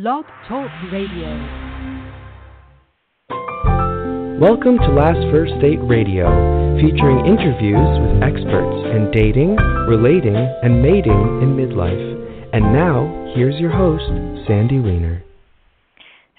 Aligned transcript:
Blog 0.00 0.26
Talk 0.46 0.70
Radio. 0.92 1.26
Welcome 4.38 4.78
to 4.78 4.90
Last 4.94 5.18
First 5.32 5.54
Date 5.60 5.80
Radio, 5.82 6.30
featuring 6.80 7.26
interviews 7.26 7.98
with 7.98 8.22
experts 8.22 8.94
in 8.94 9.10
dating, 9.10 9.56
relating, 9.88 10.36
and 10.36 10.80
mating 10.80 11.42
in 11.42 11.56
midlife. 11.56 12.54
And 12.54 12.72
now, 12.72 13.32
here's 13.34 13.58
your 13.58 13.72
host, 13.72 14.06
Sandy 14.46 14.78
Weiner. 14.78 15.24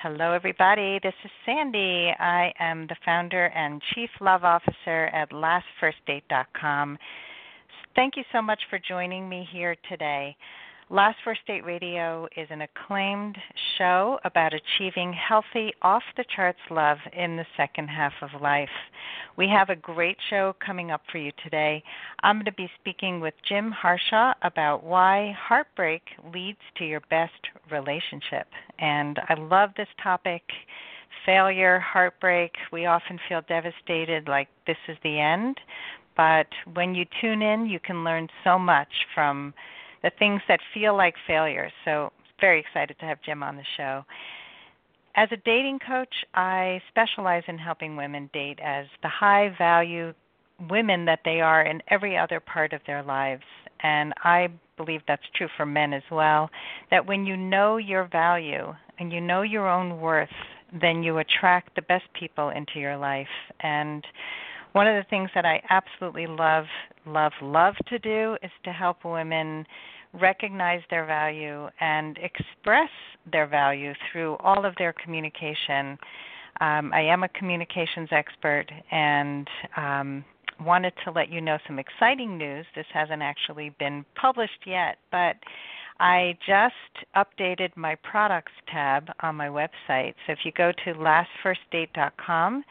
Hello, 0.02 0.32
everybody. 0.32 0.98
This 1.04 1.16
is 1.26 1.32
Sandy. 1.46 2.14
I 2.18 2.54
am 2.62 2.88
the 2.88 2.96
founder 3.04 3.48
and 3.48 3.82
chief 3.94 4.10
love 4.22 4.46
officer 4.46 5.08
at 5.08 5.32
LastFirstDate.com. 5.32 6.98
Thank 7.94 8.16
you 8.16 8.24
so 8.32 8.42
much 8.42 8.62
for 8.70 8.80
joining 8.80 9.28
me 9.28 9.46
here 9.52 9.76
today. 9.90 10.38
Last 10.92 11.18
First 11.24 11.42
Date 11.46 11.64
Radio 11.64 12.28
is 12.36 12.48
an 12.50 12.62
acclaimed 12.64 13.38
show 13.78 14.18
about 14.26 14.54
achieving 14.56 15.14
healthy, 15.14 15.72
off 15.84 16.02
the 16.18 16.26
charts 16.36 16.58
love 16.72 16.98
in 17.14 17.38
the 17.38 17.46
second 17.56 17.90
half 17.90 18.14
of 18.24 18.42
life. 18.42 18.70
We 19.38 19.48
have 19.50 19.70
a 19.70 19.76
great 19.76 20.18
show 20.32 20.56
coming 20.66 20.90
up 20.90 21.02
for 21.12 21.20
you 21.20 21.32
today. 21.44 21.84
I'm 22.24 22.38
going 22.38 22.46
to 22.46 22.54
be 22.54 22.72
speaking 22.80 23.20
with 23.20 23.36
Jim 23.48 23.70
Harshaw 23.70 24.34
about 24.42 24.84
why 24.84 25.36
heartbreak 25.38 26.02
leads 26.34 26.58
to 26.78 26.86
your 26.86 27.02
best 27.12 27.34
relationship. 27.70 28.48
And 28.80 29.20
I 29.30 29.36
love 29.36 29.70
this 29.78 29.88
topic 30.02 30.42
failure, 31.24 31.78
heartbreak. 31.78 32.54
We 32.74 32.88
often 32.88 33.20
feel 33.30 33.42
devastated 33.48 34.28
like 34.28 34.48
this 34.66 34.78
is 34.88 34.98
the 35.04 35.20
end. 35.20 35.60
But 36.18 36.48
when 36.74 36.96
you 36.96 37.06
tune 37.22 37.44
in, 37.44 37.68
you 37.68 37.80
can 37.80 38.04
learn 38.04 38.28
so 38.44 38.58
much 38.58 38.90
from 39.14 39.54
the 40.04 40.12
things 40.20 40.42
that 40.48 40.60
feel 40.74 40.96
like 40.96 41.16
failures. 41.28 41.72
So, 41.86 42.12
very 42.40 42.60
excited 42.60 42.98
to 43.00 43.06
have 43.06 43.22
Jim 43.22 43.44
on 43.44 43.58
the 43.58 43.64
show. 43.76 44.04
As 45.16 45.28
a 45.32 45.38
dating 45.38 45.80
coach, 45.86 46.14
I 46.34 46.82
specialize 46.88 47.44
in 47.48 47.58
helping 47.58 47.98
women 47.98 48.30
date 48.34 48.60
as 48.64 48.86
the 49.02 49.10
high 49.10 49.54
value 49.58 50.14
women 50.70 51.06
that 51.06 51.20
they 51.26 51.42
are 51.42 51.64
in 51.64 51.82
every 51.90 52.18
other 52.18 52.40
part 52.40 52.74
of 52.74 52.82
their 52.86 53.04
lives. 53.04 53.44
And 53.82 54.14
I 54.24 54.50
believe 54.78 55.02
that's 55.08 55.24
true 55.36 55.48
for 55.58 55.66
men 55.66 55.94
as 55.94 56.04
well. 56.12 56.50
That 56.92 57.06
when 57.06 57.26
you 57.26 57.38
know 57.38 57.78
your 57.78 58.08
value 58.08 58.74
and 58.98 59.12
you 59.12 59.22
know 59.22 59.42
your 59.42 59.68
own 59.68 60.00
worth, 60.00 60.30
then 60.82 61.04
you 61.04 61.18
attract 61.18 61.76
the 61.76 61.82
best 61.84 62.06
people 62.18 62.50
into 62.50 62.80
your 62.80 62.98
life. 62.98 63.28
And 63.62 64.06
one 64.74 64.88
of 64.88 64.96
the 64.96 65.10
things 65.10 65.30
that 65.36 65.46
I 65.46 65.62
absolutely 65.70 66.28
love, 66.28 66.66
love, 67.06 67.34
love 67.42 67.76
to 67.88 68.00
do 68.00 68.38
is 68.44 68.52
to 68.64 68.72
help 68.72 69.04
women 69.04 69.66
recognize 70.14 70.82
their 70.90 71.06
value 71.06 71.68
and 71.80 72.18
express 72.18 72.90
their 73.32 73.48
value 73.48 73.94
through 74.12 74.36
all 74.38 74.66
of 74.66 74.74
their 74.78 74.94
communication. 74.94 75.98
Um, 76.62 76.92
I 76.94 77.02
am 77.02 77.24
a 77.24 77.30
communications 77.30 78.10
expert 78.12 78.66
and 78.92 79.48
um, 79.78 80.26
wanted 80.66 80.94
to 81.06 81.12
let 81.12 81.32
you 81.32 81.42
know 81.42 81.58
some 81.68 81.80
exciting 81.80 82.38
news. 82.38 82.66
This 82.76 82.86
hasn't 82.94 83.22
actually 83.22 83.72
been 83.80 84.04
published 84.20 84.66
yet, 84.66 84.98
but 85.12 85.36
I 86.00 86.38
just 86.48 87.08
updated 87.16 87.76
my 87.76 87.96
products 87.96 88.52
tab 88.72 89.10
on 89.22 89.36
my 89.36 89.48
website. 89.48 90.14
So 90.26 90.34
if 90.34 90.40
you 90.44 90.52
go 90.58 90.72
to 90.86 90.94
lastfirstdate.com 90.94 92.64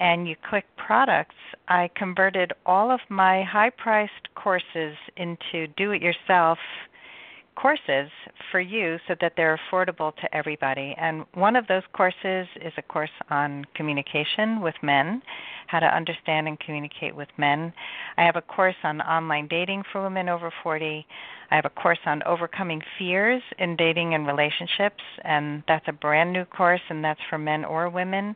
and 0.00 0.28
you 0.28 0.36
click 0.48 0.64
products, 0.76 1.34
I 1.68 1.90
converted 1.96 2.52
all 2.66 2.90
of 2.90 3.00
my 3.08 3.42
high 3.42 3.70
priced 3.70 4.34
courses 4.34 4.96
into 5.16 5.66
do 5.76 5.92
it 5.92 6.02
yourself 6.02 6.58
courses 7.60 8.08
for 8.52 8.60
you 8.60 8.98
so 9.08 9.14
that 9.20 9.32
they're 9.36 9.58
affordable 9.58 10.14
to 10.16 10.34
everybody. 10.34 10.94
And 10.98 11.24
one 11.34 11.56
of 11.56 11.66
those 11.66 11.82
courses 11.92 12.46
is 12.56 12.72
a 12.76 12.82
course 12.82 13.10
on 13.30 13.64
communication 13.74 14.60
with 14.60 14.74
men, 14.82 15.20
how 15.66 15.80
to 15.80 15.86
understand 15.86 16.46
and 16.46 16.58
communicate 16.60 17.14
with 17.14 17.28
men. 17.36 17.72
I 18.16 18.24
have 18.24 18.36
a 18.36 18.42
course 18.42 18.76
on 18.84 19.00
online 19.00 19.48
dating 19.48 19.82
for 19.90 20.02
women 20.02 20.28
over 20.28 20.52
40. 20.62 21.06
I 21.50 21.54
have 21.54 21.64
a 21.64 21.70
course 21.70 21.98
on 22.06 22.22
overcoming 22.24 22.80
fears 22.98 23.42
in 23.58 23.74
dating 23.76 24.14
and 24.14 24.26
relationships, 24.26 25.02
and 25.24 25.62
that's 25.66 25.88
a 25.88 25.92
brand 25.92 26.32
new 26.32 26.44
course, 26.44 26.82
and 26.90 27.02
that's 27.02 27.20
for 27.28 27.38
men 27.38 27.64
or 27.64 27.88
women. 27.88 28.34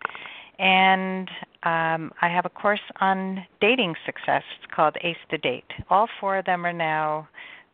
And 0.58 1.30
um, 1.64 2.12
I 2.20 2.28
have 2.28 2.44
a 2.44 2.50
course 2.50 2.80
on 3.00 3.46
dating 3.60 3.94
success. 4.04 4.42
It's 4.58 4.74
called 4.74 4.96
Ace 5.02 5.16
the 5.30 5.38
Date. 5.38 5.70
All 5.90 6.08
four 6.20 6.38
of 6.38 6.44
them 6.44 6.66
are 6.66 6.72
now 6.72 7.28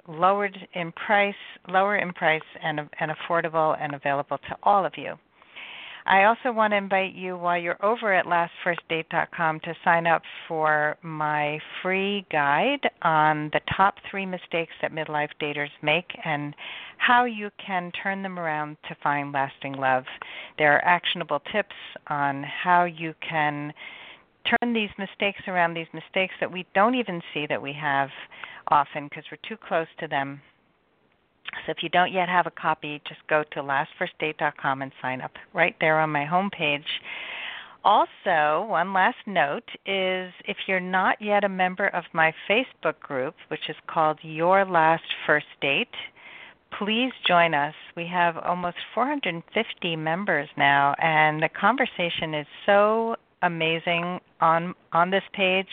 lowered 0.07 0.57
in 0.75 0.93
price, 0.93 1.35
lower 1.69 1.97
in 1.97 2.13
price, 2.13 2.43
and, 2.63 2.81
and 3.01 3.11
affordable 3.11 3.77
and 3.81 3.95
available 3.95 4.39
to 4.49 4.57
all 4.63 4.85
of 4.85 4.93
you. 4.97 5.15
I 6.09 6.25
also 6.25 6.53
want 6.53 6.71
to 6.73 6.79
invite 6.79 7.15
you 7.15 7.37
while 7.37 7.59
you're 7.59 7.85
over 7.85 8.15
at 8.15 8.25
lastfirstdate.com 8.25 9.61
to 9.61 9.75
sign 9.85 10.07
up 10.07 10.23
for 10.49 10.97
my 11.03 11.59
free 11.83 12.25
guide 12.33 12.81
on 13.03 13.51
the 13.53 13.61
top 13.77 13.97
three 14.11 14.25
mistakes 14.25 14.73
that 14.81 14.91
midlife 14.91 15.29
daters 15.39 15.69
make 15.83 16.07
and 16.25 16.55
how 16.97 17.27
you 17.27 17.51
can 17.65 17.93
turn 18.03 18.23
them 18.23 18.39
around 18.39 18.79
to 18.89 18.97
find 19.03 19.33
lasting 19.33 19.75
love. 19.75 20.05
There 20.57 20.75
are 20.75 20.85
actionable 20.85 21.43
tips 21.53 21.77
on 22.07 22.43
how 22.43 22.85
you 22.85 23.13
can 23.29 23.75
turn 24.49 24.73
these 24.73 24.91
mistakes 24.99 25.43
around, 25.47 25.75
these 25.75 25.93
mistakes 25.93 26.33
that 26.41 26.51
we 26.51 26.67
don't 26.75 26.95
even 26.95 27.21
see 27.35 27.45
that 27.51 27.61
we 27.61 27.75
have 27.79 28.09
often 28.69 29.09
because 29.09 29.25
we're 29.31 29.47
too 29.47 29.61
close 29.63 29.89
to 30.01 30.09
them. 30.09 30.41
So 31.67 31.73
if 31.73 31.83
you 31.83 31.89
don't 31.89 32.13
yet 32.13 32.29
have 32.29 32.47
a 32.47 32.51
copy, 32.51 33.01
just 33.07 33.21
go 33.29 33.45
to 33.53 33.61
lastfirstdate.com 33.61 34.83
and 34.83 34.93
sign 35.01 35.21
up 35.21 35.33
right 35.55 35.75
there 35.81 35.99
on 36.01 36.11
my 36.11 36.25
homepage. 36.25 36.85
Also, 37.85 38.67
one 38.69 38.93
last 38.93 39.19
note 39.27 39.69
is 39.87 40.33
if 40.47 40.57
you're 40.67 40.81
not 40.81 41.21
yet 41.23 41.45
a 41.45 41.49
member 41.49 41.87
of 41.89 42.05
my 42.13 42.35
Facebook 42.49 42.99
group, 43.01 43.35
which 43.49 43.69
is 43.69 43.77
called 43.87 44.19
Your 44.23 44.65
Last 44.65 45.05
First 45.27 45.47
Date, 45.61 45.95
please 46.77 47.13
join 47.27 47.55
us. 47.55 47.75
We 47.97 48.07
have 48.09 48.37
almost 48.37 48.77
450 48.95 49.97
members 49.97 50.49
now, 50.57 50.95
and 51.01 51.43
the 51.43 51.49
conversation 51.49 52.35
is 52.35 52.47
so 52.67 53.17
amazing 53.43 54.21
on 54.41 54.75
on 54.93 55.11
this 55.11 55.23
page. 55.33 55.69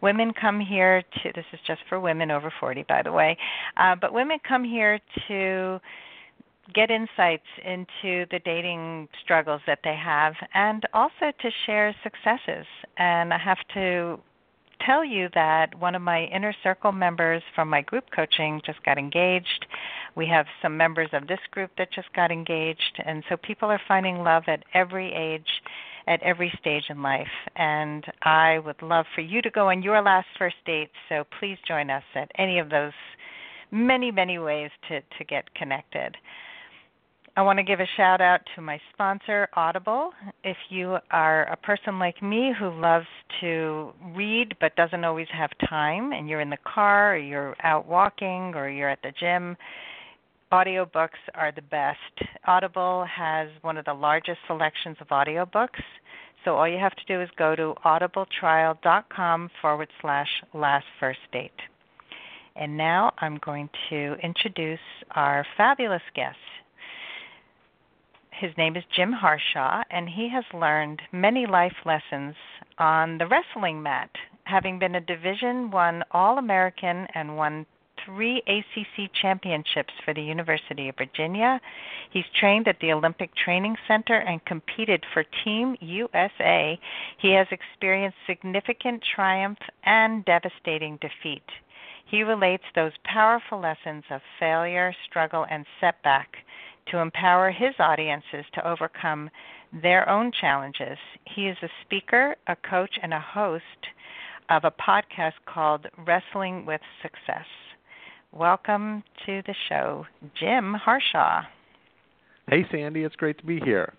Women 0.00 0.32
come 0.32 0.60
here 0.60 1.02
to 1.02 1.32
this 1.34 1.44
is 1.52 1.60
just 1.66 1.80
for 1.88 2.00
women 2.00 2.30
over 2.30 2.52
40 2.60 2.84
by 2.88 3.02
the 3.02 3.12
way. 3.12 3.36
Uh, 3.76 3.94
but 4.00 4.12
women 4.12 4.38
come 4.46 4.64
here 4.64 4.98
to 5.28 5.80
get 6.72 6.90
insights 6.90 7.46
into 7.64 8.24
the 8.30 8.40
dating 8.44 9.08
struggles 9.22 9.60
that 9.66 9.80
they 9.84 9.94
have 9.94 10.34
and 10.54 10.84
also 10.94 11.32
to 11.40 11.50
share 11.66 11.94
successes. 12.02 12.66
And 12.96 13.34
I 13.34 13.38
have 13.38 13.58
to 13.74 14.18
tell 14.84 15.04
you 15.04 15.28
that 15.34 15.78
one 15.78 15.94
of 15.94 16.02
my 16.02 16.24
inner 16.24 16.54
circle 16.62 16.92
members 16.92 17.42
from 17.54 17.68
my 17.68 17.82
group 17.82 18.04
coaching 18.14 18.60
just 18.64 18.82
got 18.84 18.98
engaged. 18.98 19.66
We 20.14 20.26
have 20.26 20.46
some 20.62 20.76
members 20.76 21.10
of 21.12 21.26
this 21.26 21.40
group 21.50 21.70
that 21.78 21.92
just 21.92 22.12
got 22.14 22.30
engaged. 22.30 23.02
And 23.04 23.22
so 23.28 23.36
people 23.36 23.68
are 23.68 23.80
finding 23.86 24.22
love 24.22 24.44
at 24.46 24.64
every 24.74 25.12
age 25.12 25.48
at 26.06 26.22
every 26.22 26.52
stage 26.60 26.84
in 26.90 27.02
life. 27.02 27.26
And 27.56 28.04
I 28.22 28.58
would 28.58 28.80
love 28.82 29.06
for 29.14 29.20
you 29.20 29.42
to 29.42 29.50
go 29.50 29.70
on 29.70 29.82
your 29.82 30.02
last 30.02 30.28
first 30.38 30.56
date. 30.66 30.90
So 31.08 31.24
please 31.38 31.58
join 31.66 31.90
us 31.90 32.04
at 32.14 32.30
any 32.38 32.58
of 32.58 32.70
those 32.70 32.92
many, 33.70 34.10
many 34.10 34.38
ways 34.38 34.70
to, 34.88 35.00
to 35.00 35.24
get 35.24 35.52
connected. 35.54 36.16
I 37.36 37.42
want 37.42 37.58
to 37.58 37.64
give 37.64 37.80
a 37.80 37.86
shout 37.96 38.20
out 38.20 38.42
to 38.54 38.62
my 38.62 38.78
sponsor, 38.92 39.48
Audible. 39.54 40.12
If 40.44 40.56
you 40.68 40.98
are 41.10 41.46
a 41.46 41.56
person 41.56 41.98
like 41.98 42.22
me 42.22 42.52
who 42.56 42.70
loves 42.70 43.08
to 43.40 43.92
read 44.14 44.54
but 44.60 44.76
doesn't 44.76 45.02
always 45.02 45.26
have 45.32 45.50
time, 45.68 46.12
and 46.12 46.28
you're 46.28 46.40
in 46.40 46.50
the 46.50 46.58
car, 46.64 47.14
or 47.14 47.18
you're 47.18 47.56
out 47.64 47.88
walking, 47.88 48.52
or 48.54 48.70
you're 48.70 48.88
at 48.88 49.02
the 49.02 49.12
gym, 49.18 49.56
audiobooks 50.52 51.20
are 51.34 51.52
the 51.52 51.62
best. 51.62 51.98
Audible 52.46 53.04
has 53.04 53.48
one 53.62 53.76
of 53.76 53.84
the 53.84 53.94
largest 53.94 54.38
selections 54.46 54.96
of 55.00 55.08
audiobooks. 55.08 55.82
So 56.44 56.56
all 56.56 56.68
you 56.68 56.78
have 56.78 56.94
to 56.94 57.04
do 57.06 57.20
is 57.20 57.28
go 57.36 57.56
to 57.56 57.74
audibletrial.com 57.84 59.50
forward 59.60 59.88
slash 60.00 60.28
last 60.52 60.86
first 61.00 61.20
date. 61.32 61.52
And 62.56 62.76
now 62.76 63.12
I'm 63.18 63.38
going 63.38 63.68
to 63.90 64.16
introduce 64.22 64.78
our 65.12 65.44
fabulous 65.56 66.02
guest. 66.14 66.36
His 68.30 68.50
name 68.56 68.76
is 68.76 68.84
Jim 68.94 69.12
Harshaw, 69.12 69.82
and 69.90 70.08
he 70.08 70.28
has 70.28 70.44
learned 70.52 71.00
many 71.12 71.46
life 71.46 71.76
lessons 71.84 72.34
on 72.78 73.18
the 73.18 73.26
wrestling 73.26 73.82
mat, 73.82 74.10
having 74.44 74.78
been 74.78 74.96
a 74.96 75.00
Division 75.00 75.70
One 75.70 76.04
All 76.10 76.38
American 76.38 77.06
and 77.14 77.36
won 77.36 77.64
three 78.04 78.42
ACC 78.46 79.10
championships 79.20 79.92
for 80.04 80.14
the 80.14 80.22
University 80.22 80.88
of 80.88 80.96
Virginia. 80.96 81.60
He's 82.10 82.24
trained 82.38 82.68
at 82.68 82.78
the 82.80 82.92
Olympic 82.92 83.34
Training 83.34 83.76
Center 83.88 84.18
and 84.18 84.44
competed 84.44 85.04
for 85.12 85.24
Team 85.44 85.76
USA. 85.80 86.78
He 87.18 87.32
has 87.32 87.46
experienced 87.50 88.18
significant 88.26 89.02
triumph 89.14 89.58
and 89.84 90.24
devastating 90.24 90.98
defeat. 91.00 91.44
He 92.06 92.22
relates 92.22 92.64
those 92.74 92.92
powerful 93.04 93.60
lessons 93.60 94.04
of 94.10 94.20
failure, 94.38 94.94
struggle, 95.08 95.46
and 95.50 95.64
setback 95.80 96.36
to 96.90 96.98
empower 96.98 97.50
his 97.50 97.74
audiences 97.78 98.44
to 98.54 98.68
overcome 98.68 99.30
their 99.82 100.08
own 100.08 100.30
challenges. 100.40 100.98
He 101.24 101.48
is 101.48 101.56
a 101.62 101.68
speaker, 101.84 102.36
a 102.46 102.56
coach, 102.56 102.98
and 103.02 103.14
a 103.14 103.20
host 103.20 103.64
of 104.50 104.64
a 104.64 104.70
podcast 104.70 105.32
called 105.46 105.86
Wrestling 106.06 106.66
with 106.66 106.82
Success. 107.02 107.46
Welcome 108.36 109.04
to 109.26 109.42
the 109.46 109.54
show, 109.68 110.06
Jim 110.40 110.74
Harshaw. 110.74 111.42
Hey, 112.48 112.66
Sandy, 112.72 113.04
it's 113.04 113.14
great 113.14 113.38
to 113.38 113.46
be 113.46 113.60
here. 113.60 113.94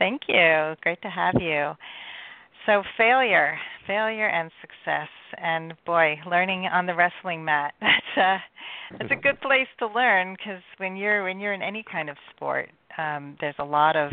Thank 0.00 0.22
you. 0.26 0.74
Great 0.82 1.00
to 1.02 1.08
have 1.08 1.36
you. 1.40 1.74
So, 2.66 2.82
failure, 2.98 3.56
failure 3.86 4.26
and 4.26 4.50
success, 4.60 5.08
and 5.40 5.74
boy, 5.86 6.16
learning 6.28 6.66
on 6.66 6.86
the 6.86 6.96
wrestling 6.96 7.44
mat. 7.44 7.74
That's 7.80 8.16
a 8.16 8.42
that's 8.98 9.12
a 9.12 9.22
good 9.22 9.40
place 9.42 9.68
to 9.78 9.86
learn 9.86 10.34
because 10.36 10.62
when 10.78 10.96
you're 10.96 11.22
when 11.22 11.38
you're 11.38 11.52
in 11.52 11.62
any 11.62 11.84
kind 11.84 12.10
of 12.10 12.16
sport, 12.34 12.68
um, 12.98 13.36
there's 13.40 13.54
a 13.60 13.64
lot 13.64 13.94
of 13.94 14.10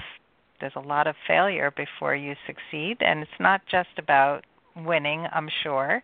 there's 0.62 0.74
a 0.76 0.80
lot 0.80 1.08
of 1.08 1.16
failure 1.26 1.74
before 1.76 2.16
you 2.16 2.36
succeed, 2.46 2.98
and 3.00 3.22
it's 3.22 3.40
not 3.40 3.62
just 3.72 3.98
about 3.98 4.44
winning. 4.76 5.26
I'm 5.34 5.50
sure. 5.64 6.04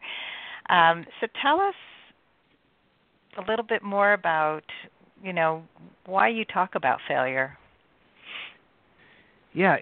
Um, 0.71 1.05
so, 1.21 1.27
tell 1.43 1.59
us 1.59 1.75
a 3.37 3.49
little 3.49 3.65
bit 3.65 3.83
more 3.83 4.13
about 4.13 4.63
you 5.23 5.33
know 5.33 5.63
why 6.05 6.27
you 6.27 6.45
talk 6.45 6.75
about 6.75 6.99
failure 7.07 7.57
yeah, 9.53 9.77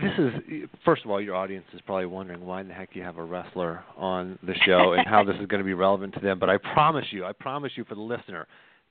this 0.00 0.12
is 0.18 0.68
first 0.84 1.04
of 1.04 1.10
all, 1.10 1.20
your 1.20 1.36
audience 1.36 1.66
is 1.74 1.80
probably 1.82 2.06
wondering 2.06 2.44
why 2.44 2.62
in 2.62 2.68
the 2.68 2.74
heck 2.74 2.90
you 2.94 3.02
have 3.02 3.18
a 3.18 3.22
wrestler 3.22 3.84
on 3.96 4.38
the 4.42 4.54
show 4.64 4.94
and 4.94 5.06
how 5.06 5.22
this 5.22 5.36
is 5.36 5.46
going 5.46 5.60
to 5.60 5.64
be 5.64 5.74
relevant 5.74 6.14
to 6.14 6.20
them. 6.20 6.38
But 6.38 6.48
I 6.48 6.56
promise 6.56 7.04
you, 7.10 7.26
I 7.26 7.32
promise 7.32 7.72
you, 7.76 7.84
for 7.84 7.94
the 7.94 8.00
listener, 8.00 8.46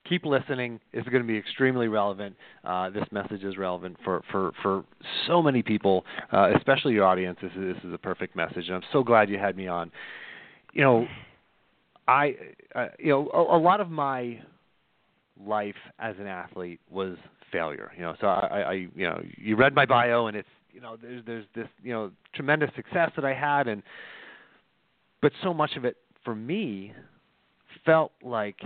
keep 0.07 0.25
listening. 0.25 0.79
It's 0.93 1.07
going 1.09 1.23
to 1.23 1.27
be 1.27 1.37
extremely 1.37 1.87
relevant. 1.87 2.35
Uh, 2.63 2.91
this 2.91 3.05
message 3.11 3.43
is 3.43 3.57
relevant 3.57 3.97
for 4.03 4.21
for 4.31 4.51
for 4.61 4.83
so 5.25 5.41
many 5.41 5.63
people, 5.63 6.05
uh, 6.31 6.51
especially 6.55 6.93
your 6.93 7.05
audience. 7.05 7.39
This 7.41 7.51
is, 7.53 7.75
this 7.75 7.83
is 7.83 7.93
a 7.93 7.97
perfect 7.97 8.35
message, 8.35 8.67
and 8.67 8.75
I'm 8.75 8.83
so 8.93 9.03
glad 9.03 9.29
you 9.29 9.39
had 9.39 9.57
me 9.57 9.67
on. 9.67 9.91
You 10.73 10.83
know, 10.83 11.07
I 12.09 12.35
uh, 12.73 12.87
you 12.97 13.09
know 13.09 13.29
a, 13.33 13.57
a 13.57 13.59
lot 13.59 13.79
of 13.79 13.91
my 13.91 14.41
life 15.45 15.75
as 15.99 16.15
an 16.19 16.25
athlete 16.25 16.81
was 16.89 17.17
failure. 17.51 17.91
You 17.95 18.01
know, 18.01 18.15
so 18.19 18.27
I, 18.27 18.61
I 18.61 18.73
you 18.73 18.89
know 18.97 19.21
you 19.37 19.55
read 19.55 19.75
my 19.75 19.85
bio 19.85 20.25
and 20.27 20.35
it's 20.35 20.49
you 20.73 20.81
know 20.81 20.97
there's 20.99 21.23
there's 21.25 21.45
this 21.55 21.67
you 21.83 21.93
know 21.93 22.11
tremendous 22.33 22.71
success 22.75 23.11
that 23.15 23.25
I 23.25 23.33
had 23.33 23.67
and 23.67 23.83
but 25.21 25.31
so 25.43 25.53
much 25.53 25.75
of 25.75 25.85
it 25.85 25.97
for 26.25 26.35
me 26.35 26.93
felt 27.85 28.11
like 28.23 28.59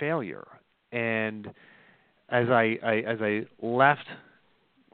failure 0.00 0.46
and 0.90 1.48
as 2.30 2.48
I, 2.48 2.78
I 2.82 2.94
as 3.06 3.18
I 3.20 3.42
left 3.60 4.06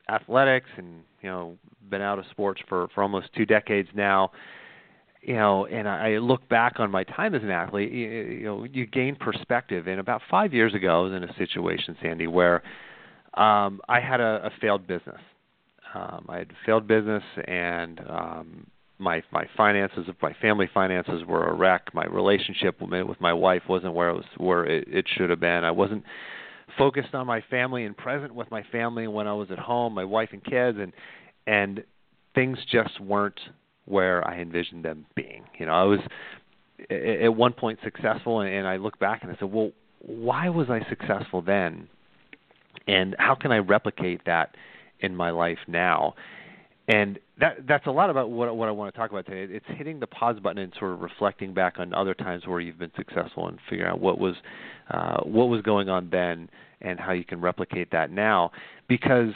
athletics 0.09 0.69
and 0.77 1.03
you 1.23 1.29
know 1.29 1.57
been 1.89 2.03
out 2.03 2.19
of 2.19 2.25
sports 2.33 2.61
for 2.69 2.89
for 2.95 3.03
almost 3.03 3.29
two 3.37 3.47
decades 3.47 3.89
now 3.95 4.33
you 5.23 5.35
know 5.35 5.67
and 5.67 5.89
I 5.89 6.19
look 6.19 6.49
back 6.49 6.79
on 6.79 6.91
my 6.91 7.05
time 7.05 7.35
as 7.35 7.43
an 7.43 7.51
athlete 7.51 7.93
you, 7.93 8.09
you 8.09 8.45
know 8.45 8.65
you 8.65 8.87
gain 8.87 9.17
perspective 9.17 9.87
and 9.87 9.99
about 10.01 10.21
5 10.31 10.53
years 10.53 10.75
ago 10.75 11.01
I 11.01 11.03
was 11.09 11.13
in 11.13 11.25
a 11.25 11.35
situation 11.37 11.97
Sandy 12.03 12.27
where 12.27 12.63
um, 13.35 13.81
I 13.89 14.01
had 14.01 14.21
a, 14.21 14.47
a 14.47 14.51
failed 14.61 14.87
business. 14.87 15.21
Um, 15.95 16.27
I 16.29 16.39
had 16.39 16.51
a 16.51 16.67
failed 16.67 16.87
business, 16.87 17.23
and 17.47 18.01
um, 18.09 18.67
my 18.99 19.23
my 19.31 19.47
finances, 19.57 20.07
my 20.21 20.35
family 20.41 20.69
finances 20.73 21.23
were 21.27 21.47
a 21.47 21.55
wreck. 21.55 21.95
My 21.95 22.05
relationship 22.05 22.81
with 22.81 23.21
my 23.21 23.33
wife 23.33 23.63
wasn't 23.69 23.95
where 23.95 24.11
it 24.11 24.15
was 24.15 24.25
where 24.37 24.65
it, 24.65 24.87
it 24.89 25.07
should 25.17 25.31
have 25.31 25.41
been. 25.41 25.65
I 25.65 25.71
wasn't 25.71 26.05
focused 26.79 27.15
on 27.15 27.27
my 27.27 27.43
family 27.51 27.85
and 27.85 27.97
present 27.97 28.35
with 28.35 28.51
my 28.51 28.63
family 28.73 29.07
when 29.07 29.27
I 29.27 29.35
was 29.35 29.51
at 29.51 29.59
home, 29.59 29.95
my 29.95 30.05
wife 30.05 30.31
and 30.33 30.45
kids, 30.45 30.79
and 30.81 30.93
and 31.47 31.85
things 32.35 32.59
just 32.71 33.01
weren't 33.01 33.41
where 33.87 34.27
I 34.27 34.41
envisioned 34.41 34.85
them 34.85 35.07
being. 35.15 35.45
You 35.59 35.67
know, 35.67 35.73
I 35.73 35.85
was 35.85 36.01
at 36.91 37.35
one 37.35 37.53
point 37.53 37.79
successful, 37.85 38.41
and 38.41 38.67
I 38.67 38.77
look 38.77 38.99
back 38.99 39.23
and 39.23 39.31
I 39.31 39.37
said, 39.39 39.53
well, 39.53 39.71
why 40.01 40.49
was 40.49 40.69
I 40.71 40.81
successful 40.89 41.43
then? 41.43 41.89
and 42.87 43.15
how 43.19 43.35
can 43.35 43.53
I 43.53 43.59
replicate 43.59 44.23
that 44.27 44.57
in 45.01 45.15
my 45.15 45.31
life 45.31 45.59
now? 45.67 46.15
And 46.89 47.19
that 47.39 47.67
that's 47.69 47.87
a 47.87 47.91
lot 47.91 48.11
about 48.11 48.31
what 48.31 48.55
what 48.57 48.69
I 48.69 48.73
want 48.73 48.93
to 48.93 48.99
talk 48.99 49.11
about 49.11 49.27
today. 49.27 49.55
It's 49.55 49.67
hitting 49.79 50.01
the 50.01 50.07
pause 50.07 50.39
button 50.41 50.59
and 50.59 50.73
sort 50.79 50.93
of 50.93 51.01
reflecting 51.01 51.55
back 51.55 51.75
on 51.79 51.95
other 51.95 52.13
times 52.13 52.47
where 52.47 52.61
you've 52.61 52.79
been 52.79 52.93
successful 52.97 53.47
and 53.47 53.59
figuring 53.71 53.91
out 53.91 54.01
what 54.01 54.19
was 54.19 54.35
uh, 54.91 55.21
what 55.23 55.49
was 55.49 55.63
going 55.63 55.89
on 55.89 56.09
then 56.11 56.51
and 56.81 56.99
how 56.99 57.13
you 57.13 57.25
can 57.25 57.41
replicate 57.41 57.93
that 57.93 58.11
now. 58.11 58.51
Because 58.89 59.33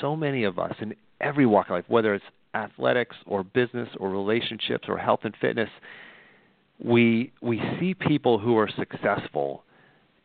so 0.00 0.16
many 0.16 0.42
of 0.42 0.58
us 0.58 0.74
in 0.80 0.94
every 1.20 1.46
walk 1.46 1.66
of 1.66 1.72
life, 1.72 1.84
whether 1.86 2.14
it's 2.14 2.24
athletics 2.54 3.16
or 3.26 3.42
business 3.42 3.88
or 3.98 4.10
relationships 4.10 4.86
or 4.88 4.98
health 4.98 5.20
and 5.24 5.34
fitness, 5.40 5.70
we 6.82 7.32
we 7.40 7.60
see 7.78 7.94
people 7.94 8.38
who 8.38 8.56
are 8.56 8.68
successful 8.76 9.64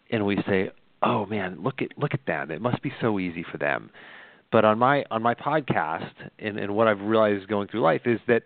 and 0.10 0.26
we 0.26 0.38
say, 0.48 0.72
oh 1.02 1.26
man, 1.26 1.58
look 1.62 1.82
at 1.82 1.90
look 1.98 2.14
at 2.14 2.26
them. 2.26 2.52
It 2.52 2.62
must 2.62 2.82
be 2.82 2.92
so 3.02 3.20
easy 3.20 3.46
for 3.52 3.58
them. 3.58 3.90
But 4.52 4.66
on 4.66 4.80
my 4.80 5.04
on 5.12 5.22
my 5.22 5.36
podcast 5.36 6.12
and, 6.40 6.58
and 6.58 6.76
what 6.76 6.88
I've 6.88 7.02
realized 7.02 7.48
going 7.48 7.68
through 7.68 7.82
life 7.82 8.02
is 8.06 8.20
that 8.28 8.44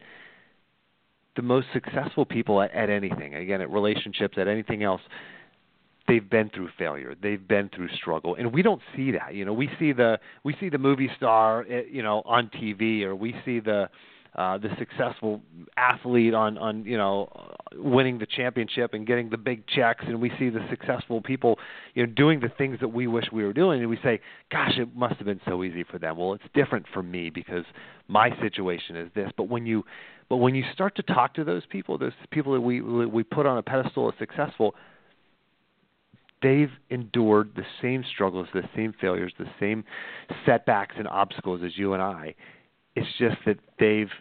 the 1.36 1.42
most 1.42 1.68
successful 1.74 2.26
people 2.26 2.62
at, 2.62 2.72
at 2.74 2.90
anything, 2.90 3.36
again 3.36 3.62
at 3.62 3.70
relationships, 3.70 4.38
at 4.38 4.48
anything 4.48 4.84
else, 4.84 5.02
they've 6.10 6.30
been 6.30 6.50
through 6.50 6.70
failure 6.78 7.16
they've 7.22 7.48
been 7.48 7.70
through 7.74 7.88
struggle 7.90 8.36
and 8.36 8.54
we 8.54 8.62
don't 8.62 8.82
see 8.96 9.12
that 9.12 9.34
you 9.34 9.46
know 9.46 9.54
we 9.54 9.70
see 9.80 9.94
the 9.94 10.20
we 10.44 10.56
see 10.60 10.70
the 10.70 10.78
movie 10.78 11.10
star 11.16 11.66
eh, 11.70 11.84
you 11.90 12.04
know 12.04 12.22
on 12.26 12.50
tv 12.50 13.04
or 13.04 13.16
we 13.16 13.34
see 13.46 13.60
the 13.60 13.90
uh, 14.36 14.58
the 14.60 14.70
successful 14.78 15.42
athlete 15.76 16.34
on 16.34 16.58
on 16.58 16.86
you 16.86 16.96
know 16.96 17.28
winning 17.74 18.20
the 18.20 18.28
championship 18.28 18.94
and 18.94 19.08
getting 19.08 19.30
the 19.30 19.38
big 19.38 19.66
checks 19.68 20.06
and 20.08 20.22
we 20.22 20.32
see 20.38 20.50
the 20.50 20.66
successful 20.70 21.20
people 21.20 21.58
you 21.96 22.06
know 22.06 22.14
doing 22.14 22.40
the 22.40 22.48
things 22.48 22.78
that 22.80 22.90
we 22.90 23.08
wish 23.08 23.26
we 23.34 23.44
were 23.44 23.54
doing 23.54 23.82
and 23.82 23.90
we 23.90 23.98
say 24.04 24.20
gosh 24.52 24.78
it 24.78 24.96
must 24.96 25.16
have 25.16 25.26
been 25.26 25.42
so 25.48 25.64
easy 25.64 25.84
for 25.84 25.98
them. 25.98 26.16
Well 26.18 26.34
it's 26.34 26.44
different 26.54 26.86
for 26.94 27.02
me 27.02 27.30
because 27.30 27.66
my 28.08 28.30
situation 28.40 28.96
is 28.96 29.10
this 29.16 29.32
but 29.36 29.50
when 29.50 29.66
you 29.66 29.84
but 30.30 30.38
when 30.38 30.54
you 30.54 30.64
start 30.74 30.96
to 30.98 31.04
talk 31.04 31.34
to 31.34 31.44
those 31.44 31.64
people 31.68 31.98
those 31.98 32.14
people 32.30 32.54
that 32.54 32.62
we 32.62 32.82
we 32.82 33.24
put 33.24 33.48
on 33.48 33.58
a 33.58 33.64
pedestal 33.64 34.10
as 34.10 34.18
successful 34.20 34.76
they've 36.42 36.72
endured 36.90 37.52
the 37.56 37.66
same 37.82 38.04
struggles 38.14 38.48
the 38.54 38.64
same 38.76 38.94
failures 39.00 39.34
the 39.38 39.50
same 39.60 39.84
setbacks 40.46 40.96
and 40.98 41.08
obstacles 41.08 41.62
as 41.64 41.78
you 41.78 41.94
and 41.94 42.02
I 42.02 42.36
it's 42.96 43.08
just 43.18 43.38
that 43.46 43.58
they've 43.80 44.12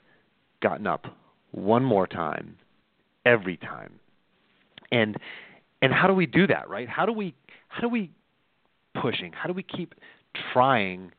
gotten 0.62 0.86
up 0.86 1.06
one 1.50 1.84
more 1.84 2.06
time 2.06 2.56
every 3.24 3.56
time. 3.56 3.98
And 4.90 5.16
and 5.80 5.92
how 5.92 6.08
do 6.08 6.14
we 6.14 6.26
do 6.26 6.46
that, 6.48 6.68
right? 6.68 6.88
How 6.88 7.06
do 7.06 7.12
we 7.12 7.34
how 7.68 7.80
do 7.80 7.88
we 7.88 8.10
pushing? 9.00 9.32
How 9.32 9.46
do 9.46 9.52
we 9.52 9.62
keep 9.62 9.94
trying 10.52 11.12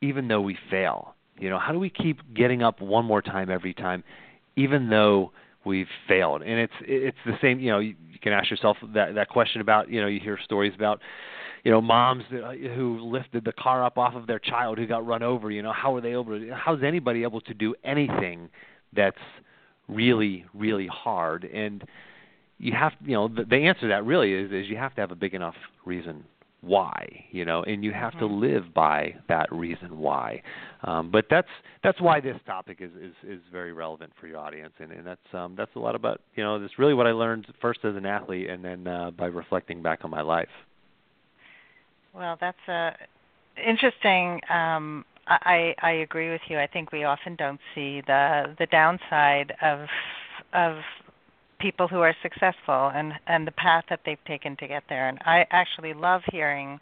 even 0.00 0.28
though 0.28 0.40
we 0.40 0.56
fail? 0.70 1.14
You 1.38 1.50
know, 1.50 1.58
how 1.58 1.72
do 1.72 1.78
we 1.78 1.90
keep 1.90 2.34
getting 2.34 2.62
up 2.62 2.80
one 2.80 3.04
more 3.04 3.22
time 3.22 3.50
every 3.50 3.74
time 3.74 4.02
even 4.56 4.88
though 4.88 5.32
we've 5.66 5.88
failed? 6.08 6.42
And 6.42 6.58
it's 6.58 6.72
it's 6.80 7.18
the 7.26 7.36
same, 7.42 7.60
you 7.60 7.70
know, 7.70 7.80
you, 7.80 7.94
you 8.10 8.18
can 8.20 8.32
ask 8.32 8.50
yourself 8.50 8.78
that 8.94 9.14
that 9.14 9.28
question 9.28 9.60
about, 9.60 9.90
you 9.90 10.00
know, 10.00 10.06
you 10.06 10.20
hear 10.20 10.38
stories 10.42 10.72
about 10.74 11.00
you 11.66 11.72
know 11.72 11.80
moms 11.80 12.22
that, 12.30 12.44
uh, 12.44 12.52
who 12.74 13.00
lifted 13.00 13.44
the 13.44 13.52
car 13.52 13.84
up 13.84 13.98
off 13.98 14.14
of 14.14 14.28
their 14.28 14.38
child 14.38 14.78
who 14.78 14.86
got 14.86 15.04
run 15.04 15.24
over 15.24 15.50
you 15.50 15.62
know 15.62 15.72
how 15.72 15.96
are 15.96 16.00
they 16.00 16.12
able 16.12 16.26
to 16.26 16.54
how's 16.54 16.80
anybody 16.84 17.24
able 17.24 17.40
to 17.40 17.52
do 17.52 17.74
anything 17.82 18.48
that's 18.92 19.18
really 19.88 20.44
really 20.54 20.86
hard 20.86 21.44
and 21.44 21.82
you 22.58 22.72
have 22.72 22.92
you 23.04 23.14
know 23.14 23.26
the, 23.26 23.44
the 23.44 23.56
answer 23.56 23.80
to 23.80 23.88
that 23.88 24.04
really 24.04 24.32
is 24.32 24.52
is 24.52 24.68
you 24.68 24.76
have 24.76 24.94
to 24.94 25.00
have 25.00 25.10
a 25.10 25.16
big 25.16 25.34
enough 25.34 25.56
reason 25.84 26.22
why 26.66 27.24
you 27.30 27.44
know 27.44 27.62
and 27.62 27.84
you 27.84 27.92
have 27.92 28.12
mm-hmm. 28.14 28.20
to 28.20 28.26
live 28.26 28.74
by 28.74 29.14
that 29.28 29.50
reason 29.52 29.98
why 29.98 30.42
um, 30.84 31.10
but 31.10 31.24
that's 31.30 31.48
that's 31.82 32.00
why 32.00 32.20
this 32.20 32.36
topic 32.46 32.78
is 32.80 32.90
is 33.00 33.14
is 33.28 33.40
very 33.52 33.72
relevant 33.72 34.12
for 34.20 34.26
your 34.26 34.38
audience 34.38 34.72
and 34.78 34.92
and 34.92 35.06
that's 35.06 35.20
um 35.32 35.54
that's 35.56 35.74
a 35.76 35.78
lot 35.78 35.94
about 35.94 36.20
you 36.34 36.42
know 36.42 36.58
that's 36.58 36.78
really 36.78 36.94
what 36.94 37.06
i 37.06 37.12
learned 37.12 37.46
first 37.60 37.80
as 37.84 37.94
an 37.96 38.04
athlete 38.04 38.50
and 38.50 38.64
then 38.64 38.86
uh, 38.86 39.10
by 39.12 39.26
reflecting 39.26 39.82
back 39.82 40.04
on 40.04 40.10
my 40.10 40.22
life 40.22 40.48
well, 42.16 42.38
that's 42.40 42.56
a 42.66 42.92
interesting. 43.62 44.40
Um, 44.48 45.04
I 45.26 45.74
I 45.82 45.90
agree 45.90 46.30
with 46.30 46.40
you. 46.48 46.58
I 46.58 46.66
think 46.66 46.92
we 46.92 47.04
often 47.04 47.36
don't 47.36 47.60
see 47.74 48.00
the 48.06 48.54
the 48.58 48.66
downside 48.66 49.52
of 49.60 49.86
of 50.54 50.78
people 51.58 51.88
who 51.88 52.00
are 52.00 52.14
successful 52.22 52.90
and 52.94 53.12
and 53.26 53.46
the 53.46 53.52
path 53.52 53.84
that 53.88 54.00
they've 54.04 54.24
taken 54.26 54.56
to 54.56 54.66
get 54.66 54.84
there. 54.88 55.08
And 55.08 55.18
I 55.24 55.46
actually 55.50 55.94
love 55.94 56.22
hearing 56.30 56.78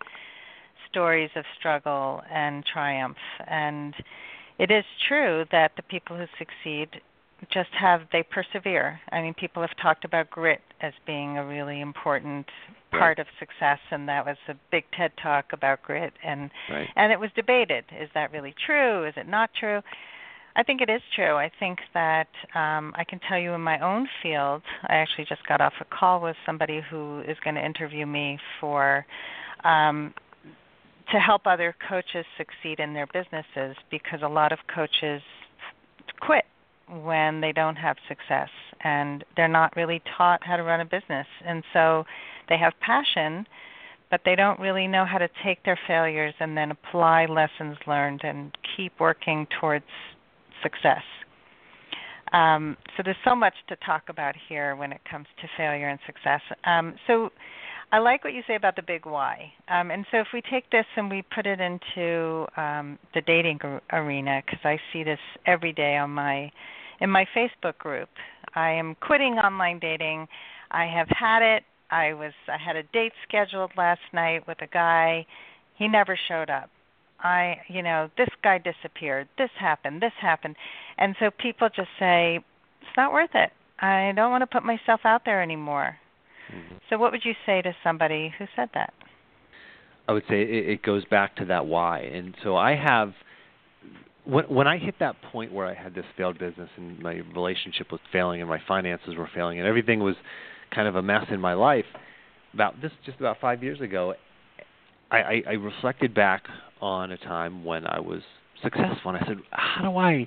stories 0.90 1.31
of 1.37 1.45
struggle 1.59 2.23
and 2.31 2.64
triumph. 2.64 3.16
And 3.47 3.95
it 4.59 4.71
is 4.71 4.85
true 5.09 5.45
that 5.50 5.73
the 5.76 5.83
people 5.83 6.16
who 6.16 6.26
succeed 6.38 7.00
just 7.52 7.71
have 7.78 8.02
they 8.12 8.23
persevere. 8.23 9.00
I 9.11 9.21
mean, 9.21 9.35
people 9.35 9.62
have 9.62 9.76
talked 9.83 10.04
about 10.04 10.31
grit 10.31 10.61
as 10.81 10.93
being 11.07 11.37
a 11.37 11.45
really 11.45 11.81
important 11.81 12.47
part 12.90 13.19
right. 13.19 13.19
of 13.19 13.26
success, 13.38 13.81
and 13.90 14.09
that 14.09 14.25
was 14.25 14.37
a 14.49 14.54
big 14.71 14.85
TED 14.97 15.12
talk 15.23 15.47
about 15.52 15.83
grit, 15.83 16.12
and 16.25 16.50
right. 16.71 16.88
and 16.97 17.12
it 17.12 17.21
was 17.21 17.31
debated: 17.35 17.85
is 18.00 18.09
that 18.14 18.33
really 18.33 18.54
true? 18.64 19.04
Is 19.04 19.14
it 19.16 19.28
not 19.28 19.50
true? 19.59 19.83
I 20.56 20.62
think 20.62 20.80
it 20.80 20.88
is 20.88 21.02
true. 21.16 21.34
I 21.37 21.50
think 21.58 21.80
that 21.94 22.28
um, 22.54 22.92
I 22.96 23.04
can 23.08 23.18
tell 23.28 23.38
you 23.38 23.52
in 23.52 23.61
my 23.61 23.78
own 23.80 24.08
field. 24.23 24.62
I 24.84 24.94
actually 24.94 25.25
just 25.28 25.44
got 25.49 25.61
off 25.61 25.73
a 25.80 25.84
call 25.84 26.20
with 26.20 26.37
somebody 26.46 26.80
who 26.88 27.20
is 27.23 27.37
going 27.42 27.56
to 27.56 27.64
interview 27.64 28.06
me 28.06 28.38
for 28.61 29.04
um, 29.64 30.14
to 31.12 31.18
help 31.18 31.42
other 31.46 31.75
coaches 31.88 32.25
succeed 32.38 32.78
in 32.78 32.94
their 32.94 33.06
businesses 33.08 33.76
because 33.90 34.20
a 34.23 34.28
lot 34.28 34.52
of 34.52 34.58
coaches 34.73 35.23
quit 36.20 36.44
when 37.02 37.40
they 37.40 37.52
don't 37.52 37.76
have 37.76 37.96
success 38.08 38.49
and 38.82 39.25
they're 39.37 39.49
not 39.49 39.75
really 39.75 40.02
taught 40.16 40.44
how 40.44 40.56
to 40.56 40.62
run 40.62 40.80
a 40.80 40.84
business. 40.84 41.26
And 41.44 41.64
so 41.73 42.04
they 42.49 42.58
have 42.58 42.75
passion, 42.80 43.46
but 44.11 44.20
they 44.25 44.37
don't 44.37 44.61
really 44.61 44.87
know 44.87 45.04
how 45.04 45.18
to 45.18 45.28
take 45.42 45.64
their 45.64 45.78
failures 45.87 46.34
and 46.38 46.56
then 46.56 46.70
apply 46.70 47.26
lessons 47.26 47.76
learned 47.87 48.20
and 48.23 48.56
keep 48.76 48.92
working 49.00 49.46
towards 49.61 49.87
success. 50.64 51.02
Um, 52.33 52.76
so 52.97 53.04
there's 53.04 53.16
so 53.25 53.37
much 53.37 53.54
to 53.68 53.76
talk 53.76 54.09
about 54.09 54.35
here 54.49 54.75
when 54.75 54.90
it 54.90 55.00
comes 55.09 55.26
to 55.40 55.49
failure 55.56 55.88
and 55.88 56.00
success. 56.04 56.40
Um, 56.64 56.97
so 57.06 57.30
I 57.92 57.99
like 57.99 58.25
what 58.25 58.33
you 58.33 58.42
say 58.49 58.56
about 58.56 58.75
the 58.75 58.83
big 58.83 59.06
why. 59.06 59.52
Um, 59.68 59.92
and 59.92 60.04
so 60.11 60.18
if 60.18 60.26
we 60.35 60.42
take 60.42 60.68
this 60.71 60.87
and 60.97 61.09
we 61.09 61.23
put 61.33 61.47
it 61.47 61.61
into 61.61 62.47
um, 62.56 62.99
the 63.14 63.21
dating 63.21 63.61
arena, 63.92 64.42
because 64.44 64.59
I 64.64 64.80
see 64.92 65.04
this 65.04 65.21
every 65.47 65.73
day 65.73 65.97
on 65.97 66.11
my 66.11 66.50
in 67.00 67.09
my 67.11 67.26
Facebook 67.37 67.78
group. 67.78 68.09
I 68.56 68.71
am 68.71 68.97
quitting 69.00 69.35
online 69.35 69.78
dating. 69.78 70.26
I 70.71 70.87
have 70.87 71.09
had 71.09 71.42
it. 71.42 71.62
I 71.90 72.14
was 72.14 72.33
I 72.49 72.56
had 72.56 72.75
a 72.75 72.83
date 72.83 73.12
scheduled 73.28 73.71
last 73.76 74.00
night 74.12 74.47
with 74.49 74.61
a 74.61 74.66
guy. 74.66 75.25
He 75.76 75.87
never 75.87 76.18
showed 76.28 76.50
up. 76.50 76.71
I, 77.25 77.57
you 77.69 77.83
know, 77.83 78.11
this 78.16 78.28
guy 78.43 78.59
disappeared. 78.59 79.28
This 79.38 79.50
happened. 79.59 80.02
This 80.02 80.12
happened. 80.21 80.57
And 80.99 81.16
so 81.19 81.31
people 81.31 81.69
just 81.75 81.88
say, 81.99 82.37
it's 82.83 82.97
not 82.97 83.12
worth 83.12 83.31
it. 83.35 83.50
I 83.81 84.12
don't 84.14 84.31
want 84.31 84.43
to 84.43 84.47
put 84.47 84.62
myself 84.62 85.00
out 85.04 85.23
there 85.25 85.43
anymore. 85.43 85.97
Mm-hmm. 86.54 86.76
So, 86.88 86.99
what 86.99 87.11
would 87.11 87.25
you 87.25 87.33
say 87.47 87.62
to 87.62 87.75
somebody 87.83 88.33
who 88.38 88.45
said 88.54 88.69
that? 88.75 88.93
I 90.07 90.12
would 90.12 90.25
say 90.28 90.43
it, 90.43 90.69
it 90.69 90.83
goes 90.83 91.04
back 91.07 91.37
to 91.37 91.47
that 91.47 91.66
why. 91.66 92.00
And 92.00 92.35
so 92.45 92.57
I 92.57 92.76
have 92.76 93.14
when 94.25 94.45
when 94.45 94.66
I 94.66 94.76
hit 94.76 94.97
that 95.00 95.16
point 95.33 95.52
where 95.52 95.66
I 95.66 95.75
had 95.75 95.95
this 95.95 96.04
failed 96.16 96.38
business 96.38 96.69
and 96.76 97.00
my 97.00 97.23
relationship 97.35 97.90
was 97.90 98.00
failing 98.12 98.40
and 98.40 98.49
my 98.49 98.61
finances 98.69 99.14
were 99.16 99.28
failing 99.35 99.59
and 99.59 99.66
everything 99.66 100.00
was 100.00 100.16
kind 100.75 100.87
of 100.87 100.97
a 100.97 101.02
mess 101.02 101.25
in 101.31 101.40
my 101.40 101.54
life, 101.54 101.87
about 102.52 102.81
this 102.83 102.93
just 103.04 103.19
about 103.19 103.38
five 103.40 103.62
years 103.62 103.81
ago, 103.81 104.14
I, 105.14 105.21
I, 105.21 105.42
I 105.50 105.52
reflected 105.52 106.14
back 106.14 106.44
on 106.80 107.12
a 107.12 107.16
time 107.18 107.64
when 107.64 107.87
I 107.87 108.00
was 108.00 108.21
successful 108.62 109.12
and 109.12 109.18
I 109.18 109.26
said, 109.26 109.38
how 109.50 109.83
do 109.83 109.97
I 109.97 110.26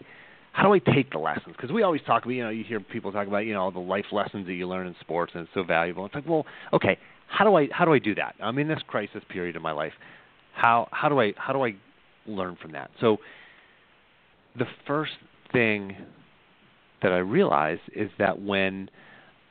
how 0.54 0.64
do 0.64 0.74
I 0.74 0.80
take 0.80 1.12
the 1.12 1.20
lessons? 1.20 1.56
Because 1.56 1.72
we 1.72 1.84
always 1.84 2.02
talk 2.08 2.24
about, 2.24 2.32
you 2.32 2.44
know, 2.44 2.50
you 2.50 2.64
hear 2.64 2.80
people 2.80 3.12
talk 3.12 3.28
about, 3.28 3.46
you 3.46 3.54
know, 3.54 3.62
all 3.62 3.72
the 3.72 3.78
life 3.78 4.06
lessons 4.12 4.48
that 4.48 4.54
you 4.54 4.68
learn 4.68 4.88
in 4.88 4.96
sports, 5.00 5.34
and 5.36 5.44
it's 5.44 5.54
so 5.54 5.62
valuable. 5.62 6.04
It's 6.08 6.16
like, 6.16 6.28
well, 6.28 6.48
okay, 6.74 6.98
how 7.28 7.46
do 7.46 7.56
I 7.56 7.68
how 7.72 7.86
do 7.86 7.94
I 7.94 8.00
do 8.00 8.16
that? 8.16 8.34
I'm 8.42 8.58
in 8.58 8.68
this 8.68 8.80
crisis 8.88 9.22
period 9.30 9.56
of 9.56 9.62
my 9.62 9.72
life. 9.72 9.94
How 10.54 10.88
how 10.92 11.10
do 11.10 11.20
I 11.20 11.34
how 11.38 11.54
do 11.54 11.64
I 11.64 11.76
learn 12.26 12.58
from 12.60 12.72
that? 12.72 12.90
So 13.00 13.18
the 14.58 14.66
first 14.88 15.12
thing 15.54 15.96
that 17.04 17.12
I 17.12 17.20
realized 17.20 17.82
is 17.96 18.10
that 18.18 18.42
when 18.42 18.90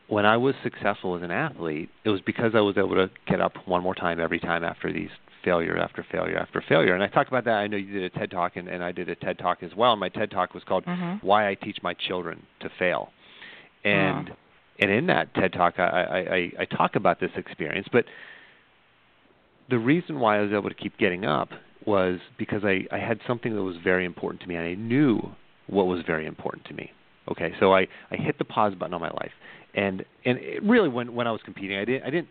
when 0.08 0.26
I 0.26 0.36
was 0.36 0.54
successful 0.64 1.16
as 1.16 1.22
an 1.22 1.30
athlete, 1.30 1.88
it 2.04 2.10
was 2.10 2.20
because 2.20 2.52
I 2.54 2.60
was 2.60 2.76
able 2.76 2.94
to 2.94 3.10
get 3.28 3.40
up 3.40 3.52
one 3.66 3.82
more 3.82 3.94
time 3.94 4.18
every 4.18 4.40
time 4.40 4.64
after 4.64 4.92
these 4.92 5.10
failure 5.46 5.78
after 5.78 6.04
failure 6.10 6.36
after 6.36 6.62
failure. 6.68 6.92
And 6.92 7.02
I 7.02 7.06
talked 7.06 7.28
about 7.28 7.44
that. 7.44 7.54
I 7.54 7.68
know 7.68 7.76
you 7.76 7.92
did 7.92 8.02
a 8.02 8.18
TED 8.18 8.32
talk, 8.32 8.56
and, 8.56 8.68
and 8.68 8.82
I 8.82 8.90
did 8.90 9.08
a 9.08 9.14
TED 9.14 9.38
talk 9.38 9.62
as 9.62 9.70
well. 9.76 9.92
And 9.92 10.00
my 10.00 10.08
TED 10.08 10.30
talk 10.30 10.52
was 10.52 10.64
called 10.64 10.84
mm-hmm. 10.84 11.24
"Why 11.24 11.48
I 11.48 11.54
Teach 11.54 11.78
My 11.82 11.94
Children 11.94 12.42
to 12.60 12.68
Fail," 12.78 13.10
and 13.84 14.30
and 14.80 14.90
in 14.90 15.06
that 15.06 15.32
TED 15.34 15.52
talk, 15.52 15.74
I, 15.78 15.84
I, 15.84 16.34
I, 16.34 16.52
I 16.62 16.64
talk 16.64 16.96
about 16.96 17.20
this 17.20 17.30
experience. 17.36 17.86
But 17.90 18.04
the 19.70 19.78
reason 19.78 20.18
why 20.20 20.38
I 20.38 20.42
was 20.42 20.52
able 20.52 20.68
to 20.68 20.74
keep 20.74 20.98
getting 20.98 21.24
up 21.24 21.48
was 21.86 22.18
because 22.36 22.62
I, 22.64 22.84
I 22.90 22.98
had 22.98 23.20
something 23.26 23.54
that 23.54 23.62
was 23.62 23.76
very 23.82 24.04
important 24.04 24.42
to 24.42 24.48
me, 24.48 24.56
and 24.56 24.66
I 24.66 24.74
knew 24.74 25.20
what 25.68 25.86
was 25.86 26.00
very 26.06 26.26
important 26.26 26.64
to 26.66 26.74
me. 26.74 26.90
Okay, 27.30 27.52
so 27.58 27.72
I, 27.72 27.86
I 28.10 28.16
hit 28.16 28.38
the 28.38 28.44
pause 28.44 28.74
button 28.74 28.94
on 28.94 29.00
my 29.00 29.10
life, 29.10 29.32
and 29.74 30.04
and 30.24 30.38
it 30.38 30.62
really 30.62 30.88
when 30.88 31.14
when 31.14 31.26
I 31.26 31.32
was 31.32 31.40
competing, 31.44 31.78
I 31.78 31.84
didn't 31.84 32.02
I 32.04 32.10
didn't 32.10 32.28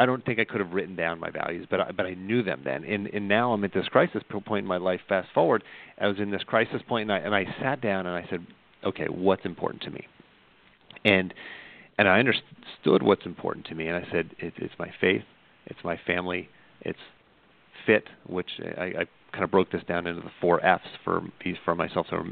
I 0.00 0.06
don't 0.06 0.24
think 0.24 0.40
I 0.40 0.44
could 0.44 0.60
have 0.60 0.72
written 0.72 0.96
down 0.96 1.20
my 1.20 1.28
values, 1.28 1.66
but 1.70 1.78
I, 1.78 1.92
but 1.92 2.06
I 2.06 2.14
knew 2.14 2.42
them 2.42 2.62
then. 2.64 2.84
And 2.84 3.06
and 3.08 3.28
now 3.28 3.52
I'm 3.52 3.62
at 3.64 3.74
this 3.74 3.86
crisis 3.88 4.22
point 4.30 4.64
in 4.64 4.66
my 4.66 4.78
life. 4.78 5.00
Fast 5.06 5.28
forward, 5.34 5.62
I 6.00 6.06
was 6.06 6.18
in 6.18 6.30
this 6.30 6.42
crisis 6.42 6.80
point, 6.88 7.10
and 7.10 7.12
I 7.12 7.18
and 7.18 7.34
I 7.34 7.44
sat 7.60 7.82
down 7.82 8.06
and 8.06 8.16
I 8.16 8.26
said, 8.30 8.46
okay, 8.82 9.04
what's 9.10 9.44
important 9.44 9.82
to 9.82 9.90
me? 9.90 10.06
And 11.04 11.34
and 11.98 12.08
I 12.08 12.18
understood 12.18 13.02
what's 13.02 13.26
important 13.26 13.66
to 13.66 13.74
me, 13.74 13.88
and 13.88 13.96
I 13.98 14.10
said 14.10 14.30
it, 14.38 14.54
it's 14.56 14.72
my 14.78 14.90
faith, 15.02 15.24
it's 15.66 15.80
my 15.84 16.00
family, 16.06 16.48
it's 16.80 16.98
fit, 17.84 18.04
which 18.26 18.48
I, 18.78 18.84
I 18.84 19.04
kind 19.32 19.44
of 19.44 19.50
broke 19.50 19.70
this 19.70 19.82
down 19.86 20.06
into 20.06 20.22
the 20.22 20.30
four 20.40 20.64
F's 20.64 20.88
for 21.04 21.20
for 21.62 21.74
myself 21.74 22.06
to 22.08 22.22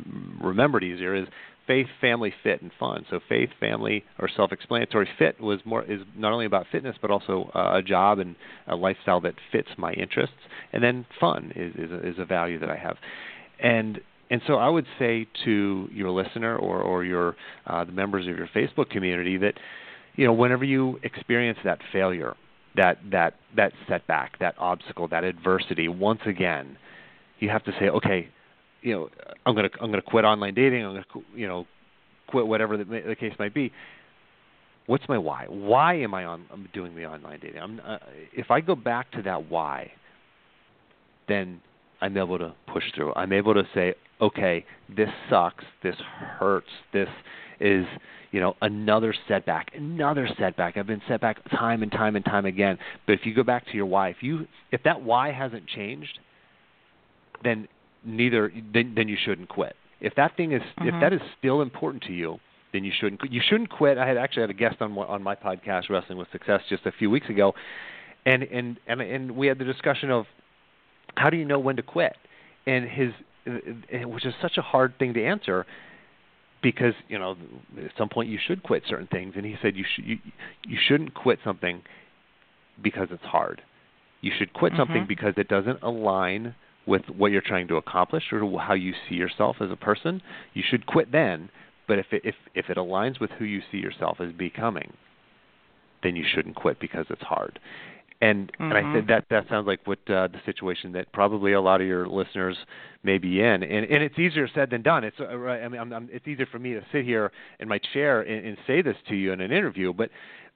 remember 0.41 0.79
it 0.79 0.85
easier 0.85 1.15
is 1.15 1.29
faith, 1.69 1.87
family, 2.01 2.35
fit, 2.43 2.63
and 2.63 2.73
fun. 2.81 3.07
So 3.09 3.21
faith, 3.29 3.51
family, 3.61 4.05
or 4.19 4.29
self-explanatory. 4.35 5.09
Fit 5.19 5.41
was 5.41 5.61
more 5.65 5.85
is 5.85 6.01
not 6.17 6.33
only 6.33 6.47
about 6.47 6.67
fitness 6.73 6.97
but 7.01 7.13
also 7.13 7.51
uh, 7.55 7.77
a 7.77 7.83
job 7.83 8.19
and 8.19 8.35
a 8.67 8.75
lifestyle 8.75 9.21
that 9.21 9.35
fits 9.53 9.69
my 9.77 9.93
interests. 9.93 10.35
And 10.73 10.83
then 10.83 11.07
fun 11.21 11.53
is 11.55 11.75
is 11.77 11.93
a, 11.93 12.09
is 12.09 12.15
a 12.19 12.25
value 12.25 12.59
that 12.59 12.71
I 12.71 12.77
have. 12.77 12.97
And 13.63 14.01
and 14.31 14.43
so 14.47 14.55
I 14.55 14.69
would 14.69 14.87
say 14.99 15.29
to 15.45 15.89
your 15.93 16.11
listener 16.11 16.57
or 16.57 16.81
or 16.81 17.05
your 17.05 17.37
uh, 17.67 17.85
the 17.85 17.93
members 17.93 18.27
of 18.27 18.37
your 18.37 18.49
Facebook 18.49 18.91
community 18.91 19.37
that 19.37 19.55
you 20.17 20.27
know 20.27 20.33
whenever 20.33 20.65
you 20.65 20.99
experience 21.03 21.59
that 21.65 21.79
failure, 21.93 22.35
that 22.77 22.99
that 23.11 23.35
that 23.57 23.73
setback, 23.89 24.39
that 24.41 24.55
obstacle, 24.59 25.07
that 25.09 25.25
adversity, 25.25 25.89
once 25.89 26.21
again, 26.27 26.77
you 27.39 27.49
have 27.51 27.65
to 27.65 27.73
say, 27.79 27.89
okay, 27.89 28.29
you 28.83 28.95
know, 28.95 29.09
I'm 29.47 29.55
gonna 29.55 29.71
I'm 29.81 29.91
gonna 29.91 30.03
quit 30.03 30.25
online 30.25 30.55
dating. 30.55 30.85
I'm 30.85 30.93
gonna 30.93 31.27
you 31.35 31.47
know, 31.47 31.67
quit 32.29 32.47
whatever 32.47 32.77
the, 32.77 32.85
the 32.85 33.17
case 33.17 33.33
might 33.39 33.55
be. 33.55 33.73
What's 34.87 35.09
my 35.09 35.19
why? 35.19 35.47
Why 35.49 35.95
am 35.97 36.15
I 36.15 36.25
on 36.25 36.47
I'm 36.53 36.69
doing 36.73 36.95
the 36.95 37.05
online 37.05 37.41
dating? 37.41 37.61
I'm 37.61 37.81
uh, 37.85 37.99
if 38.33 38.51
I 38.51 38.61
go 38.61 38.75
back 38.75 39.11
to 39.13 39.23
that 39.23 39.51
why, 39.51 39.93
then 41.29 41.61
I'm 42.01 42.17
able 42.17 42.39
to 42.39 42.55
push 42.73 42.85
through. 42.95 43.13
I'm 43.15 43.33
able 43.33 43.55
to 43.55 43.65
say, 43.75 43.95
okay, 44.21 44.65
this 44.95 45.09
sucks. 45.29 45.65
This 45.83 45.97
hurts. 46.39 46.69
This 46.93 47.09
is 47.61 47.85
you 48.31 48.41
know 48.41 48.55
another 48.63 49.15
setback 49.27 49.71
another 49.75 50.29
setback 50.39 50.77
i've 50.77 50.87
been 50.87 51.03
set 51.09 51.21
back 51.21 51.39
time 51.51 51.83
and 51.83 51.91
time 51.91 52.15
and 52.15 52.25
time 52.25 52.45
again 52.45 52.79
but 53.07 53.13
if 53.13 53.21
you 53.25 53.35
go 53.35 53.43
back 53.43 53.67
to 53.67 53.73
your 53.73 53.87
why 53.87 54.09
if 54.11 54.17
you 54.21 54.47
if 54.71 54.83
that 54.83 55.03
why 55.03 55.33
hasn't 55.33 55.67
changed 55.67 56.19
then 57.43 57.67
neither 58.05 58.53
then 58.73 58.95
then 58.95 59.09
you 59.09 59.17
shouldn't 59.23 59.49
quit. 59.49 59.77
If 60.01 60.15
that 60.17 60.37
thing 60.37 60.53
is 60.53 60.63
mm-hmm. 60.63 60.89
if 60.89 61.01
that 61.01 61.13
is 61.13 61.21
still 61.39 61.63
important 61.63 62.05
to 62.05 62.13
you, 62.13 62.39
then 62.73 62.85
you 62.85 62.93
shouldn't 62.99 63.21
you 63.31 63.41
shouldn't 63.47 63.71
quit. 63.71 63.99
I 63.99 64.07
had 64.07 64.17
actually 64.17 64.43
had 64.43 64.51
a 64.51 64.55
guest 64.55 64.77
on 64.81 64.97
on 64.97 65.23
my 65.23 65.35
podcast 65.35 65.91
Wrestling 65.91 66.19
with 66.19 66.29
Success 66.33 66.61
just 66.69 66.87
a 66.87 66.93
few 66.93 67.11
weeks 67.11 67.29
ago, 67.29 67.55
and 68.27 68.43
and 68.43 68.79
and 68.87 69.01
and 69.01 69.31
we 69.33 69.47
had 69.47 69.59
the 69.59 69.65
discussion 69.65 70.11
of 70.11 70.27
how 71.17 71.31
do 71.31 71.37
you 71.37 71.45
know 71.45 71.59
when 71.59 71.77
to 71.77 71.83
quit, 71.83 72.17
and 72.67 72.89
his 72.89 73.13
which 74.05 74.27
is 74.27 74.35
such 74.43 74.59
a 74.59 74.63
hard 74.63 74.95
thing 74.99 75.15
to 75.15 75.25
answer 75.25 75.67
because 76.63 76.95
you 77.09 77.19
know 77.19 77.37
at 77.83 77.91
some 77.97 78.09
point 78.09 78.29
you 78.29 78.39
should 78.45 78.63
quit 78.63 78.83
certain 78.89 79.07
things 79.07 79.35
and 79.37 79.47
he 79.47 79.57
said 79.63 79.77
you 79.77 79.85
should 79.95 80.05
you, 80.05 80.19
you 80.67 80.79
shouldn't 80.87 81.15
quit 81.15 81.39
something 81.45 81.83
because 82.83 83.09
it's 83.11 83.25
hard 83.25 83.63
you 84.21 84.33
should 84.37 84.53
quit 84.53 84.73
mm-hmm. 84.73 84.81
something 84.81 85.07
because 85.09 85.35
it 85.37 85.49
doesn't 85.49 85.81
align 85.83 86.55
with 86.89 87.03
what 87.17 87.31
you're 87.31 87.43
trying 87.43 87.69
to 87.69 87.77
accomplish 87.77 88.25
or 88.33 88.59
how 88.59 88.75
you 88.75 88.95
see 89.09 89.15
yourself 89.15 89.57
as 89.61 89.71
a 89.71 89.77
person, 89.77 90.23
you 90.55 90.63
should 90.69 90.87
quit 90.87 91.13
then. 91.13 91.51
But 91.87 91.99
if 91.99 92.07
it, 92.13 92.23
if 92.25 92.35
if 92.55 92.71
it 92.71 92.77
aligns 92.77 93.21
with 93.21 93.31
who 93.39 93.45
you 93.45 93.61
see 93.71 93.79
yourself 93.79 94.19
as 94.21 94.33
becoming, 94.33 94.93
then 96.03 96.17
you 96.17 96.25
shouldn't 96.35 96.57
quit 96.57 96.81
because 96.81 97.07
it's 97.11 97.23
hard. 97.23 97.61
And 98.21 98.51
mm-hmm. 98.53 98.65
and 98.65 98.75
I 98.75 98.81
said 98.81 99.03
mm-hmm. 99.03 99.11
that 99.11 99.25
that 99.31 99.49
sounds 99.49 99.67
like 99.67 99.87
what 99.87 99.99
uh, 100.09 100.29
the 100.29 100.41
situation 100.45 100.93
that 100.93 101.13
probably 101.13 101.53
a 101.53 101.61
lot 101.61 101.81
of 101.81 101.87
your 101.87 102.09
listeners 102.09 102.57
may 103.03 103.19
be 103.19 103.41
in. 103.41 103.63
And 103.63 103.85
and 103.85 104.03
it's 104.03 104.19
easier 104.19 104.49
said 104.55 104.71
than 104.71 104.83
done. 104.83 105.05
It's 105.05 105.21
uh, 105.21 105.25
I 105.25 105.69
mean 105.69 105.81
I'm, 105.81 105.93
I'm, 105.93 106.09
it's 106.11 106.27
easier 106.27 106.47
for 106.51 106.59
me 106.59 106.73
to 106.75 106.83
sit 106.91 107.05
here 107.05 107.31
in 107.61 107.69
my 107.69 107.79
chair 107.93 108.23
and, 108.23 108.47
and 108.47 108.59
say 108.67 108.83
this 108.83 108.97
to 109.09 109.15
you 109.15 109.33
in 109.33 109.41
an 109.41 109.53
interview, 109.53 109.93
but 109.93 110.11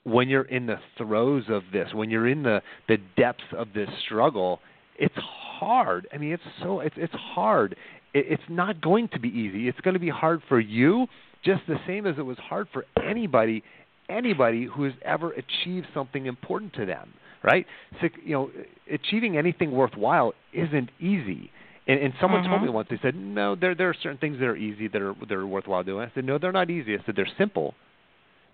when 0.05 0.29
you're 0.29 0.43
in 0.43 0.67
the 0.67 0.79
throes 0.99 1.45
of 1.49 1.63
this, 1.73 1.89
when 1.95 2.11
you're 2.11 2.29
in 2.29 2.43
the 2.43 2.63
the 2.89 2.99
depths 3.17 3.45
of 3.57 3.69
this 3.75 3.89
struggle, 4.05 4.61
it's 4.99 5.15
hard. 5.17 6.09
I 6.13 6.19
mean, 6.19 6.33
it's 6.33 6.43
so 6.63 6.81
it's 6.81 6.97
it's 6.99 7.15
hard. 7.15 7.77
It, 8.15 8.27
it's 8.29 8.43
not 8.49 8.81
going 8.81 9.09
to 9.09 9.21
be 9.21 9.29
easy. 9.29 9.69
It's 9.69 9.81
going 9.81 9.95
to 9.95 10.01
be 10.01 10.11
hard 10.11 10.43
for 10.49 10.61
you, 10.61 11.07
just 11.45 11.63
the 11.67 11.77
same 11.87 12.07
as 12.07 12.17
it 12.19 12.23
was 12.23 12.39
hard 12.39 12.69
for 12.73 12.85
anybody 13.03 13.63
anybody 14.09 14.67
who 14.67 14.85
has 14.85 14.93
ever 15.05 15.33
achieved 15.33 15.87
something 15.95 16.27
important 16.27 16.75
to 16.75 16.87
them. 16.87 17.15
Right? 17.43 17.67
So, 18.01 18.09
you 18.25 18.33
know, 18.35 18.51
achieving 18.93 19.37
anything 19.37 19.73
worthwhile 19.73 20.33
isn't 20.53 20.91
easy. 21.01 21.51
And, 21.89 21.99
and 21.99 22.15
someone 22.21 22.43
mm-hmm. 22.43 22.51
told 22.51 22.63
me 22.63 22.69
once. 22.69 22.87
They 22.89 23.01
said, 23.03 23.17
"No, 23.17 23.57
there 23.57 23.75
there 23.75 23.89
are 23.89 23.97
certain 24.01 24.19
things 24.19 24.39
that 24.39 24.47
are 24.47 24.57
easy 24.57 24.87
that 24.89 25.03
are 25.03 25.15
that 25.29 25.33
are 25.33 25.47
worthwhile 25.47 25.83
doing." 25.83 26.09
I 26.09 26.15
said, 26.15 26.25
"No, 26.25 26.39
they're 26.39 26.53
not 26.53 26.71
easy." 26.71 26.95
I 26.95 27.05
said, 27.05 27.17
"They're 27.17 27.27
simple, 27.37 27.75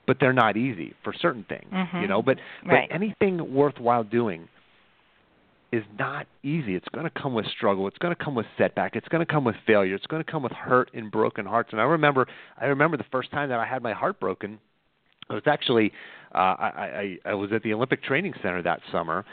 but 0.06 0.16
they're 0.18 0.32
not 0.32 0.56
easy 0.56 0.94
for 1.04 1.12
certain 1.12 1.44
things." 1.46 1.70
Mm-hmm. 1.70 1.98
You 1.98 2.08
know, 2.08 2.22
but 2.22 2.38
right. 2.66 2.88
but 2.88 2.94
anything 2.94 3.54
worthwhile 3.54 4.04
doing 4.04 4.48
is 5.70 5.84
not 5.98 6.26
easy. 6.42 6.74
It's 6.74 6.88
going 6.94 7.04
to 7.04 7.10
come 7.10 7.34
with 7.34 7.46
struggle. 7.46 7.86
It's 7.88 7.98
going 7.98 8.14
to 8.14 8.24
come 8.24 8.34
with 8.34 8.46
setback. 8.56 8.96
It's 8.96 9.08
going 9.08 9.24
to 9.24 9.30
come 9.30 9.44
with 9.44 9.56
failure. 9.66 9.94
It's 9.94 10.06
going 10.06 10.24
to 10.24 10.30
come 10.30 10.42
with 10.42 10.52
hurt 10.52 10.90
and 10.94 11.10
broken 11.10 11.44
hearts. 11.44 11.70
And 11.72 11.80
I 11.80 11.84
remember, 11.84 12.26
I 12.58 12.66
remember 12.66 12.96
the 12.96 13.04
first 13.12 13.30
time 13.30 13.50
that 13.50 13.58
I 13.58 13.66
had 13.66 13.82
my 13.82 13.92
heart 13.92 14.18
broken. 14.18 14.58
It 15.28 15.34
was 15.34 15.42
actually, 15.46 15.92
uh, 16.34 16.38
I, 16.38 17.18
I, 17.24 17.30
I 17.30 17.34
was 17.34 17.52
at 17.52 17.62
the 17.62 17.74
Olympic 17.74 18.02
Training 18.02 18.32
Center 18.42 18.62
that 18.62 18.80
summer, 18.90 19.26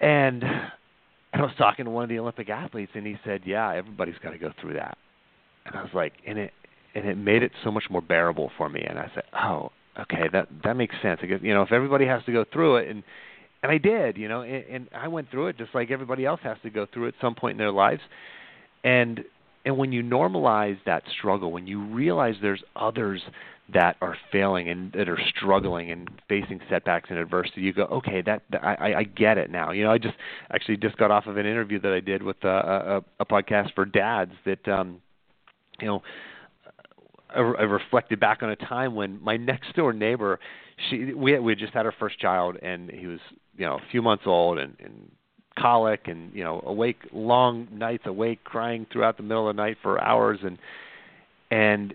and 0.00 0.42
I 1.34 1.42
was 1.42 1.52
talking 1.58 1.84
to 1.84 1.90
one 1.90 2.04
of 2.04 2.08
the 2.08 2.18
Olympic 2.18 2.48
athletes, 2.48 2.92
and 2.94 3.06
he 3.06 3.18
said, 3.24 3.42
"Yeah, 3.44 3.74
everybody's 3.74 4.14
got 4.22 4.30
to 4.30 4.38
go 4.38 4.52
through 4.60 4.74
that." 4.74 4.96
And 5.66 5.76
I 5.76 5.82
was 5.82 5.90
like, 5.92 6.14
and 6.26 6.38
it 6.38 6.52
and 6.94 7.06
it 7.06 7.18
made 7.18 7.42
it 7.42 7.52
so 7.64 7.70
much 7.70 7.84
more 7.90 8.00
bearable 8.00 8.50
for 8.56 8.68
me. 8.68 8.82
And 8.88 8.98
I 8.98 9.10
said, 9.14 9.24
"Oh, 9.34 9.72
okay, 10.00 10.28
that 10.32 10.48
that 10.62 10.76
makes 10.76 10.94
sense." 11.02 11.20
Because 11.20 11.42
you 11.42 11.52
know, 11.52 11.62
if 11.62 11.72
everybody 11.72 12.06
has 12.06 12.24
to 12.24 12.32
go 12.32 12.44
through 12.52 12.76
it, 12.76 12.88
and 12.88 13.02
and 13.64 13.72
I 13.72 13.78
did, 13.78 14.18
you 14.18 14.28
know, 14.28 14.42
and, 14.42 14.64
and 14.64 14.88
I 14.94 15.08
went 15.08 15.30
through 15.30 15.46
it 15.46 15.56
just 15.56 15.74
like 15.74 15.90
everybody 15.90 16.26
else 16.26 16.40
has 16.42 16.58
to 16.64 16.70
go 16.70 16.86
through 16.92 17.08
at 17.08 17.14
some 17.18 17.34
point 17.34 17.52
in 17.52 17.58
their 17.58 17.72
lives. 17.72 18.02
And 18.84 19.24
and 19.64 19.78
when 19.78 19.90
you 19.90 20.02
normalize 20.02 20.76
that 20.84 21.02
struggle, 21.18 21.50
when 21.50 21.66
you 21.66 21.82
realize 21.82 22.34
there's 22.42 22.62
others 22.76 23.22
that 23.72 23.96
are 24.02 24.18
failing 24.30 24.68
and 24.68 24.92
that 24.92 25.08
are 25.08 25.18
struggling 25.34 25.90
and 25.90 26.10
facing 26.28 26.60
setbacks 26.68 27.08
and 27.08 27.18
adversity, 27.18 27.62
you 27.62 27.72
go, 27.72 27.84
okay, 27.84 28.20
that, 28.20 28.42
that 28.50 28.62
I, 28.62 28.96
I 28.98 29.02
get 29.04 29.38
it 29.38 29.50
now. 29.50 29.70
You 29.70 29.84
know, 29.84 29.90
I 29.90 29.96
just 29.96 30.16
actually 30.52 30.76
just 30.76 30.98
got 30.98 31.10
off 31.10 31.26
of 31.26 31.38
an 31.38 31.46
interview 31.46 31.80
that 31.80 31.92
I 31.92 32.00
did 32.00 32.22
with 32.22 32.36
a, 32.44 33.02
a, 33.18 33.20
a 33.20 33.24
podcast 33.24 33.72
for 33.74 33.86
dads 33.86 34.32
that, 34.44 34.68
um, 34.68 35.00
you 35.80 35.86
know, 35.86 36.02
I, 37.30 37.38
I 37.38 37.62
reflected 37.62 38.20
back 38.20 38.42
on 38.42 38.50
a 38.50 38.56
time 38.56 38.94
when 38.94 39.18
my 39.24 39.38
next 39.38 39.74
door 39.74 39.94
neighbor, 39.94 40.38
she 40.88 41.12
we 41.14 41.38
we 41.38 41.52
had 41.52 41.58
just 41.58 41.74
had 41.74 41.86
our 41.86 41.94
first 41.98 42.18
child 42.18 42.56
and 42.62 42.90
he 42.90 43.06
was 43.06 43.20
you 43.56 43.66
know 43.66 43.74
a 43.74 43.90
few 43.90 44.02
months 44.02 44.24
old 44.26 44.58
and, 44.58 44.74
and 44.82 45.10
colic 45.58 46.02
and 46.06 46.32
you 46.34 46.42
know 46.42 46.62
awake 46.66 46.98
long 47.12 47.68
nights 47.72 48.04
awake 48.06 48.42
crying 48.44 48.86
throughout 48.92 49.16
the 49.16 49.22
middle 49.22 49.48
of 49.48 49.56
the 49.56 49.62
night 49.62 49.76
for 49.82 50.02
hours. 50.02 50.38
And 50.42 50.58
and 51.50 51.94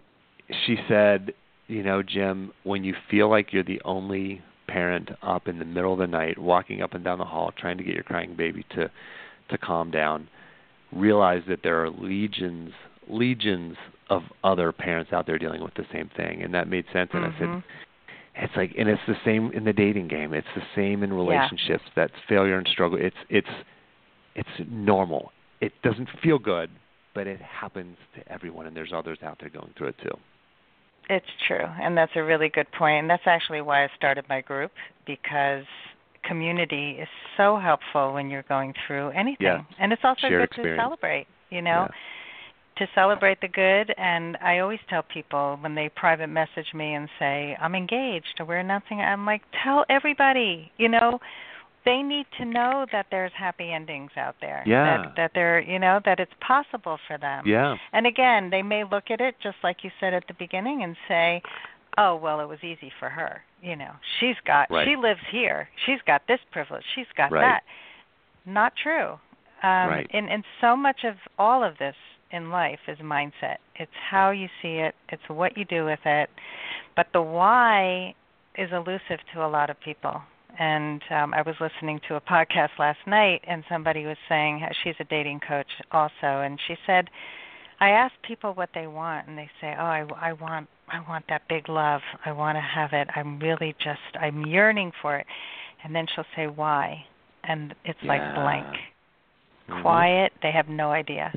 she 0.66 0.78
said 0.88 1.34
you 1.68 1.84
know 1.84 2.02
Jim 2.02 2.52
when 2.64 2.84
you 2.84 2.96
feel 3.10 3.30
like 3.30 3.52
you're 3.52 3.64
the 3.64 3.82
only 3.84 4.42
parent 4.68 5.10
up 5.24 5.48
in 5.48 5.60
the 5.60 5.66
middle 5.66 5.94
of 5.94 6.00
the 6.00 6.08
night 6.08 6.38
walking 6.38 6.82
up 6.82 6.94
and 6.94 7.04
down 7.04 7.18
the 7.18 7.26
hall 7.26 7.52
trying 7.58 7.78
to 7.78 7.84
get 7.84 7.96
your 7.96 8.04
crying 8.04 8.36
baby 8.36 8.66
to 8.76 8.90
to 9.50 9.58
calm 9.58 9.90
down 9.90 10.28
realize 10.92 11.42
that 11.48 11.60
there 11.64 11.84
are 11.84 11.90
legions 11.90 12.72
legions 13.10 13.76
of 14.10 14.24
other 14.44 14.72
parents 14.72 15.14
out 15.14 15.26
there 15.26 15.38
dealing 15.38 15.64
with 15.64 15.74
the 15.76 15.86
same 15.92 16.10
thing. 16.18 16.42
And 16.42 16.54
that 16.54 16.68
made 16.68 16.86
sense. 16.92 17.12
And 17.14 17.26
mm-hmm. 17.26 17.44
I 17.44 17.56
said 17.58 17.64
it's 18.42 18.54
like 18.56 18.74
and 18.78 18.90
it's 18.90 19.02
the 19.08 19.18
same 19.26 19.52
in 19.54 19.64
the 19.64 19.74
dating 19.74 20.08
game. 20.08 20.34
It's 20.34 20.48
the 20.56 20.64
same 20.76 21.04
in 21.04 21.14
relationships 21.14 21.84
yeah. 21.86 21.94
that's 21.96 22.14
failure 22.28 22.58
and 22.58 22.68
struggle. 22.72 22.98
It's 23.00 23.16
it's 23.30 23.48
it's 24.36 24.70
normal. 24.70 25.32
It 25.62 25.74
doesn't 25.84 26.10
feel 26.24 26.40
good 26.40 26.70
but 27.14 27.28
it 27.28 27.42
happens 27.42 27.98
to 28.16 28.32
everyone 28.32 28.66
and 28.68 28.76
there's 28.76 28.94
others 28.94 29.18
out 29.24 29.38
there 29.40 29.50
going 29.50 29.74
through 29.78 29.88
it 29.88 29.96
too. 30.02 30.18
It's 31.10 31.26
true 31.48 31.66
and 31.82 31.98
that's 31.98 32.12
a 32.16 32.24
really 32.24 32.50
good 32.50 32.72
point 32.72 33.00
and 33.00 33.10
that's 33.10 33.24
actually 33.26 33.62
why 33.62 33.84
i 33.84 33.90
started 33.98 34.26
my 34.30 34.42
group 34.42 34.72
because 35.08 35.66
community 36.24 36.98
is 37.02 37.08
so 37.36 37.58
helpful 37.58 38.14
when 38.14 38.30
you're 38.30 38.44
going 38.44 38.74
through 38.86 39.10
anything. 39.10 39.38
Yeah. 39.48 39.62
and 39.80 39.92
it's 39.92 40.04
also 40.04 40.28
Shared 40.28 40.34
good 40.34 40.44
experience. 40.44 40.80
to 40.80 40.84
celebrate 40.84 41.28
you 41.50 41.62
know? 41.62 41.88
Yeah 41.90 41.96
to 42.80 42.88
celebrate 42.96 43.40
the 43.42 43.48
good 43.48 43.94
and 43.98 44.38
I 44.42 44.60
always 44.60 44.80
tell 44.90 45.04
people 45.04 45.58
when 45.62 45.76
they 45.76 45.90
private 45.90 46.28
message 46.28 46.74
me 46.74 46.94
and 46.94 47.10
say 47.20 47.56
I'm 47.62 47.76
engaged 47.76 48.40
or 48.40 48.46
we're 48.46 48.58
announcing 48.58 49.02
I'm 49.02 49.26
like 49.26 49.42
tell 49.64 49.86
everybody 49.90 50.72
you 50.78 50.90
know? 50.90 51.20
They 51.86 52.02
need 52.02 52.26
to 52.38 52.46
know 52.46 52.86
that 52.92 53.06
there's 53.10 53.32
happy 53.38 53.72
endings 53.72 54.12
out 54.18 54.36
there. 54.42 54.64
Yeah. 54.68 54.98
That 54.98 55.14
that 55.16 55.32
they're 55.34 55.62
you 55.62 55.80
know 55.80 56.00
that 56.06 56.20
it's 56.20 56.32
possible 56.46 56.98
for 57.08 57.18
them. 57.18 57.44
Yeah. 57.46 57.76
And 57.94 58.06
again 58.08 58.50
they 58.50 58.62
may 58.62 58.84
look 58.84 59.06
at 59.10 59.22
it 59.22 59.36
just 59.42 59.58
like 59.64 59.78
you 59.84 59.92
said 60.00 60.14
at 60.14 60.24
the 60.28 60.34
beginning 60.34 60.84
and 60.84 60.96
say 61.08 61.42
oh 61.98 62.16
well 62.16 62.40
it 62.42 62.48
was 62.48 62.60
easy 62.64 62.92
for 63.00 63.10
her 63.10 63.42
you 63.62 63.76
know? 63.76 63.92
She's 64.20 64.36
got 64.46 64.72
right. 64.72 64.88
she 64.88 64.96
lives 64.96 65.20
here. 65.32 65.68
She's 65.86 66.00
got 66.08 66.22
this 66.28 66.40
privilege. 66.52 66.84
She's 66.96 67.08
got 67.18 67.32
right. 67.32 67.42
that. 67.42 67.62
Not 68.50 68.74
true. 68.82 69.14
Um 69.64 69.90
right. 69.90 70.10
and 70.14 70.30
and 70.30 70.44
so 70.62 70.76
much 70.76 71.04
of 71.04 71.16
all 71.38 71.64
of 71.64 71.78
this 71.78 71.96
in 72.32 72.50
life 72.50 72.80
is 72.88 72.98
mindset. 73.00 73.58
It's 73.76 73.92
how 74.10 74.32
you 74.32 74.48
see 74.62 74.76
it, 74.76 74.96
it's 75.10 75.22
what 75.28 75.58
you 75.58 75.66
do 75.66 75.86
with 75.86 76.00
it. 76.06 76.30
But 76.96 77.08
the 77.14 77.22
why 77.22 78.14
is 78.58 78.70
elusive 78.72 79.20
to 79.34 79.46
a 79.46 79.48
lot 79.48 79.70
of 79.70 79.80
people. 79.80 80.22
And 80.58 81.02
um, 81.12 81.34
I 81.34 81.42
was 81.42 81.56
listening 81.62 82.02
to 82.08 82.16
a 82.16 82.22
podcast 82.22 82.70
last 82.78 83.00
night, 83.08 83.42
and 83.48 83.64
somebody 83.70 84.06
was 84.06 84.18
saying 84.28 84.62
she's 84.84 84.96
a 85.00 85.06
dating 85.06 85.40
coach 85.48 85.68
also, 85.92 86.12
and 86.22 86.60
she 86.68 86.76
said, 86.86 87.10
I 87.80 87.92
ask 87.92 88.14
people 88.28 88.54
what 88.54 88.70
they 88.76 88.88
want, 88.88 89.28
and 89.28 89.38
they 89.38 89.50
say, 89.62 89.74
"Oh, 89.80 89.84
I, 89.84 90.06
I 90.20 90.34
want, 90.34 90.68
I 90.90 91.00
want 91.08 91.24
that 91.30 91.44
big 91.48 91.70
love. 91.70 92.02
I 92.26 92.34
want 92.34 92.58
to 92.58 92.62
have 92.62 92.92
it. 92.92 93.08
I'm 93.16 93.40
really 93.40 93.74
just, 93.82 94.02
I'm 94.20 94.46
yearning 94.46 94.92
for 95.02 95.16
it." 95.16 95.26
And 95.84 95.96
then 95.96 96.06
she'll 96.14 96.26
say, 96.36 96.48
"Why?" 96.48 97.06
And 97.46 97.74
it's 97.86 98.00
yeah. 98.02 98.10
like 98.10 98.36
blank, 98.36 98.68
mm-hmm. 98.68 99.82
quiet. 99.82 100.34
They 100.44 100.52
have 100.52 100.68
no 100.68 100.92
idea. 100.92 101.32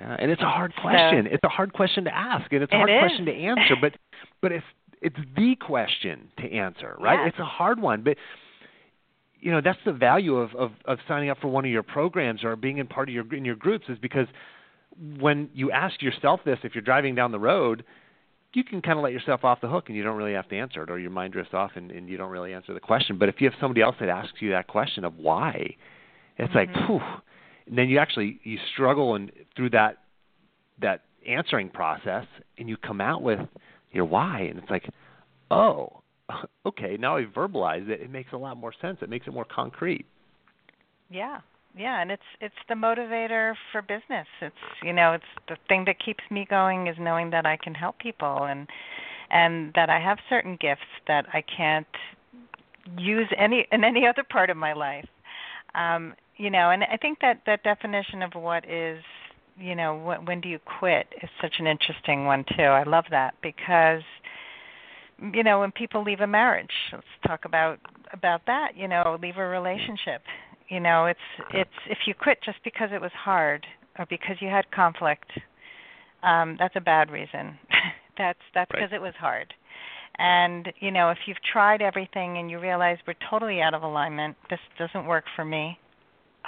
Yeah, 0.00 0.16
and 0.18 0.30
it's 0.30 0.42
a 0.42 0.48
hard 0.48 0.74
question. 0.76 1.24
So, 1.24 1.34
it's 1.34 1.44
a 1.44 1.48
hard 1.48 1.72
question 1.72 2.04
to 2.04 2.14
ask, 2.14 2.52
and 2.52 2.62
it's 2.62 2.72
a 2.72 2.76
hard 2.76 2.90
is. 2.90 2.98
question 3.00 3.26
to 3.26 3.32
answer. 3.32 3.74
But 3.80 3.94
but 4.42 4.52
it's 4.52 4.66
it's 5.00 5.16
the 5.36 5.56
question 5.56 6.30
to 6.38 6.52
answer, 6.52 6.96
right? 7.00 7.20
Yes. 7.24 7.32
It's 7.32 7.40
a 7.40 7.44
hard 7.44 7.80
one, 7.80 8.02
but 8.02 8.16
you 9.40 9.50
know 9.50 9.60
that's 9.60 9.78
the 9.84 9.92
value 9.92 10.36
of, 10.36 10.54
of 10.54 10.72
of 10.84 10.98
signing 11.06 11.30
up 11.30 11.38
for 11.40 11.48
one 11.48 11.64
of 11.64 11.70
your 11.70 11.82
programs 11.82 12.44
or 12.44 12.56
being 12.56 12.78
in 12.78 12.86
part 12.86 13.08
of 13.08 13.14
your 13.14 13.34
in 13.34 13.44
your 13.44 13.56
groups 13.56 13.86
is 13.88 13.98
because 13.98 14.26
when 15.18 15.48
you 15.54 15.70
ask 15.70 16.02
yourself 16.02 16.40
this, 16.44 16.58
if 16.64 16.74
you're 16.74 16.82
driving 16.82 17.14
down 17.14 17.30
the 17.32 17.38
road, 17.38 17.84
you 18.52 18.64
can 18.64 18.82
kind 18.82 18.98
of 18.98 19.02
let 19.04 19.12
yourself 19.12 19.44
off 19.44 19.60
the 19.60 19.68
hook 19.68 19.84
and 19.88 19.96
you 19.96 20.02
don't 20.02 20.16
really 20.16 20.32
have 20.32 20.48
to 20.48 20.56
answer 20.56 20.82
it, 20.82 20.90
or 20.90 20.98
your 20.98 21.10
mind 21.10 21.32
drifts 21.32 21.54
off 21.54 21.72
and, 21.76 21.90
and 21.90 22.08
you 22.08 22.16
don't 22.16 22.30
really 22.30 22.52
answer 22.52 22.74
the 22.74 22.80
question. 22.80 23.18
But 23.18 23.28
if 23.28 23.36
you 23.40 23.48
have 23.48 23.58
somebody 23.60 23.80
else 23.80 23.96
that 24.00 24.08
asks 24.08 24.40
you 24.40 24.50
that 24.50 24.66
question 24.66 25.04
of 25.04 25.16
why, 25.16 25.76
it's 26.36 26.52
mm-hmm. 26.52 26.72
like, 26.72 26.86
phew. 26.86 27.00
And 27.68 27.76
then 27.76 27.88
you 27.88 27.98
actually 27.98 28.40
you 28.44 28.58
struggle 28.72 29.14
and 29.14 29.30
through 29.56 29.70
that 29.70 29.98
that 30.80 31.02
answering 31.26 31.68
process, 31.68 32.24
and 32.58 32.68
you 32.68 32.76
come 32.76 33.00
out 33.00 33.22
with 33.22 33.40
your 33.92 34.04
why, 34.04 34.40
and 34.42 34.58
it's 34.58 34.70
like, 34.70 34.88
oh, 35.50 36.00
okay, 36.66 36.96
now 36.98 37.16
I 37.16 37.24
verbalize 37.24 37.88
it. 37.88 38.00
It 38.00 38.10
makes 38.10 38.32
a 38.32 38.36
lot 38.36 38.56
more 38.56 38.72
sense. 38.80 38.98
It 39.02 39.10
makes 39.10 39.26
it 39.26 39.32
more 39.32 39.44
concrete. 39.44 40.06
Yeah, 41.10 41.40
yeah, 41.76 42.00
and 42.00 42.10
it's 42.10 42.22
it's 42.40 42.54
the 42.68 42.74
motivator 42.74 43.54
for 43.72 43.82
business. 43.82 44.26
It's 44.40 44.54
you 44.82 44.92
know 44.92 45.12
it's 45.12 45.24
the 45.48 45.56
thing 45.68 45.84
that 45.86 45.96
keeps 46.04 46.24
me 46.30 46.46
going 46.48 46.86
is 46.86 46.96
knowing 46.98 47.30
that 47.30 47.46
I 47.46 47.56
can 47.56 47.74
help 47.74 47.98
people 47.98 48.44
and 48.44 48.66
and 49.30 49.72
that 49.74 49.90
I 49.90 50.00
have 50.00 50.18
certain 50.28 50.56
gifts 50.60 50.80
that 51.06 51.26
I 51.32 51.42
can't 51.42 51.86
use 52.96 53.28
any 53.36 53.66
in 53.72 53.84
any 53.84 54.06
other 54.06 54.24
part 54.24 54.50
of 54.50 54.56
my 54.56 54.72
life. 54.72 55.06
Um, 55.74 56.14
you 56.38 56.50
know, 56.50 56.70
and 56.70 56.84
I 56.84 56.96
think 56.96 57.18
that 57.20 57.42
that 57.46 57.62
definition 57.64 58.22
of 58.22 58.32
what 58.34 58.68
is 58.68 59.02
you 59.56 59.74
know 59.74 59.96
when, 59.96 60.24
when 60.24 60.40
do 60.40 60.48
you 60.48 60.58
quit 60.78 61.06
is 61.22 61.28
such 61.42 61.54
an 61.58 61.66
interesting 61.66 62.24
one 62.24 62.44
too. 62.56 62.62
I 62.62 62.84
love 62.84 63.04
that 63.10 63.34
because 63.42 64.02
you 65.34 65.42
know 65.42 65.60
when 65.60 65.72
people 65.72 66.02
leave 66.02 66.20
a 66.20 66.26
marriage, 66.26 66.70
let's 66.92 67.04
talk 67.26 67.44
about 67.44 67.78
about 68.12 68.42
that. 68.46 68.76
You 68.76 68.88
know, 68.88 69.18
leave 69.20 69.36
a 69.36 69.46
relationship. 69.46 70.22
You 70.68 70.80
know, 70.80 71.06
it's 71.06 71.20
it's 71.52 71.70
if 71.90 71.98
you 72.06 72.14
quit 72.14 72.38
just 72.44 72.58
because 72.62 72.90
it 72.92 73.00
was 73.00 73.12
hard 73.12 73.66
or 73.98 74.06
because 74.06 74.36
you 74.40 74.48
had 74.48 74.70
conflict, 74.70 75.30
um, 76.22 76.56
that's 76.58 76.76
a 76.76 76.80
bad 76.80 77.10
reason. 77.10 77.58
that's 78.18 78.38
that's 78.54 78.70
because 78.70 78.92
right. 78.92 79.00
it 79.00 79.02
was 79.02 79.14
hard. 79.18 79.52
And 80.18 80.72
you 80.80 80.90
know, 80.90 81.10
if 81.10 81.18
you've 81.26 81.42
tried 81.52 81.82
everything 81.82 82.38
and 82.38 82.50
you 82.50 82.60
realize 82.60 82.98
we're 83.06 83.14
totally 83.28 83.60
out 83.60 83.74
of 83.74 83.82
alignment, 83.82 84.36
this 84.50 84.60
doesn't 84.78 85.06
work 85.06 85.24
for 85.34 85.44
me. 85.44 85.78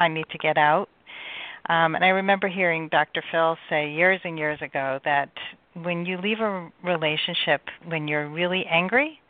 I 0.00 0.08
need 0.08 0.26
to 0.32 0.38
get 0.38 0.58
out. 0.58 0.88
Um, 1.68 1.94
and 1.94 2.04
I 2.04 2.08
remember 2.08 2.48
hearing 2.48 2.88
Dr. 2.88 3.22
Phil 3.30 3.56
say 3.68 3.92
years 3.92 4.20
and 4.24 4.38
years 4.38 4.60
ago 4.60 4.98
that 5.04 5.30
when 5.74 6.04
you 6.04 6.18
leave 6.18 6.40
a 6.40 6.68
relationship 6.82 7.60
when 7.86 8.08
you're 8.08 8.28
really 8.28 8.64
angry, 8.68 9.20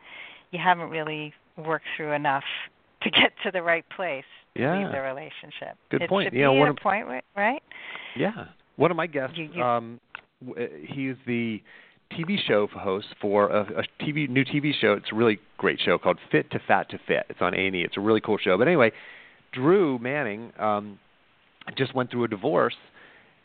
you 0.53 0.59
haven't 0.63 0.89
really 0.89 1.35
worked 1.59 1.85
through 1.97 2.13
enough 2.13 2.45
to 3.03 3.11
get 3.11 3.33
to 3.45 3.51
the 3.51 3.63
right 3.63 3.85
place 3.95 4.25
yeah. 4.55 4.79
leave 4.79 4.93
the 4.93 5.01
relationship. 5.01 5.77
Good 5.91 6.03
it 6.03 6.09
point. 6.09 6.33
Be 6.33 6.43
one 6.47 6.69
a 6.69 6.71
of, 6.71 6.77
point, 6.77 7.07
right? 7.37 7.63
Yeah. 8.17 8.47
One 8.77 8.91
of 8.91 8.97
my 8.97 9.07
guests, 9.07 9.37
You- 9.37 9.51
you- 9.53 9.63
um, 9.63 10.01
uh, 10.57 10.63
he's 10.87 11.17
the 11.27 11.63
TV 12.13 12.39
show 12.39 12.67
host 12.67 13.07
for 13.21 13.49
a, 13.49 13.61
a 13.81 14.05
TV 14.05 14.29
new 14.29 14.45
TV 14.45 14.73
show. 14.73 14.95
It's 14.95 15.13
a 15.13 15.15
really 15.15 15.39
great 15.59 15.79
show 15.81 15.99
called 15.99 16.19
Fit 16.33 16.51
to 16.51 16.59
Fat 16.67 16.89
to 16.91 16.99
Fit. 17.07 17.27
It's 17.29 17.41
on 17.41 17.55
A&E. 17.55 17.83
It's 17.85 17.97
a 17.97 18.01
really 18.01 18.21
cool 18.21 18.39
show. 18.39 18.59
But 18.59 18.67
anyway, 18.67 18.91
Drew 19.53 19.99
Manning 19.99 20.53
um, 20.59 20.99
just 21.77 21.95
went 21.95 22.11
through 22.11 22.25
a 22.25 22.29
divorce, 22.29 22.77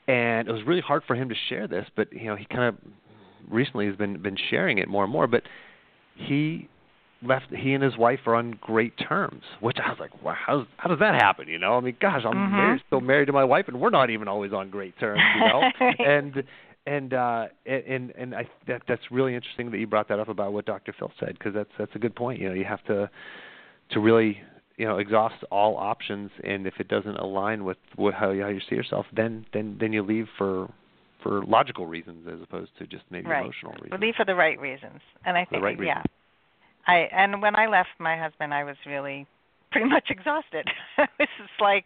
and 0.08 0.48
it 0.48 0.52
was 0.52 0.64
really 0.64 0.82
hard 0.82 1.04
for 1.08 1.16
him 1.16 1.30
to 1.30 1.36
share 1.50 1.68
this. 1.68 1.86
But 1.96 2.12
you 2.14 2.26
know, 2.26 2.36
he 2.36 2.46
kind 2.46 2.64
of 2.64 2.76
recently 3.50 3.88
has 3.88 3.96
been 3.96 4.22
been 4.22 4.38
sharing 4.50 4.78
it 4.78 4.88
more 4.88 5.04
and 5.04 5.12
more. 5.12 5.28
But 5.28 5.44
he 6.16 6.68
left. 7.24 7.46
He 7.50 7.74
and 7.74 7.84
his 7.84 7.98
wife 7.98 8.20
are 8.26 8.36
on 8.36 8.58
great 8.62 8.94
terms, 8.98 9.44
which 9.60 9.78
I 9.84 9.90
was 9.90 10.00
like, 10.00 10.24
wow, 10.24 10.36
how 10.38 10.66
how 10.78 10.90
does 10.90 11.00
that 11.00 11.16
happen? 11.16 11.48
You 11.48 11.58
know, 11.60 11.78
I 11.78 11.80
mean, 11.82 11.98
gosh, 12.00 12.24
I'm 12.26 12.36
Mhm. 12.36 12.58
married, 12.58 12.82
still 12.88 13.02
married 13.02 13.26
to 13.28 13.34
my 13.34 13.44
wife, 13.44 13.68
and 13.68 13.80
we're 13.80 13.90
not 13.90 14.10
even 14.10 14.28
always 14.28 14.54
on 14.54 14.70
great 14.70 14.98
terms. 15.00 15.24
You 15.36 15.42
know, 15.42 15.72
and 16.06 16.44
and 16.88 17.14
uh 17.14 17.48
and 17.66 18.12
and 18.16 18.36
I 18.36 18.48
that 18.68 18.84
that's 18.88 19.10
really 19.12 19.34
interesting 19.36 19.72
that 19.72 19.78
you 19.80 19.88
brought 19.88 20.08
that 20.10 20.20
up 20.20 20.30
about 20.30 20.54
what 20.54 20.66
Dr. 20.66 20.94
Phil 20.98 21.12
said 21.20 21.34
because 21.38 21.54
that's 21.54 21.72
that's 21.78 21.96
a 21.96 22.00
good 22.00 22.16
point. 22.16 22.40
You 22.40 22.50
know, 22.50 22.56
you 22.56 22.66
have 22.66 22.84
to 22.86 23.10
to 23.92 24.00
really 24.00 24.42
you 24.78 24.86
know 24.86 24.98
exhaust 24.98 25.44
all 25.52 25.78
options, 25.78 26.32
and 26.44 26.68
if 26.68 26.76
it 26.80 26.88
doesn't 26.88 27.18
align 27.18 27.64
with 27.64 27.78
what 27.96 28.14
how 28.14 28.32
you, 28.32 28.42
how 28.44 28.50
you 28.50 28.62
see 28.70 28.76
yourself, 28.76 29.06
then 29.16 29.46
then 29.54 29.78
then 29.80 29.94
you 29.94 30.04
leave 30.04 30.28
for 30.38 30.70
for 31.26 31.44
logical 31.46 31.88
reasons 31.88 32.28
as 32.32 32.40
opposed 32.42 32.70
to 32.78 32.86
just 32.86 33.04
maybe 33.10 33.28
Right. 33.28 33.42
emotional 33.42 33.74
reasons. 33.82 34.00
Leave 34.00 34.14
for 34.16 34.26
the 34.26 34.36
right 34.36 34.60
reasons. 34.60 35.02
And 35.26 35.36
I 35.36 35.46
think 35.46 35.64
right 35.64 35.76
yeah. 35.80 35.98
reasons. 35.98 36.06
I 36.86 36.98
and 37.12 37.42
when 37.42 37.56
I 37.56 37.66
left 37.66 37.90
my 38.00 38.16
husband 38.16 38.54
I 38.54 38.64
was 38.64 38.76
really 38.86 39.26
pretty 39.72 39.90
much 39.90 40.10
exhausted. 40.10 40.68
this 41.18 41.28
just 41.38 41.50
like 41.60 41.86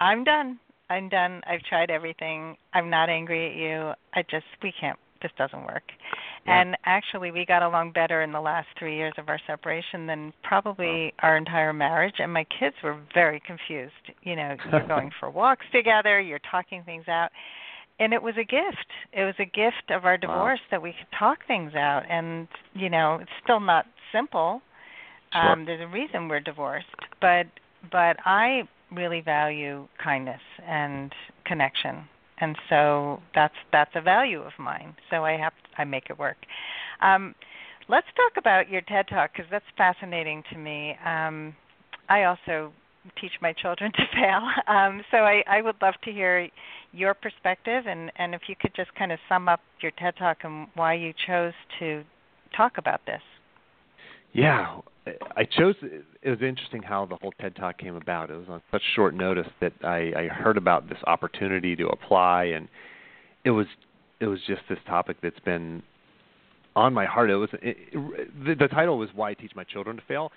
I'm 0.00 0.24
done. 0.24 0.58
I'm 0.90 1.08
done. 1.08 1.40
I've 1.46 1.62
tried 1.62 1.90
everything. 1.90 2.56
I'm 2.74 2.90
not 2.90 3.08
angry 3.08 3.50
at 3.50 3.56
you. 3.56 3.92
I 4.14 4.22
just 4.30 4.46
we 4.62 4.72
can't 4.78 4.98
this 5.22 5.32
doesn't 5.38 5.64
work. 5.64 5.84
Yeah. 6.46 6.60
And 6.60 6.76
actually 6.84 7.30
we 7.30 7.44
got 7.44 7.62
along 7.62 7.92
better 7.92 8.22
in 8.22 8.32
the 8.32 8.40
last 8.40 8.68
3 8.78 8.96
years 8.96 9.12
of 9.18 9.28
our 9.28 9.38
separation 9.46 10.06
than 10.06 10.32
probably 10.42 11.12
our 11.20 11.36
entire 11.36 11.72
marriage 11.72 12.14
and 12.18 12.32
my 12.32 12.44
kids 12.58 12.76
were 12.82 12.98
very 13.14 13.40
confused. 13.46 13.92
You 14.22 14.36
know, 14.36 14.56
you're 14.72 14.86
going 14.86 15.10
for 15.20 15.30
walks 15.30 15.66
together, 15.72 16.20
you're 16.20 16.40
talking 16.50 16.82
things 16.84 17.08
out 17.08 17.30
and 18.00 18.14
it 18.14 18.22
was 18.22 18.34
a 18.38 18.44
gift. 18.44 18.86
It 19.12 19.24
was 19.24 19.34
a 19.38 19.44
gift 19.44 19.90
of 19.90 20.06
our 20.06 20.16
divorce 20.16 20.60
that 20.70 20.80
we 20.80 20.92
could 20.92 21.16
talk 21.16 21.46
things 21.46 21.74
out. 21.74 22.02
And 22.10 22.48
you 22.74 22.88
know, 22.88 23.18
it's 23.20 23.30
still 23.44 23.60
not 23.60 23.86
simple. 24.12 24.62
Sure. 25.32 25.52
Um, 25.52 25.64
there's 25.64 25.82
a 25.82 25.86
reason 25.86 26.26
we're 26.26 26.40
divorced, 26.40 26.86
but 27.20 27.46
but 27.92 28.16
I 28.24 28.62
really 28.90 29.20
value 29.20 29.86
kindness 30.02 30.40
and 30.66 31.12
connection, 31.44 32.04
and 32.40 32.56
so 32.68 33.20
that's 33.34 33.54
that's 33.70 33.92
a 33.94 34.00
value 34.00 34.40
of 34.40 34.52
mine. 34.58 34.96
So 35.10 35.24
I 35.24 35.32
have 35.36 35.52
I 35.80 35.84
make 35.84 36.10
it 36.10 36.18
work. 36.18 36.36
Um, 37.02 37.34
let's 37.88 38.06
talk 38.16 38.36
about 38.36 38.68
your 38.68 38.82
TED 38.82 39.08
Talk 39.08 39.32
because 39.32 39.50
that's 39.50 39.64
fascinating 39.76 40.42
to 40.52 40.58
me. 40.58 40.96
Um, 41.04 41.54
I 42.08 42.24
also 42.24 42.72
teach 43.20 43.32
my 43.40 43.52
children 43.54 43.90
to 43.96 44.02
fail, 44.12 44.42
um, 44.68 45.02
so 45.10 45.18
I, 45.18 45.42
I 45.48 45.62
would 45.62 45.76
love 45.80 45.94
to 46.04 46.12
hear 46.12 46.48
your 46.92 47.14
perspective 47.14 47.84
and, 47.86 48.12
and 48.16 48.34
if 48.34 48.42
you 48.48 48.54
could 48.60 48.74
just 48.74 48.94
kind 48.94 49.12
of 49.12 49.18
sum 49.28 49.48
up 49.48 49.60
your 49.80 49.92
TED 49.92 50.16
Talk 50.18 50.38
and 50.44 50.68
why 50.74 50.94
you 50.94 51.14
chose 51.26 51.54
to 51.78 52.04
talk 52.56 52.78
about 52.78 53.00
this. 53.06 53.22
Yeah, 54.32 54.80
I 55.36 55.44
chose. 55.44 55.74
It 55.82 56.30
was 56.30 56.40
interesting 56.42 56.82
how 56.82 57.06
the 57.06 57.16
whole 57.20 57.32
TED 57.40 57.56
Talk 57.56 57.78
came 57.78 57.96
about. 57.96 58.30
It 58.30 58.36
was 58.36 58.48
on 58.48 58.60
such 58.70 58.82
short 58.94 59.14
notice 59.14 59.48
that 59.60 59.72
I, 59.82 60.12
I 60.16 60.28
heard 60.28 60.56
about 60.56 60.88
this 60.88 60.98
opportunity 61.06 61.74
to 61.76 61.88
apply, 61.88 62.44
and 62.44 62.68
it 63.44 63.50
was 63.50 63.66
it 64.20 64.26
was 64.26 64.40
just 64.46 64.62
this 64.68 64.78
topic 64.86 65.16
that's 65.22 65.40
been 65.40 65.82
on 66.76 66.94
my 66.94 67.06
heart. 67.06 67.30
It 67.30 67.36
was 67.36 67.50
it, 67.54 67.76
it, 67.92 68.44
the, 68.44 68.54
the 68.54 68.68
title 68.68 68.98
was 68.98 69.08
"Why 69.14 69.30
I 69.30 69.34
Teach 69.34 69.52
My 69.54 69.64
Children 69.64 69.96
to 69.96 70.02
Fail," 70.06 70.30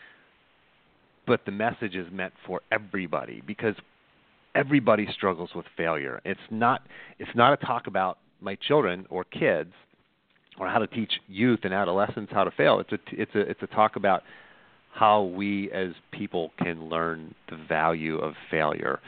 but 1.27 1.41
the 1.45 1.51
message 1.51 1.95
is 1.95 2.07
meant 2.11 2.33
for 2.45 2.61
everybody 2.71 3.41
because 3.45 3.75
everybody 4.55 5.07
struggles 5.13 5.51
with 5.55 5.65
failure. 5.75 6.21
It's 6.25 6.39
not 6.49 6.81
it's 7.19 7.35
not 7.35 7.53
a 7.53 7.65
talk 7.65 7.87
about 7.87 8.17
my 8.41 8.55
children 8.55 9.05
or 9.09 9.23
kids 9.23 9.73
or 10.59 10.67
how 10.67 10.79
to 10.79 10.87
teach 10.87 11.11
youth 11.27 11.59
and 11.63 11.73
adolescents 11.73 12.31
how 12.31 12.43
to 12.43 12.51
fail. 12.51 12.79
It's 12.79 12.91
a 12.91 12.99
it's 13.11 13.35
a 13.35 13.39
it's 13.41 13.63
a 13.63 13.67
talk 13.67 13.95
about 13.95 14.23
how 14.93 15.23
we 15.23 15.71
as 15.71 15.89
people 16.11 16.51
can 16.59 16.87
learn 16.87 17.33
the 17.49 17.57
value 17.67 18.17
of 18.17 18.33
failure 18.51 18.99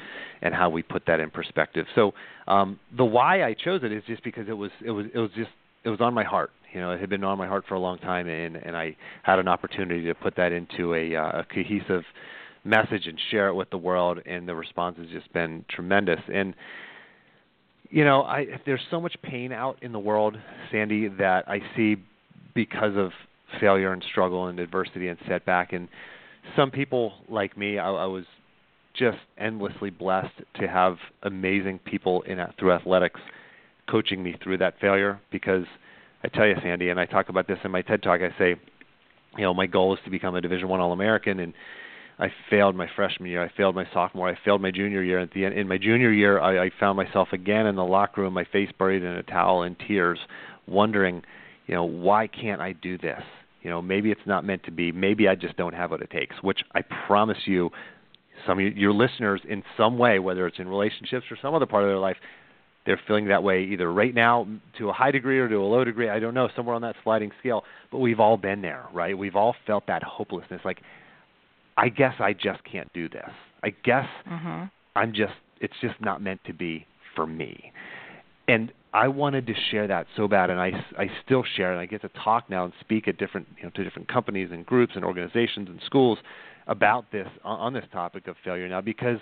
and 0.42 0.54
how 0.54 0.70
we 0.70 0.82
put 0.82 1.04
that 1.08 1.20
in 1.20 1.30
perspective. 1.30 1.86
So 1.94 2.14
um, 2.48 2.80
the 2.96 3.06
why 3.06 3.44
I 3.44 3.54
chose 3.54 3.82
it 3.84 3.92
is 3.92 4.04
just 4.08 4.24
because 4.24 4.48
it 4.50 4.54
was 4.54 4.72
it 4.84 4.92
was 4.92 5.06
it 5.14 5.20
was 5.20 5.30
just 5.36 5.52
it 5.84 5.90
was 5.90 6.02
on 6.02 6.14
my 6.14 6.24
heart. 6.24 6.52
You 6.74 6.82
know, 6.82 6.92
it 6.92 7.00
had 7.00 7.10
been 7.10 7.24
on 7.24 7.38
my 7.38 7.48
heart 7.48 7.66
for 7.68 7.76
a 7.76 7.80
long 7.80 8.00
time, 8.00 8.28
and 8.28 8.56
and 8.56 8.76
I 8.76 8.96
had 9.24 9.40
an 9.40 9.48
opportunity 9.48 10.06
to 10.06 10.16
put 10.16 10.36
that 10.36 10.52
into 10.52 10.94
a, 10.94 11.16
uh, 11.16 11.40
a 11.40 11.46
cohesive 11.46 12.04
message 12.64 13.06
and 13.06 13.18
share 13.30 13.48
it 13.48 13.54
with 13.54 13.70
the 13.70 13.78
world. 13.78 14.20
And 14.26 14.48
the 14.48 14.56
response 14.56 14.98
has 14.98 15.08
just 15.10 15.32
been 15.34 15.64
tremendous. 15.70 16.20
And 16.34 16.56
you 17.90 18.04
know, 18.04 18.24
I 18.24 18.60
there's 18.66 18.82
so 18.90 19.00
much 19.00 19.16
pain 19.22 19.52
out 19.52 19.78
in 19.84 19.92
the 19.92 20.00
world, 20.00 20.36
Sandy, 20.72 21.08
that 21.20 21.48
I 21.48 21.60
see 21.76 21.98
because 22.56 22.98
of 22.98 23.12
failure 23.60 23.94
and 23.94 24.04
struggle 24.10 24.48
and 24.48 24.60
adversity 24.60 25.08
and 25.08 25.18
setback. 25.28 25.74
And 25.74 25.88
some 26.56 26.72
people 26.72 27.14
like 27.30 27.58
me, 27.58 27.80
I, 27.80 27.90
I 27.90 28.06
was 28.06 28.26
just 28.98 29.18
endlessly 29.38 29.90
blessed 29.90 30.42
to 30.60 30.68
have 30.68 30.98
amazing 31.24 31.80
people 31.80 32.22
in 32.24 32.40
through 32.58 32.74
athletics 32.74 33.20
coaching 33.90 34.24
me 34.24 34.36
through 34.44 34.58
that 34.60 34.76
failure. 34.80 35.20
Because 35.32 35.66
I 36.24 36.28
tell 36.30 36.48
you, 36.48 36.56
Sandy, 36.62 36.90
and 36.90 37.00
I 37.00 37.06
talk 37.06 37.30
about 37.30 37.48
this 37.48 37.60
in 37.64 37.72
my 37.72 37.82
TED 37.82 38.04
talk. 38.04 38.22
I 38.22 38.38
say, 38.38 38.56
you 39.38 39.44
know, 39.44 39.54
my 39.54 39.66
goal 39.66 39.94
is 39.94 40.00
to 40.06 40.10
become 40.10 40.36
a 40.36 40.42
Division 40.42 40.68
One 40.70 40.80
All 40.80 40.94
American, 40.94 41.40
and 41.40 41.54
I 42.18 42.30
failed 42.50 42.76
my 42.76 42.88
freshman 42.96 43.30
year. 43.30 43.44
I 43.44 43.52
failed 43.58 43.76
my 43.76 43.86
sophomore. 43.94 44.30
I 44.30 44.38
failed 44.46 44.62
my 44.62 44.72
junior 44.72 45.04
year. 45.04 45.20
At 45.20 45.32
the 45.34 45.46
end, 45.46 45.58
in 45.58 45.68
my 45.68 45.78
junior 45.78 46.12
year, 46.12 46.40
I, 46.40 46.66
I 46.66 46.72
found 46.80 46.96
myself 46.96 47.30
again 47.34 47.66
in 47.66 47.76
the 47.76 47.84
locker 47.84 48.22
room, 48.22 48.34
my 48.34 48.46
face 48.46 48.70
buried 48.80 49.04
in 49.04 49.12
a 49.12 49.24
towel 49.24 49.64
in 49.64 49.76
tears, 49.88 50.20
wondering, 50.68 51.24
you 51.68 51.76
know, 51.76 51.84
why 51.84 52.28
can't 52.28 52.62
I 52.62 52.74
do 52.74 52.98
this? 52.98 53.22
You 53.62 53.70
know, 53.72 53.82
maybe 53.82 54.12
it's 54.12 54.26
not 54.26 54.46
meant 54.46 54.64
to 54.66 54.72
be. 54.72 54.92
Maybe 54.92 55.28
I 55.28 55.36
just 55.36 55.58
don't 55.58 55.74
have 55.74 55.92
what 55.92 56.02
it 56.02 56.12
takes. 56.12 56.36
Which 56.42 56.60
I 56.76 56.82
promise 57.08 57.40
you, 57.46 57.72
some 58.46 58.60
of 58.60 58.78
your 58.78 58.94
listeners, 58.94 59.42
in 59.48 59.64
some 59.76 59.98
way, 59.98 60.20
whether 60.20 60.46
it's 60.46 60.60
in 60.60 60.68
relationships 60.68 61.26
or 61.32 61.38
some 61.42 61.56
other 61.56 61.66
part 61.66 61.84
of 61.84 61.90
their 61.90 61.98
life, 61.98 62.18
they're 62.86 63.00
feeling 63.08 63.26
that 63.30 63.42
way 63.42 63.64
either 63.64 63.92
right 63.92 64.14
now 64.14 64.48
to 64.78 64.90
a 64.90 64.94
high 64.94 65.10
degree 65.10 65.40
or 65.40 65.50
to 65.50 65.56
a 65.56 65.66
low 65.66 65.84
degree. 65.84 66.10
I 66.10 66.20
don't 66.20 66.36
know, 66.36 66.50
somewhere 66.56 66.76
on 66.76 66.84
that 66.84 66.96
sliding 67.04 67.32
scale. 67.40 67.64
But 67.92 67.98
we've 67.98 68.20
all 68.20 68.38
been 68.38 68.62
there, 68.62 68.86
right? 68.94 69.18
We've 69.18 69.36
all 69.36 69.56
felt 69.66 69.88
that 69.88 70.04
hopelessness. 70.04 70.62
Like, 70.64 70.82
I 71.78 71.90
guess 71.90 72.14
I 72.20 72.34
just 72.34 72.64
can't 72.64 72.92
do 72.94 73.10
this. 73.10 73.32
I 73.64 73.72
guess 73.84 74.08
Mhm. 74.30 74.70
I'm 74.96 75.12
just 75.14 75.34
it's 75.62 75.74
just 75.82 76.00
not 76.02 76.22
meant 76.22 76.44
to 76.44 76.54
be 76.54 76.86
for 77.16 77.26
me. 77.26 77.72
And 78.48 78.72
I 78.94 79.10
wanted 79.10 79.46
to 79.48 79.54
share 79.72 79.88
that 79.88 80.08
so 80.16 80.28
bad, 80.28 80.50
and 80.50 80.60
I, 80.60 80.72
I 80.98 81.10
still 81.26 81.44
share, 81.58 81.72
and 81.72 81.80
I 81.82 81.86
get 81.86 82.02
to 82.04 82.10
talk 82.10 82.50
now 82.50 82.64
and 82.64 82.74
speak 82.80 83.08
at 83.08 83.18
different 83.18 83.48
you 83.58 83.64
know 83.64 83.70
to 83.72 83.84
different 83.84 84.08
companies 84.08 84.50
and 84.52 84.66
groups 84.66 84.94
and 84.96 85.04
organizations 85.04 85.68
and 85.68 85.82
schools 85.86 86.18
about 86.68 87.12
this 87.12 87.28
on, 87.44 87.74
this 87.74 87.86
topic 87.92 88.28
of 88.28 88.36
failure 88.44 88.68
now 88.68 88.82
because 88.82 89.20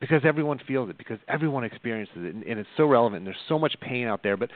because 0.00 0.22
everyone 0.24 0.60
feels 0.66 0.90
it 0.90 0.98
because 0.98 1.18
everyone 1.28 1.64
experiences 1.64 2.16
it 2.16 2.34
and, 2.34 2.42
and 2.44 2.58
it's 2.58 2.68
so 2.76 2.84
relevant 2.86 3.18
and 3.18 3.26
there's 3.26 3.36
so 3.48 3.58
much 3.58 3.76
pain 3.80 4.06
out 4.06 4.22
there 4.22 4.36
but 4.36 4.50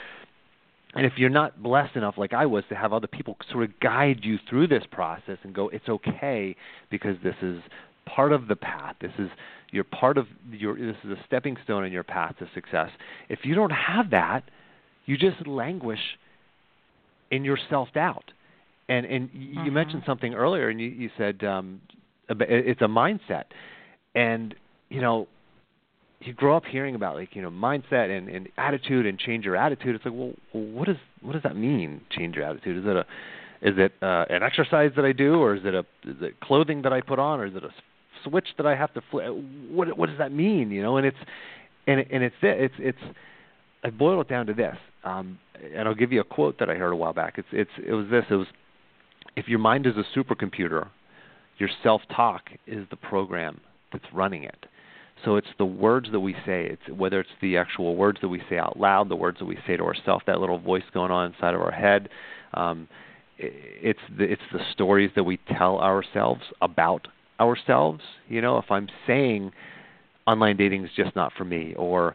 and 0.94 1.06
if 1.06 1.12
you're 1.16 1.30
not 1.30 1.62
blessed 1.62 1.94
enough 1.94 2.18
like 2.18 2.32
I 2.32 2.46
was 2.46 2.64
to 2.70 2.74
have 2.74 2.92
other 2.92 3.06
people 3.06 3.36
sort 3.52 3.64
of 3.64 3.78
guide 3.78 4.20
you 4.22 4.38
through 4.50 4.66
this 4.66 4.82
process 4.90 5.38
and 5.44 5.54
go 5.54 5.68
it's 5.68 5.88
okay 5.88 6.56
because 6.90 7.16
this 7.22 7.36
is 7.42 7.60
part 8.06 8.32
of 8.32 8.48
the 8.48 8.56
path 8.56 8.96
this 9.00 9.12
is 9.18 9.28
you're 9.70 9.84
part 9.84 10.16
of 10.16 10.26
your 10.50 10.76
this 10.76 10.96
is 11.04 11.10
a 11.10 11.16
stepping 11.26 11.56
stone 11.64 11.84
in 11.84 11.92
your 11.92 12.04
path 12.04 12.34
to 12.38 12.48
success 12.54 12.90
if 13.28 13.40
you 13.44 13.54
don't 13.54 13.70
have 13.72 14.10
that 14.10 14.42
you 15.06 15.16
just 15.16 15.46
languish 15.46 16.00
in 17.30 17.44
your 17.44 17.58
self 17.68 17.88
doubt 17.92 18.32
and 18.88 19.04
and 19.06 19.30
you 19.32 19.70
Mhm. 19.70 19.72
mentioned 19.72 20.02
something 20.06 20.34
earlier 20.34 20.68
and 20.68 20.80
you 20.80 20.88
you 20.88 21.10
said 21.16 21.42
um 21.44 21.80
it's 22.28 22.80
a 22.82 22.86
mindset 22.86 23.44
and 24.14 24.54
you 24.88 25.00
know 25.00 25.26
you 26.20 26.32
grow 26.32 26.56
up 26.56 26.64
hearing 26.64 26.94
about 26.94 27.14
like 27.14 27.34
you 27.36 27.42
know 27.42 27.50
mindset 27.50 28.16
and, 28.16 28.28
and 28.28 28.48
attitude 28.56 29.06
and 29.06 29.18
change 29.18 29.44
your 29.44 29.56
attitude. 29.56 29.94
It's 29.94 30.04
like, 30.04 30.14
well, 30.14 30.32
what 30.52 30.86
does 30.86 30.96
what 31.20 31.32
does 31.32 31.42
that 31.42 31.56
mean? 31.56 32.00
Change 32.10 32.36
your 32.36 32.44
attitude? 32.44 32.78
Is 32.78 32.84
it 32.86 32.96
a 32.96 33.06
is 33.62 33.74
it 33.78 33.92
uh, 34.02 34.24
an 34.30 34.42
exercise 34.42 34.92
that 34.96 35.04
I 35.04 35.12
do, 35.12 35.36
or 35.36 35.54
is 35.54 35.62
it 35.64 35.74
a 35.74 35.80
is 36.04 36.16
it 36.20 36.40
clothing 36.40 36.82
that 36.82 36.92
I 36.92 37.00
put 37.00 37.18
on, 37.18 37.40
or 37.40 37.46
is 37.46 37.54
it 37.54 37.64
a 37.64 37.70
switch 38.28 38.48
that 38.56 38.66
I 38.66 38.74
have 38.74 38.92
to 38.94 39.02
flip? 39.10 39.26
What 39.70 39.96
what 39.96 40.08
does 40.08 40.18
that 40.18 40.32
mean? 40.32 40.70
You 40.70 40.82
know, 40.82 40.96
and 40.96 41.06
it's 41.06 41.16
and 41.86 42.00
and 42.10 42.22
it's 42.22 42.36
it's 42.42 42.74
it's 42.78 42.98
I 43.84 43.90
boil 43.90 44.20
it 44.20 44.28
down 44.28 44.46
to 44.46 44.54
this, 44.54 44.76
um, 45.04 45.38
and 45.74 45.86
I'll 45.88 45.94
give 45.94 46.12
you 46.12 46.20
a 46.20 46.24
quote 46.24 46.58
that 46.58 46.68
I 46.68 46.74
heard 46.74 46.92
a 46.92 46.96
while 46.96 47.12
back. 47.12 47.34
It's 47.38 47.48
it's 47.52 47.70
it 47.84 47.92
was 47.92 48.06
this. 48.10 48.24
It 48.30 48.34
was 48.34 48.46
if 49.36 49.48
your 49.48 49.58
mind 49.58 49.86
is 49.86 49.94
a 49.96 50.18
supercomputer, 50.18 50.88
your 51.58 51.68
self 51.82 52.02
talk 52.14 52.42
is 52.66 52.86
the 52.90 52.96
program 52.96 53.60
that's 53.92 54.04
running 54.12 54.44
it. 54.44 54.66
So 55.24 55.36
it's 55.36 55.48
the 55.58 55.64
words 55.64 56.08
that 56.12 56.20
we 56.20 56.34
say. 56.44 56.66
It's 56.66 56.96
whether 56.98 57.20
it's 57.20 57.30
the 57.40 57.56
actual 57.56 57.96
words 57.96 58.18
that 58.20 58.28
we 58.28 58.42
say 58.50 58.58
out 58.58 58.78
loud, 58.78 59.08
the 59.08 59.16
words 59.16 59.38
that 59.38 59.46
we 59.46 59.58
say 59.66 59.76
to 59.76 59.84
ourselves, 59.84 60.24
that 60.26 60.40
little 60.40 60.58
voice 60.58 60.82
going 60.92 61.10
on 61.10 61.32
inside 61.32 61.54
of 61.54 61.60
our 61.60 61.70
head. 61.70 62.08
Um, 62.54 62.88
it's 63.38 64.00
the 64.16 64.24
it's 64.24 64.42
the 64.52 64.60
stories 64.72 65.10
that 65.14 65.24
we 65.24 65.38
tell 65.56 65.78
ourselves 65.78 66.42
about 66.60 67.08
ourselves. 67.40 68.02
You 68.28 68.40
know, 68.40 68.58
if 68.58 68.70
I'm 68.70 68.88
saying 69.06 69.52
online 70.26 70.56
dating 70.56 70.84
is 70.84 70.90
just 70.96 71.14
not 71.16 71.32
for 71.36 71.44
me, 71.44 71.74
or 71.76 72.14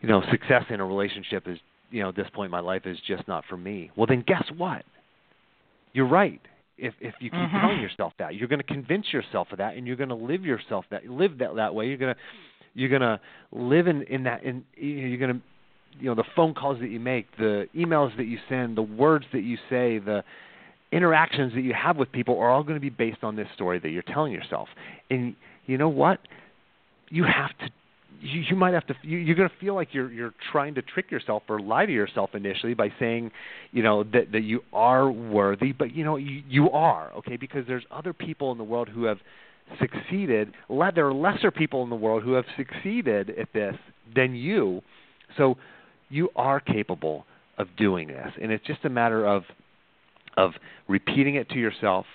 you 0.00 0.08
know, 0.08 0.22
success 0.30 0.64
in 0.70 0.80
a 0.80 0.84
relationship 0.84 1.46
is 1.46 1.58
you 1.92 2.02
know, 2.02 2.08
at 2.08 2.16
this 2.16 2.26
point 2.32 2.46
in 2.46 2.50
my 2.50 2.60
life 2.60 2.86
is 2.86 2.98
just 3.06 3.28
not 3.28 3.44
for 3.48 3.56
me. 3.56 3.90
Well, 3.94 4.06
then 4.06 4.24
guess 4.26 4.44
what? 4.56 4.82
You're 5.92 6.08
right. 6.08 6.40
If 6.78 6.94
if 7.00 7.14
you 7.20 7.30
keep 7.30 7.38
mm-hmm. 7.38 7.60
telling 7.60 7.80
yourself 7.80 8.14
that, 8.18 8.34
you're 8.34 8.48
going 8.48 8.60
to 8.60 8.66
convince 8.66 9.12
yourself 9.12 9.48
of 9.52 9.58
that, 9.58 9.76
and 9.76 9.86
you're 9.86 9.96
going 9.96 10.08
to 10.08 10.14
live 10.14 10.44
yourself 10.44 10.86
that 10.90 11.06
live 11.06 11.38
that 11.38 11.54
that 11.56 11.74
way. 11.74 11.86
You're 11.86 11.98
going 11.98 12.14
to 12.14 12.20
you're 12.74 12.88
going 12.88 13.02
to 13.02 13.20
live 13.52 13.86
in 13.86 14.02
in 14.04 14.24
that 14.24 14.42
in 14.42 14.64
you're 14.74 15.18
going 15.18 15.34
to 15.34 15.40
you 16.00 16.08
know 16.08 16.14
the 16.14 16.24
phone 16.34 16.54
calls 16.54 16.80
that 16.80 16.88
you 16.88 16.98
make, 16.98 17.26
the 17.36 17.66
emails 17.76 18.16
that 18.16 18.24
you 18.24 18.38
send, 18.48 18.76
the 18.76 18.82
words 18.82 19.26
that 19.32 19.42
you 19.42 19.58
say, 19.68 19.98
the 19.98 20.24
interactions 20.92 21.54
that 21.54 21.62
you 21.62 21.72
have 21.74 21.96
with 21.96 22.12
people 22.12 22.38
are 22.38 22.50
all 22.50 22.62
going 22.62 22.76
to 22.76 22.80
be 22.80 22.90
based 22.90 23.24
on 23.24 23.34
this 23.34 23.48
story 23.54 23.78
that 23.78 23.90
you're 23.90 24.02
telling 24.02 24.32
yourself. 24.32 24.68
And 25.10 25.34
you 25.66 25.78
know 25.78 25.88
what? 25.88 26.20
You 27.08 27.24
have 27.24 27.56
to 27.58 27.70
you, 28.20 28.40
you 28.48 28.56
might 28.56 28.74
have 28.74 28.86
to 28.86 28.94
you, 29.02 29.18
you're 29.18 29.34
going 29.34 29.48
to 29.48 29.54
feel 29.60 29.74
like 29.74 29.88
you're 29.92 30.10
you're 30.10 30.34
trying 30.52 30.74
to 30.74 30.82
trick 30.82 31.10
yourself 31.10 31.42
or 31.48 31.60
lie 31.60 31.86
to 31.86 31.92
yourself 31.92 32.30
initially 32.34 32.74
by 32.74 32.92
saying 32.98 33.30
you 33.72 33.82
know 33.82 34.04
that 34.04 34.32
that 34.32 34.42
you 34.42 34.60
are 34.72 35.10
worthy 35.10 35.72
but 35.72 35.94
you 35.94 36.04
know 36.04 36.16
you 36.16 36.42
you 36.48 36.70
are 36.70 37.12
okay 37.12 37.36
because 37.36 37.66
there's 37.66 37.84
other 37.90 38.12
people 38.12 38.52
in 38.52 38.58
the 38.58 38.64
world 38.64 38.88
who 38.88 39.04
have 39.04 39.18
succeeded 39.80 40.52
there 40.94 41.06
are 41.06 41.14
lesser 41.14 41.50
people 41.50 41.82
in 41.82 41.90
the 41.90 41.96
world 41.96 42.22
who 42.22 42.32
have 42.32 42.44
succeeded 42.56 43.30
at 43.30 43.48
this 43.52 43.74
than 44.14 44.34
you 44.34 44.82
so 45.36 45.56
you 46.08 46.28
are 46.36 46.60
capable 46.60 47.24
of 47.58 47.66
doing 47.76 48.08
this 48.08 48.28
and 48.40 48.52
it's 48.52 48.66
just 48.66 48.84
a 48.84 48.90
matter 48.90 49.26
of 49.26 49.42
of 50.36 50.52
repeating 50.88 51.36
it 51.36 51.48
to 51.50 51.56
yourself 51.56 52.06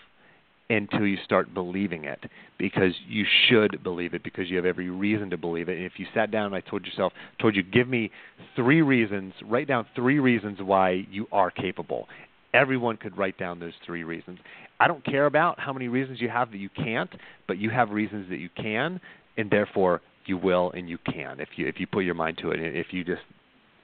until 0.69 1.05
you 1.05 1.17
start 1.23 1.53
believing 1.53 2.03
it 2.03 2.19
because 2.57 2.93
you 3.07 3.25
should 3.47 3.81
believe 3.83 4.13
it 4.13 4.23
because 4.23 4.49
you 4.49 4.57
have 4.57 4.65
every 4.65 4.89
reason 4.89 5.29
to 5.29 5.37
believe 5.37 5.69
it. 5.69 5.77
And 5.77 5.85
if 5.85 5.93
you 5.97 6.05
sat 6.13 6.31
down 6.31 6.47
and 6.47 6.55
I 6.55 6.61
told 6.61 6.85
yourself 6.85 7.13
told 7.39 7.55
you 7.55 7.63
give 7.63 7.87
me 7.87 8.11
three 8.55 8.81
reasons 8.81 9.33
write 9.45 9.67
down 9.67 9.85
three 9.95 10.19
reasons 10.19 10.59
why 10.61 11.05
you 11.09 11.27
are 11.31 11.51
capable 11.51 12.07
everyone 12.53 12.97
could 12.97 13.17
write 13.17 13.37
down 13.37 13.59
those 13.59 13.73
three 13.85 14.03
reasons. 14.03 14.39
I 14.79 14.87
don't 14.87 15.03
care 15.05 15.25
about 15.25 15.59
how 15.59 15.73
many 15.73 15.87
reasons 15.87 16.21
you 16.21 16.29
have 16.29 16.51
that 16.51 16.57
you 16.57 16.69
can't 16.69 17.09
but 17.47 17.57
you 17.57 17.69
have 17.69 17.89
reasons 17.91 18.29
that 18.29 18.39
you 18.39 18.49
can 18.55 18.99
and 19.37 19.49
therefore 19.49 20.01
you 20.25 20.37
will 20.37 20.71
and 20.71 20.89
you 20.89 20.97
can. 21.05 21.39
If 21.39 21.49
you 21.55 21.67
if 21.67 21.79
you 21.79 21.87
put 21.87 22.03
your 22.03 22.15
mind 22.15 22.39
to 22.39 22.51
it 22.51 22.59
and 22.59 22.75
if 22.75 22.87
you 22.91 23.05
just 23.05 23.21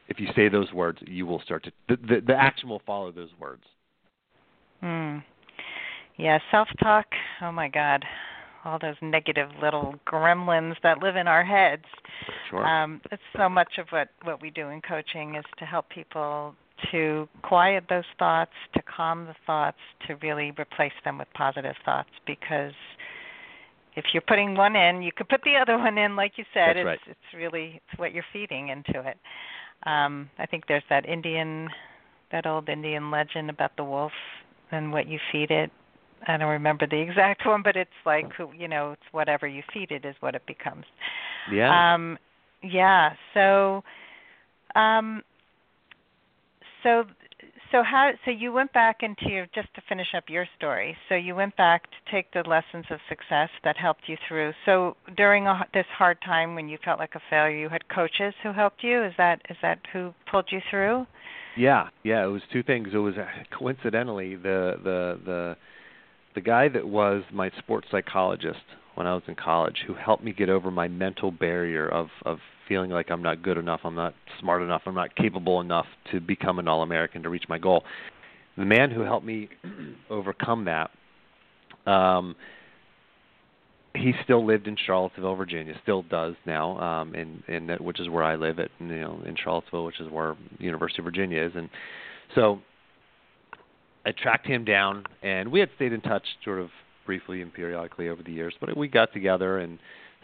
if 0.10 0.20
you 0.20 0.28
say 0.36 0.50
those 0.50 0.72
words 0.74 1.00
you 1.06 1.26
will 1.26 1.42
start 1.42 1.64
to 1.64 1.72
the 1.88 1.96
the, 1.96 2.22
the 2.28 2.36
action 2.36 2.68
will 2.68 2.82
follow 2.86 3.12
those 3.12 3.30
words 3.40 3.64
Hmm. 4.84 5.20
Yeah, 6.18 6.40
self 6.52 6.68
talk. 6.82 7.06
Oh 7.42 7.54
my 7.54 7.70
God, 7.70 8.04
all 8.66 8.78
those 8.80 8.98
negative 9.02 9.50
little 9.62 9.96
gremlins 10.06 10.76
that 10.84 11.02
live 11.02 11.16
in 11.16 11.26
our 11.26 11.44
heads. 11.44 11.86
Sure. 12.50 12.66
Um, 12.66 13.00
it's 13.10 13.22
so 13.38 13.48
much 13.48 13.78
of 13.78 13.88
what 13.92 14.10
what 14.24 14.42
we 14.42 14.50
do 14.50 14.68
in 14.68 14.82
coaching 14.82 15.36
is 15.36 15.46
to 15.58 15.66
help 15.66 15.90
people 15.90 16.54
to 16.92 17.30
quiet 17.44 17.86
those 17.90 18.04
thoughts, 18.20 18.52
to 18.74 18.82
calm 18.82 19.26
the 19.26 19.36
thoughts, 19.48 19.78
to 20.06 20.16
really 20.18 20.52
replace 20.60 20.92
them 21.06 21.18
with 21.18 21.30
positive 21.34 21.76
thoughts 21.86 22.10
because 22.28 22.74
if 23.96 24.04
you're 24.12 24.24
putting 24.28 24.56
one 24.56 24.76
in, 24.76 25.02
you 25.02 25.12
could 25.16 25.30
put 25.30 25.42
the 25.46 25.56
other 25.56 25.78
one 25.78 25.98
in, 25.98 26.18
like 26.18 26.34
you 26.36 26.44
said. 26.54 26.76
That's 26.76 26.80
it's 26.80 26.86
right. 26.86 27.00
it's 27.08 27.38
really 27.38 27.82
it's 27.88 28.00
what 28.00 28.14
you're 28.14 28.26
feeding 28.34 28.68
into 28.68 29.00
it. 29.08 29.18
Um, 29.88 30.30
I 30.38 30.46
think 30.46 30.66
there's 30.68 30.84
that 30.90 31.06
Indian, 31.06 31.70
that 32.34 32.46
old 32.46 32.68
Indian 32.68 33.12
legend 33.12 33.50
about 33.50 33.78
the 33.78 33.84
wolf 33.86 34.12
and 34.74 34.92
what 34.92 35.08
you 35.08 35.20
feed 35.32 35.52
it 35.52 35.72
I 36.28 36.38
don't 36.38 36.50
remember 36.50 36.88
the 36.88 37.00
exact 37.00 37.42
one, 37.46 37.62
but 37.64 37.76
it's 37.76 37.90
like 38.06 38.32
you 38.58 38.68
know, 38.68 38.94
it's 38.94 39.02
whatever 39.12 39.48
you 39.48 39.64
feed 39.74 39.92
it 39.92 40.06
is 40.06 40.16
what 40.20 40.36
it 40.36 40.46
becomes. 40.46 40.86
Yeah. 41.52 41.94
Um 41.94 42.18
yeah, 42.62 43.12
so 43.34 43.84
um 44.76 45.22
so 46.82 47.04
so 47.74 47.82
how 47.82 48.12
so 48.24 48.30
you 48.30 48.54
went 48.54 48.72
back 48.72 48.98
into 49.02 49.34
your 49.34 49.48
just 49.56 49.74
to 49.74 49.82
finish 49.90 50.08
up 50.16 50.26
your 50.28 50.46
story. 50.56 50.96
So 51.10 51.16
you 51.16 51.36
went 51.36 51.58
back 51.58 51.84
to 51.84 52.12
take 52.12 52.32
the 52.32 52.48
lessons 52.48 52.86
of 52.92 53.00
success 53.10 53.50
that 53.64 53.76
helped 53.78 54.04
you 54.06 54.16
through. 54.28 54.54
So 54.64 54.96
during 55.18 55.48
a, 55.48 55.66
this 55.74 55.88
hard 55.98 56.20
time 56.24 56.54
when 56.54 56.70
you 56.70 56.78
felt 56.86 57.00
like 57.00 57.16
a 57.16 57.22
failure, 57.32 57.58
you 57.58 57.70
had 57.70 57.90
coaches 57.90 58.36
who 58.44 58.54
helped 58.54 58.84
you. 58.84 59.04
Is 59.04 59.14
that 59.18 59.42
is 59.50 59.58
that 59.64 59.80
who 59.92 60.14
pulled 60.30 60.50
you 60.52 60.60
through? 60.70 61.08
Yeah, 61.58 61.90
yeah. 62.04 62.24
It 62.24 62.28
was 62.28 62.44
two 62.52 62.62
things. 62.62 62.90
It 62.94 62.98
was 62.98 63.16
coincidentally 63.58 64.36
the 64.36 64.76
the 64.84 65.20
the 65.26 65.58
the 66.36 66.42
guy 66.42 66.70
that 66.70 66.88
was 66.88 67.24
my 67.34 67.50
sports 67.58 67.88
psychologist 67.90 68.66
when 68.96 69.08
I 69.08 69.14
was 69.14 69.24
in 69.28 69.36
college, 69.36 69.84
who 69.88 69.94
helped 69.94 70.24
me 70.24 70.34
get 70.34 70.50
over 70.50 70.72
my 70.72 70.88
mental 70.88 71.32
barrier 71.32 71.88
of 71.88 72.08
of 72.26 72.40
feeling 72.68 72.92
like 72.92 73.12
I'm 73.12 73.22
not 73.22 73.44
good 73.44 73.58
enough, 73.58 73.82
I'm 73.84 73.96
not 73.96 74.14
smart 74.40 74.62
enough, 74.62 74.84
I'm 74.86 74.96
not 74.96 75.16
capable 75.16 75.60
enough 75.62 75.86
to 76.12 76.22
become 76.22 76.60
an 76.60 76.68
all-American 76.68 77.24
to 77.24 77.30
reach 77.30 77.44
my 77.50 77.58
goal. 77.58 77.84
The 78.58 78.66
man 78.66 78.90
who 78.90 79.02
helped 79.02 79.26
me 79.26 79.50
overcome 80.10 80.66
that, 80.66 80.92
um, 81.92 82.36
he 83.96 84.14
still 84.24 84.46
lived 84.46 84.68
in 84.68 84.78
Charlottesville, 84.86 85.36
Virginia, 85.36 85.74
still 85.84 86.04
does 86.04 86.36
now, 86.46 86.80
um, 86.80 87.16
in 87.16 87.44
in 87.48 87.68
that, 87.68 87.82
which 87.82 88.00
is 88.00 88.10
where 88.10 88.24
I 88.24 88.36
live 88.36 88.60
at, 88.60 88.70
you 88.80 88.88
know, 88.88 89.22
in 89.26 89.36
Charlottesville, 89.36 89.86
which 89.86 90.00
is 90.00 90.10
where 90.10 90.36
University 90.58 91.00
of 91.00 91.06
Virginia 91.06 91.44
is, 91.44 91.52
and 91.56 91.70
so 92.36 92.60
I 94.06 94.12
tracked 94.12 94.48
him 94.48 94.66
down, 94.66 95.06
and 95.22 95.52
we 95.52 95.60
had 95.60 95.70
stayed 95.76 95.94
in 95.94 96.02
touch 96.02 96.24
sort 96.44 96.60
of 96.60 96.70
briefly 97.06 97.42
and 97.42 97.54
periodically 97.54 98.10
over 98.10 98.24
the 98.24 98.32
years. 98.32 98.54
But 98.60 98.76
we 98.76 98.88
got 98.88 99.14
together 99.14 99.60
and 99.60 99.80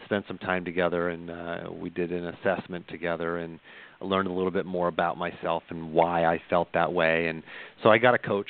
spent 0.06 0.24
some 0.26 0.38
time 0.38 0.64
together, 0.64 1.10
and 1.10 1.30
uh, 1.30 1.58
we 1.72 1.90
did 1.90 2.10
an 2.10 2.26
assessment 2.26 2.88
together, 2.88 3.38
and 3.38 3.60
I 4.00 4.04
learned 4.04 4.28
a 4.28 4.32
little 4.32 4.50
bit 4.50 4.66
more 4.66 4.88
about 4.88 5.18
myself 5.18 5.62
and 5.68 5.92
why 5.92 6.24
I 6.24 6.40
felt 6.48 6.68
that 6.74 6.92
way. 6.92 7.28
And 7.28 7.42
so 7.82 7.90
I 7.90 7.98
got 7.98 8.14
a 8.14 8.18
coach 8.18 8.48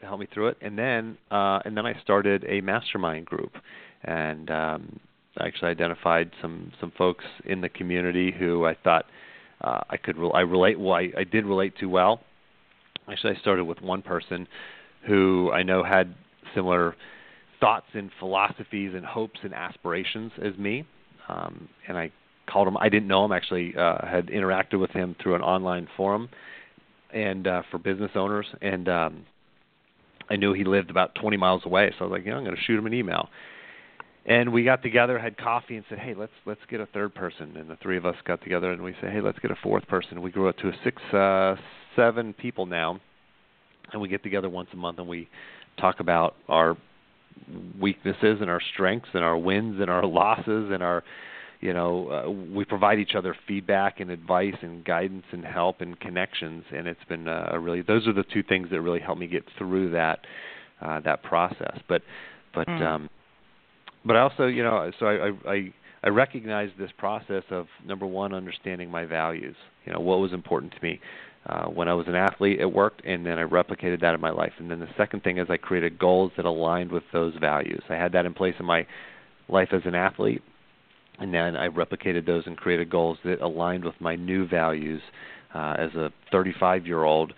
to 0.00 0.06
help 0.06 0.20
me 0.20 0.28
through 0.32 0.48
it, 0.48 0.58
and 0.60 0.78
then 0.78 1.18
uh, 1.30 1.60
and 1.64 1.76
then 1.76 1.86
I 1.86 2.00
started 2.00 2.44
a 2.48 2.60
mastermind 2.60 3.26
group, 3.26 3.52
and 4.04 4.48
um, 4.50 5.00
I 5.36 5.46
actually 5.46 5.70
identified 5.70 6.30
some 6.40 6.72
some 6.80 6.92
folks 6.96 7.24
in 7.44 7.60
the 7.60 7.68
community 7.68 8.32
who 8.36 8.64
I 8.64 8.74
thought 8.74 9.06
uh, 9.60 9.80
I 9.90 9.96
could 9.96 10.16
re- 10.16 10.30
I 10.32 10.40
relate 10.42 10.78
well 10.78 10.94
I, 10.94 11.10
I 11.16 11.24
did 11.24 11.44
relate 11.44 11.74
to 11.80 11.86
well 11.86 12.20
Actually, 13.10 13.36
I 13.36 13.40
started 13.40 13.64
with 13.64 13.80
one 13.80 14.02
person 14.02 14.46
who 15.06 15.50
I 15.52 15.62
know 15.62 15.82
had 15.82 16.14
similar 16.54 16.94
thoughts 17.60 17.86
and 17.94 18.10
philosophies 18.18 18.92
and 18.94 19.04
hopes 19.04 19.40
and 19.42 19.54
aspirations 19.54 20.32
as 20.42 20.56
me. 20.56 20.86
Um, 21.28 21.68
and 21.86 21.98
I 21.98 22.10
called 22.48 22.68
him. 22.68 22.76
I 22.76 22.88
didn't 22.88 23.08
know 23.08 23.24
him 23.24 23.32
actually. 23.32 23.74
Uh, 23.76 24.06
had 24.06 24.28
interacted 24.28 24.80
with 24.80 24.90
him 24.90 25.16
through 25.22 25.34
an 25.34 25.42
online 25.42 25.88
forum, 25.96 26.28
and 27.12 27.46
uh, 27.46 27.62
for 27.70 27.78
business 27.78 28.10
owners. 28.14 28.46
And 28.62 28.88
um, 28.88 29.26
I 30.30 30.36
knew 30.36 30.52
he 30.52 30.64
lived 30.64 30.90
about 30.90 31.14
20 31.14 31.36
miles 31.36 31.62
away, 31.64 31.92
so 31.98 32.04
I 32.04 32.08
was 32.08 32.12
like, 32.18 32.24
you 32.24 32.30
know, 32.30 32.38
I'm 32.38 32.44
going 32.44 32.56
to 32.56 32.62
shoot 32.62 32.78
him 32.78 32.86
an 32.86 32.94
email. 32.94 33.28
And 34.26 34.52
we 34.52 34.62
got 34.62 34.82
together, 34.82 35.18
had 35.18 35.38
coffee, 35.38 35.76
and 35.76 35.84
said, 35.88 35.98
"Hey, 35.98 36.14
let's 36.14 36.32
let's 36.44 36.60
get 36.68 36.80
a 36.80 36.86
third 36.86 37.14
person." 37.14 37.56
And 37.56 37.70
the 37.70 37.76
three 37.82 37.96
of 37.96 38.04
us 38.04 38.16
got 38.26 38.42
together, 38.42 38.72
and 38.72 38.82
we 38.82 38.94
said, 39.00 39.10
"Hey, 39.10 39.22
let's 39.22 39.38
get 39.38 39.50
a 39.50 39.56
fourth 39.62 39.86
person." 39.88 40.20
We 40.20 40.30
grew 40.30 40.50
up 40.50 40.58
to 40.58 40.68
a 40.68 40.72
six, 40.84 41.02
uh, 41.14 41.56
seven 41.96 42.34
people 42.34 42.66
now, 42.66 43.00
and 43.92 44.02
we 44.02 44.08
get 44.08 44.22
together 44.22 44.50
once 44.50 44.68
a 44.72 44.76
month 44.76 44.98
and 44.98 45.08
we 45.08 45.28
talk 45.78 46.00
about 46.00 46.34
our 46.48 46.76
weaknesses 47.80 48.38
and 48.40 48.50
our 48.50 48.60
strengths 48.74 49.08
and 49.14 49.24
our 49.24 49.36
wins 49.36 49.80
and 49.80 49.90
our 49.90 50.06
losses 50.06 50.70
and 50.72 50.82
our 50.82 51.02
you 51.60 51.72
know 51.72 52.08
uh, 52.10 52.30
we 52.30 52.64
provide 52.64 52.98
each 52.98 53.14
other 53.16 53.34
feedback 53.46 54.00
and 54.00 54.10
advice 54.10 54.54
and 54.62 54.84
guidance 54.84 55.24
and 55.32 55.44
help 55.44 55.80
and 55.80 55.98
connections 56.00 56.64
and 56.72 56.86
it's 56.86 57.04
been 57.08 57.26
uh, 57.28 57.50
a 57.52 57.58
really 57.58 57.82
those 57.82 58.06
are 58.06 58.12
the 58.12 58.24
two 58.32 58.42
things 58.42 58.68
that 58.70 58.80
really 58.80 59.00
helped 59.00 59.20
me 59.20 59.26
get 59.26 59.44
through 59.56 59.90
that 59.90 60.20
uh, 60.80 61.00
that 61.00 61.22
process. 61.22 61.78
But 61.88 62.02
but 62.54 62.66
mm. 62.68 62.82
um 62.82 63.10
but 64.04 64.16
I 64.16 64.20
also 64.20 64.46
you 64.46 64.62
know 64.62 64.90
so 64.98 65.06
I 65.06 65.50
I 65.50 65.74
I 66.04 66.08
recognize 66.10 66.70
this 66.78 66.90
process 66.96 67.42
of 67.50 67.66
number 67.84 68.06
one 68.06 68.32
understanding 68.32 68.90
my 68.90 69.04
values. 69.04 69.56
You 69.84 69.92
know 69.92 70.00
what 70.00 70.20
was 70.20 70.32
important 70.32 70.72
to 70.74 70.82
me 70.82 71.00
uh, 71.48 71.66
when 71.66 71.88
I 71.88 71.94
was 71.94 72.06
an 72.08 72.14
athlete, 72.14 72.60
it 72.60 72.70
worked, 72.70 73.04
and 73.06 73.24
then 73.24 73.38
I 73.38 73.44
replicated 73.44 74.00
that 74.02 74.14
in 74.14 74.20
my 74.20 74.30
life. 74.30 74.52
And 74.58 74.70
then 74.70 74.80
the 74.80 74.88
second 74.96 75.22
thing 75.24 75.38
is 75.38 75.46
I 75.48 75.56
created 75.56 75.98
goals 75.98 76.32
that 76.36 76.44
aligned 76.44 76.92
with 76.92 77.04
those 77.12 77.34
values. 77.40 77.82
I 77.88 77.94
had 77.94 78.12
that 78.12 78.26
in 78.26 78.34
place 78.34 78.54
in 78.58 78.66
my 78.66 78.86
life 79.48 79.68
as 79.72 79.82
an 79.86 79.94
athlete, 79.94 80.42
and 81.18 81.32
then 81.32 81.56
I 81.56 81.68
replicated 81.68 82.26
those 82.26 82.46
and 82.46 82.56
created 82.56 82.90
goals 82.90 83.18
that 83.24 83.40
aligned 83.40 83.84
with 83.84 83.94
my 83.98 84.14
new 84.14 84.46
values 84.46 85.00
uh, 85.54 85.74
as 85.78 85.94
a 85.94 86.12
35 86.30 86.86
year 86.86 87.04
old. 87.04 87.32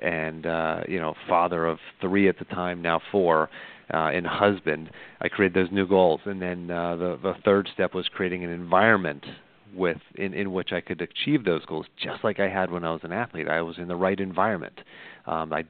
and 0.00 0.46
uh, 0.46 0.80
you 0.88 0.98
know, 0.98 1.14
father 1.28 1.64
of 1.64 1.78
three 2.00 2.28
at 2.28 2.38
the 2.38 2.44
time, 2.46 2.82
now 2.82 3.00
four, 3.12 3.48
uh, 3.94 4.10
and 4.12 4.26
husband. 4.26 4.90
I 5.20 5.28
created 5.28 5.54
those 5.54 5.72
new 5.72 5.86
goals, 5.86 6.20
and 6.24 6.42
then 6.42 6.70
uh, 6.70 6.96
the 6.96 7.18
the 7.22 7.34
third 7.44 7.68
step 7.72 7.94
was 7.94 8.08
creating 8.08 8.42
an 8.42 8.50
environment 8.50 9.24
with 9.74 9.98
in 10.16 10.34
in 10.34 10.52
which 10.52 10.72
I 10.72 10.80
could 10.80 11.00
achieve 11.00 11.44
those 11.44 11.64
goals, 11.66 11.86
just 12.02 12.24
like 12.24 12.40
I 12.40 12.48
had 12.48 12.70
when 12.70 12.84
I 12.84 12.92
was 12.92 13.00
an 13.04 13.12
athlete. 13.12 13.48
I 13.48 13.62
was 13.62 13.78
in 13.78 13.88
the 13.88 13.96
right 13.96 14.18
environment. 14.18 14.80
Um, 15.26 15.52
I 15.52 15.64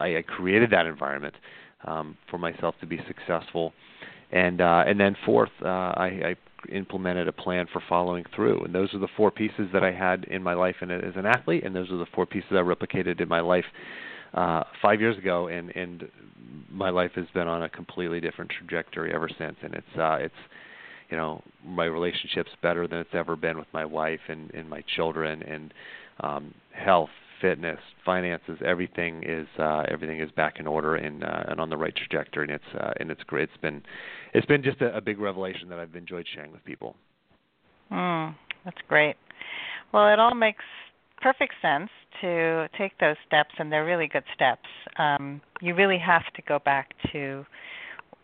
I 0.00 0.22
created 0.26 0.70
that 0.70 0.86
environment 0.86 1.34
um, 1.84 2.16
for 2.30 2.38
myself 2.38 2.74
to 2.80 2.86
be 2.86 3.00
successful, 3.06 3.72
and 4.32 4.60
uh, 4.60 4.84
and 4.86 4.98
then 4.98 5.16
fourth, 5.24 5.50
uh, 5.62 5.66
I, 5.68 6.06
I 6.06 6.36
implemented 6.72 7.28
a 7.28 7.32
plan 7.32 7.66
for 7.72 7.82
following 7.88 8.24
through. 8.34 8.64
And 8.64 8.74
those 8.74 8.92
are 8.94 8.98
the 8.98 9.08
four 9.16 9.30
pieces 9.30 9.68
that 9.72 9.84
I 9.84 9.92
had 9.92 10.24
in 10.24 10.42
my 10.42 10.54
life 10.54 10.76
and 10.80 10.90
as 10.90 11.14
an 11.16 11.26
athlete, 11.26 11.64
and 11.64 11.74
those 11.74 11.90
are 11.90 11.98
the 11.98 12.06
four 12.14 12.26
pieces 12.26 12.50
I 12.52 12.56
replicated 12.56 13.20
in 13.20 13.28
my 13.28 13.40
life 13.40 13.64
uh, 14.34 14.64
five 14.82 15.00
years 15.00 15.16
ago, 15.16 15.48
and 15.48 15.74
and 15.76 16.08
my 16.70 16.90
life 16.90 17.12
has 17.14 17.26
been 17.34 17.48
on 17.48 17.62
a 17.62 17.68
completely 17.68 18.20
different 18.20 18.50
trajectory 18.50 19.12
ever 19.14 19.28
since. 19.38 19.56
And 19.62 19.74
it's 19.74 19.98
uh, 19.98 20.18
it's 20.20 20.34
you 21.10 21.16
know 21.16 21.42
my 21.64 21.84
relationship's 21.84 22.50
better 22.62 22.86
than 22.86 22.98
it's 22.98 23.14
ever 23.14 23.36
been 23.36 23.58
with 23.58 23.68
my 23.72 23.84
wife 23.84 24.20
and 24.28 24.50
and 24.52 24.68
my 24.68 24.82
children, 24.96 25.42
and 25.42 25.74
um, 26.20 26.54
health, 26.72 27.10
fitness, 27.40 27.78
finances, 28.04 28.58
everything 28.64 29.22
is 29.24 29.46
uh, 29.58 29.84
everything 29.88 30.20
is 30.20 30.30
back 30.32 30.58
in 30.58 30.66
order 30.66 30.96
and 30.96 31.24
uh, 31.24 31.44
and 31.48 31.60
on 31.60 31.70
the 31.70 31.76
right 31.76 31.94
trajectory, 31.94 32.44
and 32.44 32.52
it's 32.52 32.80
uh, 32.80 32.92
and 33.00 33.10
it's 33.10 33.22
great. 33.24 33.44
It's 33.44 33.62
been 33.62 33.82
it's 34.34 34.46
been 34.46 34.62
just 34.62 34.80
a, 34.80 34.96
a 34.96 35.00
big 35.00 35.18
revelation 35.18 35.68
that 35.68 35.78
I've 35.78 35.96
enjoyed 35.96 36.26
sharing 36.34 36.52
with 36.52 36.64
people. 36.64 36.96
Mm, 37.90 38.34
that's 38.64 38.78
great. 38.88 39.16
Well, 39.92 40.12
it 40.12 40.18
all 40.18 40.34
makes 40.34 40.64
perfect 41.20 41.54
sense 41.62 41.90
to 42.20 42.68
take 42.76 42.92
those 42.98 43.16
steps, 43.26 43.54
and 43.58 43.72
they're 43.72 43.84
really 43.84 44.08
good 44.08 44.24
steps. 44.34 44.68
Um, 44.98 45.40
you 45.60 45.74
really 45.74 45.98
have 45.98 46.24
to 46.34 46.42
go 46.42 46.58
back 46.58 46.90
to 47.12 47.44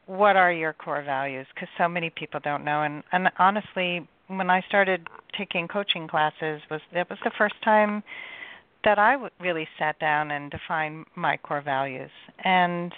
what 0.07 0.37
are 0.37 0.53
your 0.53 0.73
core 0.73 1.03
values 1.03 1.47
because 1.55 1.69
so 1.79 1.89
many 1.89 2.11
people 2.11 2.41
don't 2.43 2.65
know. 2.65 2.83
And, 2.83 3.03
and 3.13 3.29
honestly, 3.39 4.07
when 4.29 4.51
I 4.51 4.61
started 4.63 5.09
taking 5.37 5.69
coaching 5.69 6.09
classes, 6.09 6.61
was 6.71 6.81
that 6.93 7.09
was 7.11 7.19
the 7.25 7.33
first 7.37 7.55
time 7.63 8.03
that 8.85 8.99
I 8.99 9.17
really 9.41 9.67
sat 9.79 9.99
down 9.99 10.31
and 10.31 10.51
defined 10.51 11.07
my 11.17 11.37
core 11.39 11.63
values. 11.63 12.11
And 12.45 12.93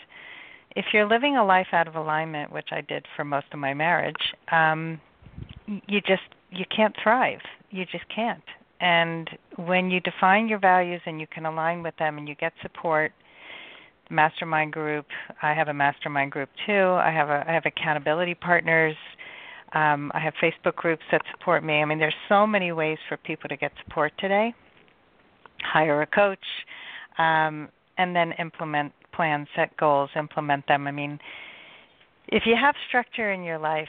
if 0.74 0.86
you're 0.92 1.08
living 1.08 1.36
a 1.36 1.44
life 1.44 1.68
out 1.72 1.88
of 1.88 1.94
alignment, 1.94 2.52
which 2.52 2.68
I 2.72 2.80
did 2.80 3.06
for 3.16 3.24
most 3.24 3.46
of 3.52 3.58
my 3.58 3.72
marriage, 3.72 4.34
um, 4.50 5.00
you 5.66 6.00
just 6.00 6.22
you 6.50 6.64
can't 6.74 6.94
thrive. 7.02 7.40
You 7.70 7.84
just 7.86 8.04
can't. 8.14 8.42
And 8.80 9.30
when 9.56 9.90
you 9.90 10.00
define 10.00 10.48
your 10.48 10.58
values 10.58 11.00
and 11.06 11.20
you 11.20 11.26
can 11.26 11.46
align 11.46 11.82
with 11.82 11.96
them 11.96 12.18
and 12.18 12.28
you 12.28 12.34
get 12.34 12.52
support, 12.62 13.12
mastermind 14.10 14.72
group, 14.72 15.06
I 15.42 15.54
have 15.54 15.68
a 15.68 15.74
mastermind 15.74 16.32
group 16.32 16.48
too. 16.66 16.72
I 16.72 17.10
have 17.10 17.28
a 17.28 17.44
I 17.48 17.52
have 17.52 17.64
accountability 17.66 18.34
partners. 18.34 18.96
Um, 19.72 20.12
I 20.14 20.20
have 20.20 20.32
Facebook 20.42 20.76
groups 20.76 21.02
that 21.10 21.22
support 21.32 21.64
me. 21.64 21.82
I 21.82 21.84
mean, 21.84 21.98
there's 21.98 22.14
so 22.28 22.46
many 22.46 22.72
ways 22.72 22.98
for 23.08 23.16
people 23.16 23.48
to 23.48 23.56
get 23.56 23.72
support 23.84 24.12
today 24.18 24.54
hire 25.62 26.02
a 26.02 26.06
coach, 26.06 26.38
um, 27.18 27.68
and 27.98 28.14
then 28.14 28.32
implement 28.38 28.92
plans, 29.12 29.48
set 29.56 29.76
goals, 29.76 30.10
implement 30.16 30.66
them. 30.68 30.86
I 30.86 30.90
mean, 30.90 31.18
if 32.28 32.44
you 32.46 32.54
have 32.60 32.74
structure 32.88 33.32
in 33.32 33.42
your 33.42 33.58
life, 33.58 33.88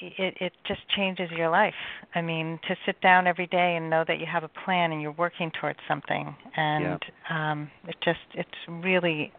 it 0.00 0.34
it 0.40 0.52
just 0.66 0.80
changes 0.96 1.30
your 1.30 1.50
life. 1.50 1.74
I 2.14 2.22
mean, 2.22 2.58
to 2.68 2.76
sit 2.86 3.00
down 3.00 3.26
every 3.26 3.46
day 3.46 3.76
and 3.76 3.88
know 3.90 4.04
that 4.06 4.18
you 4.18 4.26
have 4.30 4.44
a 4.44 4.50
plan 4.64 4.92
and 4.92 5.00
you're 5.00 5.12
working 5.12 5.50
towards 5.60 5.78
something, 5.86 6.34
and 6.56 6.98
yeah. 7.30 7.52
um, 7.52 7.70
it 7.86 7.96
just 8.04 8.20
it's 8.34 8.50
really 8.68 9.32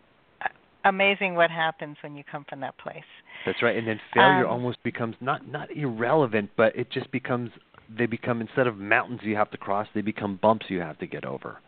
amazing 0.85 1.35
what 1.35 1.51
happens 1.51 1.97
when 2.01 2.15
you 2.15 2.23
come 2.29 2.45
from 2.47 2.61
that 2.61 2.77
place. 2.77 3.03
That's 3.45 3.61
right, 3.61 3.75
and 3.77 3.87
then 3.87 3.99
failure 4.13 4.45
um, 4.45 4.53
almost 4.53 4.81
becomes 4.83 5.15
not 5.19 5.47
not 5.47 5.75
irrelevant, 5.75 6.51
but 6.55 6.75
it 6.75 6.91
just 6.91 7.11
becomes 7.11 7.51
they 7.95 8.05
become 8.05 8.41
instead 8.41 8.67
of 8.67 8.77
mountains 8.77 9.19
you 9.23 9.35
have 9.35 9.51
to 9.51 9.57
cross, 9.57 9.87
they 9.93 10.01
become 10.01 10.39
bumps 10.41 10.65
you 10.69 10.79
have 10.79 10.97
to 10.99 11.07
get 11.07 11.25
over. 11.25 11.59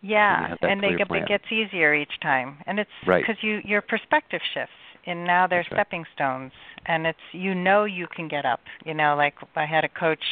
Yeah, 0.00 0.54
and 0.62 0.82
they 0.82 0.94
get, 0.96 1.10
it 1.10 1.26
gets 1.26 1.44
easier 1.50 1.94
each 1.94 2.20
time, 2.22 2.58
and 2.66 2.78
it's 2.78 2.90
because 3.04 3.26
right. 3.28 3.36
you 3.42 3.60
your 3.64 3.82
perspective 3.82 4.40
shifts, 4.54 4.72
and 5.06 5.24
now 5.24 5.46
they're 5.48 5.64
That's 5.64 5.74
stepping 5.74 6.02
right. 6.02 6.12
stones, 6.14 6.52
and 6.86 7.06
it's 7.06 7.18
you 7.32 7.54
know 7.54 7.84
you 7.84 8.06
can 8.14 8.28
get 8.28 8.44
up. 8.44 8.60
You 8.84 8.94
know, 8.94 9.16
like 9.16 9.34
I 9.56 9.66
had 9.66 9.84
a 9.84 9.88
coach 9.88 10.22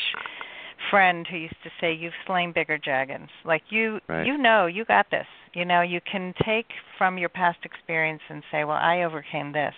friend 0.91 1.27
who 1.29 1.37
used 1.37 1.57
to 1.65 1.71
say, 1.81 1.93
"You've 1.93 2.13
slain 2.27 2.53
bigger 2.53 2.79
dragons." 2.79 3.29
Like 3.45 3.63
you, 3.71 3.99
right. 4.09 4.25
you 4.25 4.39
know, 4.39 4.67
you 4.67 4.85
got 4.85 5.11
this. 5.11 5.27
You 5.55 5.65
know, 5.65 5.81
you 5.83 6.01
can 6.11 6.35
take 6.45 6.67
from 6.99 7.19
your 7.19 7.29
past 7.29 7.59
experience 7.65 8.23
and 8.29 8.43
say, 8.51 8.65
"Well, 8.65 8.77
I 8.77 9.03
overcame 9.03 9.53
this, 9.53 9.75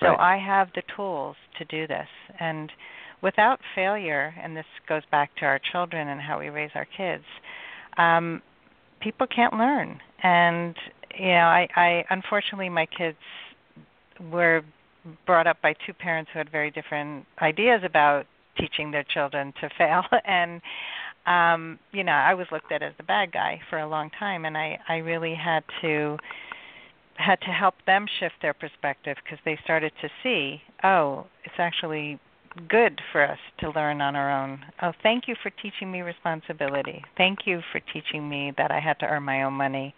so 0.00 0.08
right. 0.08 0.34
I 0.34 0.38
have 0.38 0.68
the 0.74 0.82
tools 0.96 1.36
to 1.58 1.64
do 1.64 1.86
this." 1.86 2.08
And 2.40 2.70
without 3.22 3.60
failure, 3.74 4.34
and 4.42 4.56
this 4.56 4.66
goes 4.88 5.02
back 5.10 5.34
to 5.36 5.44
our 5.46 5.58
children 5.72 6.08
and 6.08 6.20
how 6.20 6.38
we 6.38 6.50
raise 6.50 6.70
our 6.74 6.86
kids, 6.96 7.24
um, 7.96 8.42
people 9.00 9.26
can't 9.26 9.54
learn. 9.54 10.00
And 10.22 10.76
you 11.16 11.28
know, 11.28 11.46
I, 11.46 11.68
I 11.76 12.04
unfortunately 12.10 12.68
my 12.68 12.86
kids 12.86 13.18
were 14.32 14.62
brought 15.26 15.46
up 15.46 15.60
by 15.62 15.74
two 15.86 15.92
parents 15.92 16.30
who 16.32 16.38
had 16.38 16.50
very 16.50 16.70
different 16.70 17.26
ideas 17.40 17.82
about 17.84 18.26
teaching 18.58 18.90
their 18.90 19.04
children 19.04 19.52
to 19.60 19.68
fail 19.76 20.02
and 20.24 20.60
um 21.26 21.78
you 21.92 22.04
know 22.04 22.12
i 22.12 22.34
was 22.34 22.46
looked 22.52 22.72
at 22.72 22.82
as 22.82 22.92
the 22.96 23.02
bad 23.02 23.32
guy 23.32 23.60
for 23.70 23.78
a 23.78 23.88
long 23.88 24.10
time 24.18 24.44
and 24.44 24.56
i 24.56 24.78
i 24.88 24.96
really 24.96 25.34
had 25.34 25.64
to 25.80 26.16
had 27.16 27.40
to 27.40 27.50
help 27.50 27.74
them 27.86 28.06
shift 28.18 28.34
their 28.42 28.54
perspective 28.54 29.16
because 29.22 29.38
they 29.44 29.58
started 29.64 29.92
to 30.00 30.08
see 30.22 30.60
oh 30.82 31.26
it's 31.44 31.54
actually 31.58 32.18
good 32.68 33.00
for 33.12 33.22
us 33.24 33.38
to 33.60 33.70
learn 33.70 34.00
on 34.00 34.16
our 34.16 34.30
own. 34.30 34.60
Oh, 34.82 34.92
thank 35.02 35.26
you 35.28 35.34
for 35.42 35.50
teaching 35.50 35.90
me 35.90 36.02
responsibility. 36.02 37.02
Thank 37.16 37.40
you 37.46 37.60
for 37.72 37.80
teaching 37.92 38.28
me 38.28 38.52
that 38.56 38.70
I 38.70 38.80
had 38.80 38.98
to 39.00 39.06
earn 39.06 39.22
my 39.22 39.42
own 39.42 39.54
money. 39.54 39.94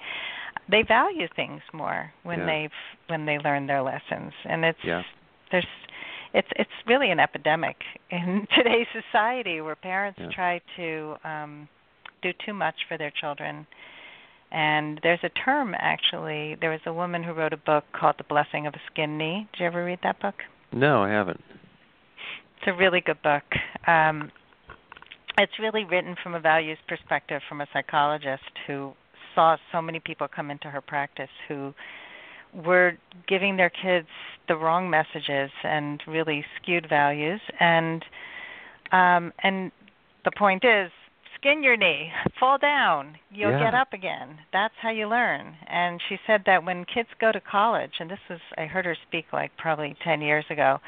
They 0.71 0.83
value 0.83 1.29
things 1.37 1.61
more 1.73 2.13
when 2.23 2.41
yeah. 2.41 2.47
they've 2.47 2.71
when 3.09 3.27
they 3.27 3.39
learn 3.39 3.67
their 3.67 3.83
lessons, 3.83 4.33
and 4.45 4.65
it's 4.65 4.79
yeah. 4.83 5.03
there's 5.53 5.67
it's 6.37 6.49
it's 6.57 6.71
really 6.87 7.11
an 7.11 7.19
epidemic 7.19 7.77
in 8.11 8.47
today's 8.57 8.87
society 8.93 9.61
where 9.61 9.75
parents 9.75 10.19
yeah. 10.23 10.29
try 10.33 10.61
to 10.77 11.15
um 11.25 11.69
do 12.23 12.31
too 12.45 12.53
much 12.53 12.75
for 12.89 12.99
their 12.99 13.11
children. 13.11 13.67
And 14.53 15.01
there's 15.03 15.21
a 15.23 15.31
term 15.31 15.75
actually. 15.77 16.57
There 16.61 16.71
was 16.71 16.81
a 16.87 16.93
woman 16.93 17.23
who 17.25 17.33
wrote 17.33 17.53
a 17.53 17.59
book 17.59 17.85
called 17.99 18.17
The 18.19 18.25
Blessing 18.25 18.67
of 18.67 18.75
a 18.75 18.81
Skinned 18.93 19.19
Knee. 19.19 19.49
Did 19.53 19.61
you 19.61 19.67
ever 19.67 19.85
read 19.85 19.99
that 20.03 20.21
book? 20.21 20.35
No, 20.73 21.03
I 21.03 21.11
haven't. 21.11 21.41
It's 22.59 22.69
a 22.69 22.73
really 22.73 23.01
good 23.01 23.21
book. 23.23 23.45
Um, 23.87 24.31
it's 25.39 25.53
really 25.61 25.85
written 25.85 26.17
from 26.23 26.35
a 26.35 26.41
values 26.41 26.79
perspective 26.89 27.43
from 27.49 27.61
a 27.61 27.67
psychologist 27.73 28.43
who 28.67 28.93
saw 29.35 29.57
so 29.73 29.83
many 29.83 30.01
people 30.01 30.29
come 30.29 30.51
into 30.51 30.71
her 30.71 30.81
practice 30.81 31.29
who 31.49 31.75
were 32.55 32.93
giving 33.29 33.57
their 33.57 33.71
kids 33.71 34.09
the 34.49 34.57
wrong 34.57 34.89
messages 34.89 35.51
and 35.65 36.03
really 36.07 36.45
skewed 36.57 36.87
values 36.89 37.41
and 37.59 38.05
um 38.93 39.33
and 39.43 39.73
the 40.25 40.31
point 40.39 40.65
is 40.65 40.91
skin 41.35 41.63
your 41.63 41.77
knee 41.77 42.11
fall 42.39 42.57
down 42.57 43.17
you'll 43.31 43.51
yeah. 43.51 43.65
get 43.65 43.75
up 43.75 43.93
again 43.93 44.39
that's 44.53 44.75
how 44.81 44.91
you 44.91 45.09
learn 45.09 45.55
and 45.67 46.01
she 46.09 46.17
said 46.27 46.43
that 46.47 46.65
when 46.65 46.85
kids 46.85 47.09
go 47.21 47.33
to 47.33 47.41
college 47.41 47.93
and 47.99 48.11
this 48.11 48.21
was 48.31 48.39
i 48.57 48.67
heard 48.67 48.85
her 48.85 48.97
speak 49.09 49.27
like 49.33 49.51
probably 49.59 49.97
10 50.05 50.21
years 50.21 50.45
ago 50.49 50.79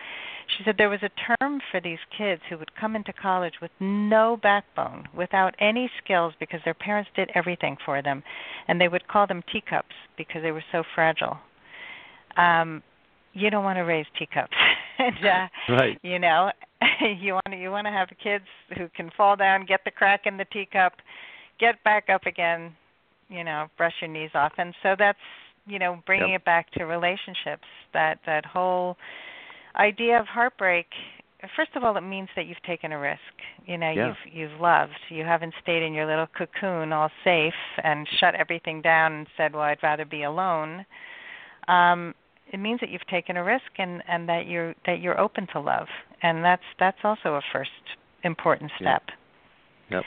she 0.57 0.65
said 0.65 0.77
there 0.79 0.89
was 0.89 1.03
a 1.03 1.37
term 1.37 1.61
for 1.71 1.81
these 1.81 1.99
kids 2.17 2.41
who 2.49 2.57
would 2.57 2.75
come 2.75 2.97
into 2.97 3.13
college 3.13 3.61
with 3.61 3.71
no 3.81 4.39
backbone, 4.43 5.07
without 5.15 5.55
any 5.59 5.91
skills 6.03 6.33
because 6.41 6.61
their 6.65 6.75
parents 6.75 7.11
did 7.15 7.31
everything 7.35 7.77
for 7.85 8.01
them, 8.01 8.23
and 8.67 8.81
they 8.81 8.89
would 8.89 9.09
call 9.09 9.27
them 9.27 9.43
teacups 9.53 9.95
because 10.17 10.43
they 10.43 10.53
were 10.53 10.65
so 10.73 10.83
fragile. 10.95 11.39
Um, 12.39 12.83
you 13.35 13.51
don't 13.51 13.65
want 13.65 13.77
to 13.77 13.83
raise 13.83 14.07
teacups, 14.19 14.57
and 14.99 15.27
uh, 15.27 15.75
right. 15.75 15.99
you 16.03 16.19
know, 16.19 16.51
you 17.21 17.35
want 17.35 17.47
to 17.51 17.57
you 17.57 17.71
want 17.71 17.87
to 17.87 17.93
have 17.93 18.09
kids 18.23 18.45
who 18.77 18.89
can 18.97 19.11
fall 19.17 19.37
down, 19.37 19.67
get 19.67 19.81
the 19.85 19.91
crack 19.91 20.23
in 20.25 20.37
the 20.37 20.47
teacup, 20.47 20.95
get 21.61 21.83
back 21.85 22.09
up 22.09 22.27
again, 22.27 22.73
you 23.29 23.45
know, 23.45 23.67
brush 23.77 23.95
your 24.01 24.11
knees 24.11 24.31
off, 24.35 24.53
and 24.59 24.75
so 24.83 24.95
that's 24.99 25.19
you 25.67 25.79
know 25.79 26.01
bringing 26.07 26.31
yep. 26.31 26.41
it 26.41 26.45
back 26.45 26.71
to 26.73 26.85
relationships. 26.85 27.67
That 27.93 28.19
that 28.27 28.45
whole 28.45 28.97
idea 29.77 30.19
of 30.19 30.27
heartbreak 30.27 30.87
first 31.55 31.71
of 31.77 31.85
all 31.85 31.97
it 31.97 32.01
means 32.01 32.29
that 32.35 32.47
you've 32.47 32.63
taken 32.63 32.93
a 32.93 32.99
risk 32.99 33.21
you 33.67 33.79
know 33.79 33.91
yeah. 33.91 34.09
you've 34.09 34.35
you've 34.51 34.61
loved 34.61 34.99
you 35.09 35.25
haven't 35.25 35.55
stayed 35.63 35.83
in 35.83 35.93
your 35.93 36.07
little 36.07 36.27
cocoon 36.37 36.93
all 36.93 37.11
safe 37.23 37.55
and 37.85 38.09
shut 38.19 38.35
everything 38.35 38.83
down 38.83 39.13
and 39.13 39.27
said 39.37 39.53
well 39.53 39.63
i'd 39.63 39.83
rather 39.83 40.05
be 40.05 40.25
alone 40.25 40.85
um 41.69 42.15
it 42.53 42.59
means 42.59 42.81
that 42.81 42.91
you've 42.91 43.07
taken 43.07 43.37
a 43.37 43.45
risk 43.45 43.71
and 43.79 44.03
and 44.09 44.29
that 44.29 44.47
you're 44.47 44.75
that 44.87 45.01
you're 45.01 45.19
open 45.21 45.47
to 45.53 45.61
love 45.61 45.87
and 46.23 46.45
that's 46.45 46.63
that's 46.79 46.99
also 47.05 47.35
a 47.35 47.43
first 47.53 47.71
important 48.25 48.71
step 48.81 49.03
yep 49.91 50.05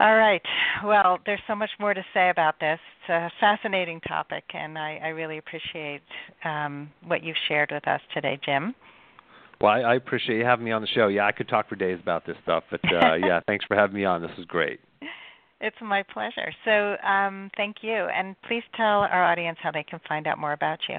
All 0.00 0.16
right. 0.16 0.42
Well, 0.84 1.18
there's 1.24 1.40
so 1.46 1.54
much 1.54 1.70
more 1.78 1.94
to 1.94 2.04
say 2.12 2.28
about 2.28 2.58
this. 2.58 2.80
It's 3.00 3.10
a 3.10 3.30
fascinating 3.38 4.00
topic, 4.00 4.42
and 4.52 4.76
I, 4.76 5.00
I 5.02 5.08
really 5.08 5.38
appreciate 5.38 6.02
um, 6.44 6.90
what 7.06 7.22
you've 7.22 7.36
shared 7.46 7.70
with 7.70 7.86
us 7.86 8.00
today, 8.12 8.38
Jim. 8.44 8.74
Well, 9.60 9.72
I, 9.72 9.80
I 9.80 9.94
appreciate 9.94 10.38
you 10.38 10.44
having 10.44 10.64
me 10.64 10.72
on 10.72 10.82
the 10.82 10.88
show. 10.88 11.06
Yeah, 11.06 11.26
I 11.26 11.32
could 11.32 11.48
talk 11.48 11.68
for 11.68 11.76
days 11.76 11.98
about 12.02 12.26
this 12.26 12.36
stuff, 12.42 12.64
but 12.70 12.80
uh, 12.92 13.14
yeah, 13.24 13.40
thanks 13.46 13.64
for 13.66 13.76
having 13.76 13.94
me 13.94 14.04
on. 14.04 14.20
This 14.20 14.32
is 14.36 14.44
great. 14.46 14.80
It's 15.60 15.76
my 15.80 16.02
pleasure. 16.02 16.52
So, 16.64 16.96
um, 17.06 17.50
thank 17.56 17.76
you, 17.82 17.92
and 17.92 18.36
please 18.46 18.62
tell 18.76 19.00
our 19.00 19.24
audience 19.24 19.58
how 19.62 19.70
they 19.70 19.84
can 19.84 20.00
find 20.08 20.26
out 20.26 20.38
more 20.38 20.52
about 20.52 20.80
you. 20.88 20.98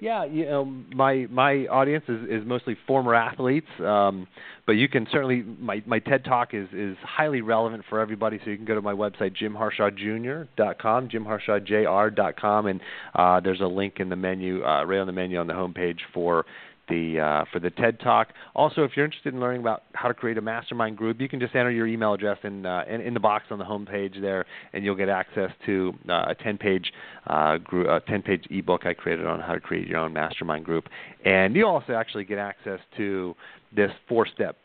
Yeah, 0.00 0.24
you 0.24 0.44
know, 0.46 0.64
my 0.64 1.26
my 1.30 1.66
audience 1.66 2.04
is, 2.08 2.28
is 2.28 2.46
mostly 2.46 2.76
former 2.84 3.14
athletes, 3.14 3.68
um, 3.78 4.26
but 4.66 4.72
you 4.72 4.88
can 4.88 5.06
certainly 5.12 5.44
my 5.60 5.84
my 5.86 6.00
TED 6.00 6.24
Talk 6.24 6.52
is 6.52 6.68
is 6.72 6.96
highly 7.02 7.42
relevant 7.42 7.84
for 7.88 8.00
everybody. 8.00 8.40
So 8.44 8.50
you 8.50 8.56
can 8.56 8.66
go 8.66 8.74
to 8.74 8.82
my 8.82 8.92
website 8.92 9.36
jimharshawjr.com, 9.40 11.08
jimharshawjr.com, 11.08 12.66
and 12.66 12.80
uh, 13.14 13.40
there's 13.40 13.60
a 13.60 13.66
link 13.66 13.94
in 14.00 14.08
the 14.08 14.16
menu 14.16 14.64
uh, 14.64 14.84
right 14.84 14.98
on 14.98 15.06
the 15.06 15.12
menu 15.12 15.38
on 15.38 15.46
the 15.46 15.52
homepage 15.52 16.00
for 16.12 16.44
the 16.88 17.20
uh, 17.20 17.44
for 17.52 17.58
the 17.58 17.70
TED 17.70 18.00
Talk. 18.00 18.28
Also, 18.54 18.82
if 18.84 18.92
you're 18.96 19.04
interested 19.04 19.34
in 19.34 19.40
learning 19.40 19.60
about 19.60 19.84
how 19.94 20.08
to 20.08 20.14
create 20.14 20.38
a 20.38 20.40
mastermind 20.40 20.96
group, 20.96 21.20
you 21.20 21.28
can 21.28 21.40
just 21.40 21.54
enter 21.54 21.70
your 21.70 21.86
email 21.86 22.14
address 22.14 22.38
in 22.44 22.66
uh, 22.66 22.84
in, 22.88 23.00
in, 23.00 23.14
the 23.14 23.20
box 23.20 23.46
on 23.50 23.58
the 23.58 23.64
home 23.64 23.86
page 23.86 24.14
there, 24.20 24.44
and 24.72 24.84
you'll 24.84 24.94
get 24.96 25.08
access 25.08 25.50
to 25.66 25.92
uh, 26.08 26.26
a 26.28 26.34
10-page 26.34 26.92
uh, 27.26 27.58
group, 27.58 27.86
a 27.86 28.00
10-page 28.10 28.46
ebook 28.50 28.86
I 28.86 28.94
created 28.94 29.26
on 29.26 29.40
how 29.40 29.54
to 29.54 29.60
create 29.60 29.86
your 29.88 30.00
own 30.00 30.12
mastermind 30.12 30.64
group, 30.64 30.88
and 31.24 31.54
you 31.54 31.66
also 31.66 31.92
actually 31.92 32.24
get 32.24 32.38
access 32.38 32.80
to 32.96 33.34
this 33.74 33.90
four-step 34.08 34.56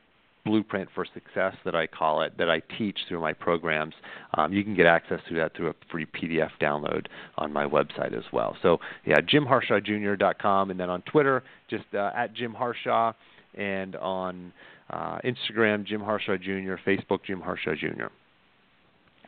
blueprint 0.50 0.90
for 0.96 1.06
success 1.06 1.54
that 1.64 1.76
I 1.76 1.86
call 1.86 2.24
it 2.24 2.36
that 2.40 2.50
I 2.50 2.62
teach 2.78 2.98
through 3.08 3.22
my 3.22 3.34
programs. 3.34 3.94
Um, 4.34 4.52
you 4.52 4.64
can 4.64 4.76
get 4.76 4.88
access 4.88 5.20
to 5.30 5.36
that 5.36 5.56
through 5.56 5.70
a 5.70 5.74
free 5.92 6.08
PDF 6.08 6.50
download 6.60 7.06
on 7.38 7.54
my 7.54 7.66
website 7.66 8.18
as 8.18 8.24
well. 8.34 8.58
So 8.64 8.80
yeah, 9.06 9.18
jimharshawjr.com, 9.22 10.72
and 10.72 10.80
then 10.80 10.90
on 10.90 11.04
Twitter, 11.04 11.44
just 11.70 11.86
uh, 11.94 12.12
at 12.16 12.34
Jim 12.34 12.54
Harshaw, 12.54 13.14
and 13.54 13.96
on 13.96 14.52
uh, 14.90 15.20
Instagram, 15.24 15.86
Jim 15.86 16.02
Harshaw 16.02 16.38
Jr., 16.38 16.76
Facebook, 16.84 17.20
Jim 17.28 17.42
Harshaw 17.42 17.76
Jr. 17.76 18.08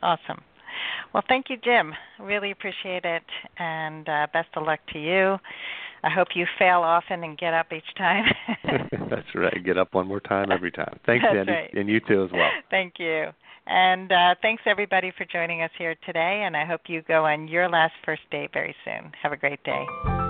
Awesome. 0.02 0.42
Well, 1.14 1.22
thank 1.28 1.50
you, 1.50 1.56
Jim. 1.62 1.92
Really 2.20 2.50
appreciate 2.50 3.04
it, 3.04 3.22
and 3.58 4.08
uh, 4.08 4.26
best 4.32 4.48
of 4.56 4.64
luck 4.64 4.80
to 4.92 4.98
you. 4.98 5.38
I 6.04 6.10
hope 6.10 6.28
you 6.34 6.46
fail 6.58 6.80
often 6.80 7.22
and 7.22 7.38
get 7.38 7.54
up 7.54 7.72
each 7.72 7.94
time. 7.96 8.24
That's 9.10 9.34
right. 9.34 9.64
Get 9.64 9.78
up 9.78 9.94
one 9.94 10.08
more 10.08 10.20
time 10.20 10.50
every 10.50 10.72
time. 10.72 10.98
Thanks, 11.06 11.24
That's 11.24 11.38
Andy, 11.38 11.52
right. 11.52 11.74
and 11.74 11.88
you 11.88 12.00
too 12.00 12.24
as 12.24 12.32
well. 12.32 12.50
Thank 12.70 12.94
you. 12.98 13.26
And 13.66 14.10
uh, 14.10 14.34
thanks 14.42 14.64
everybody 14.66 15.12
for 15.16 15.24
joining 15.24 15.62
us 15.62 15.70
here 15.78 15.94
today. 16.04 16.42
And 16.44 16.56
I 16.56 16.64
hope 16.64 16.80
you 16.88 17.02
go 17.02 17.26
on 17.26 17.46
your 17.46 17.68
last 17.68 17.94
first 18.04 18.22
date 18.32 18.50
very 18.52 18.74
soon. 18.84 19.12
Have 19.22 19.32
a 19.32 19.36
great 19.36 19.62
day. 19.62 20.21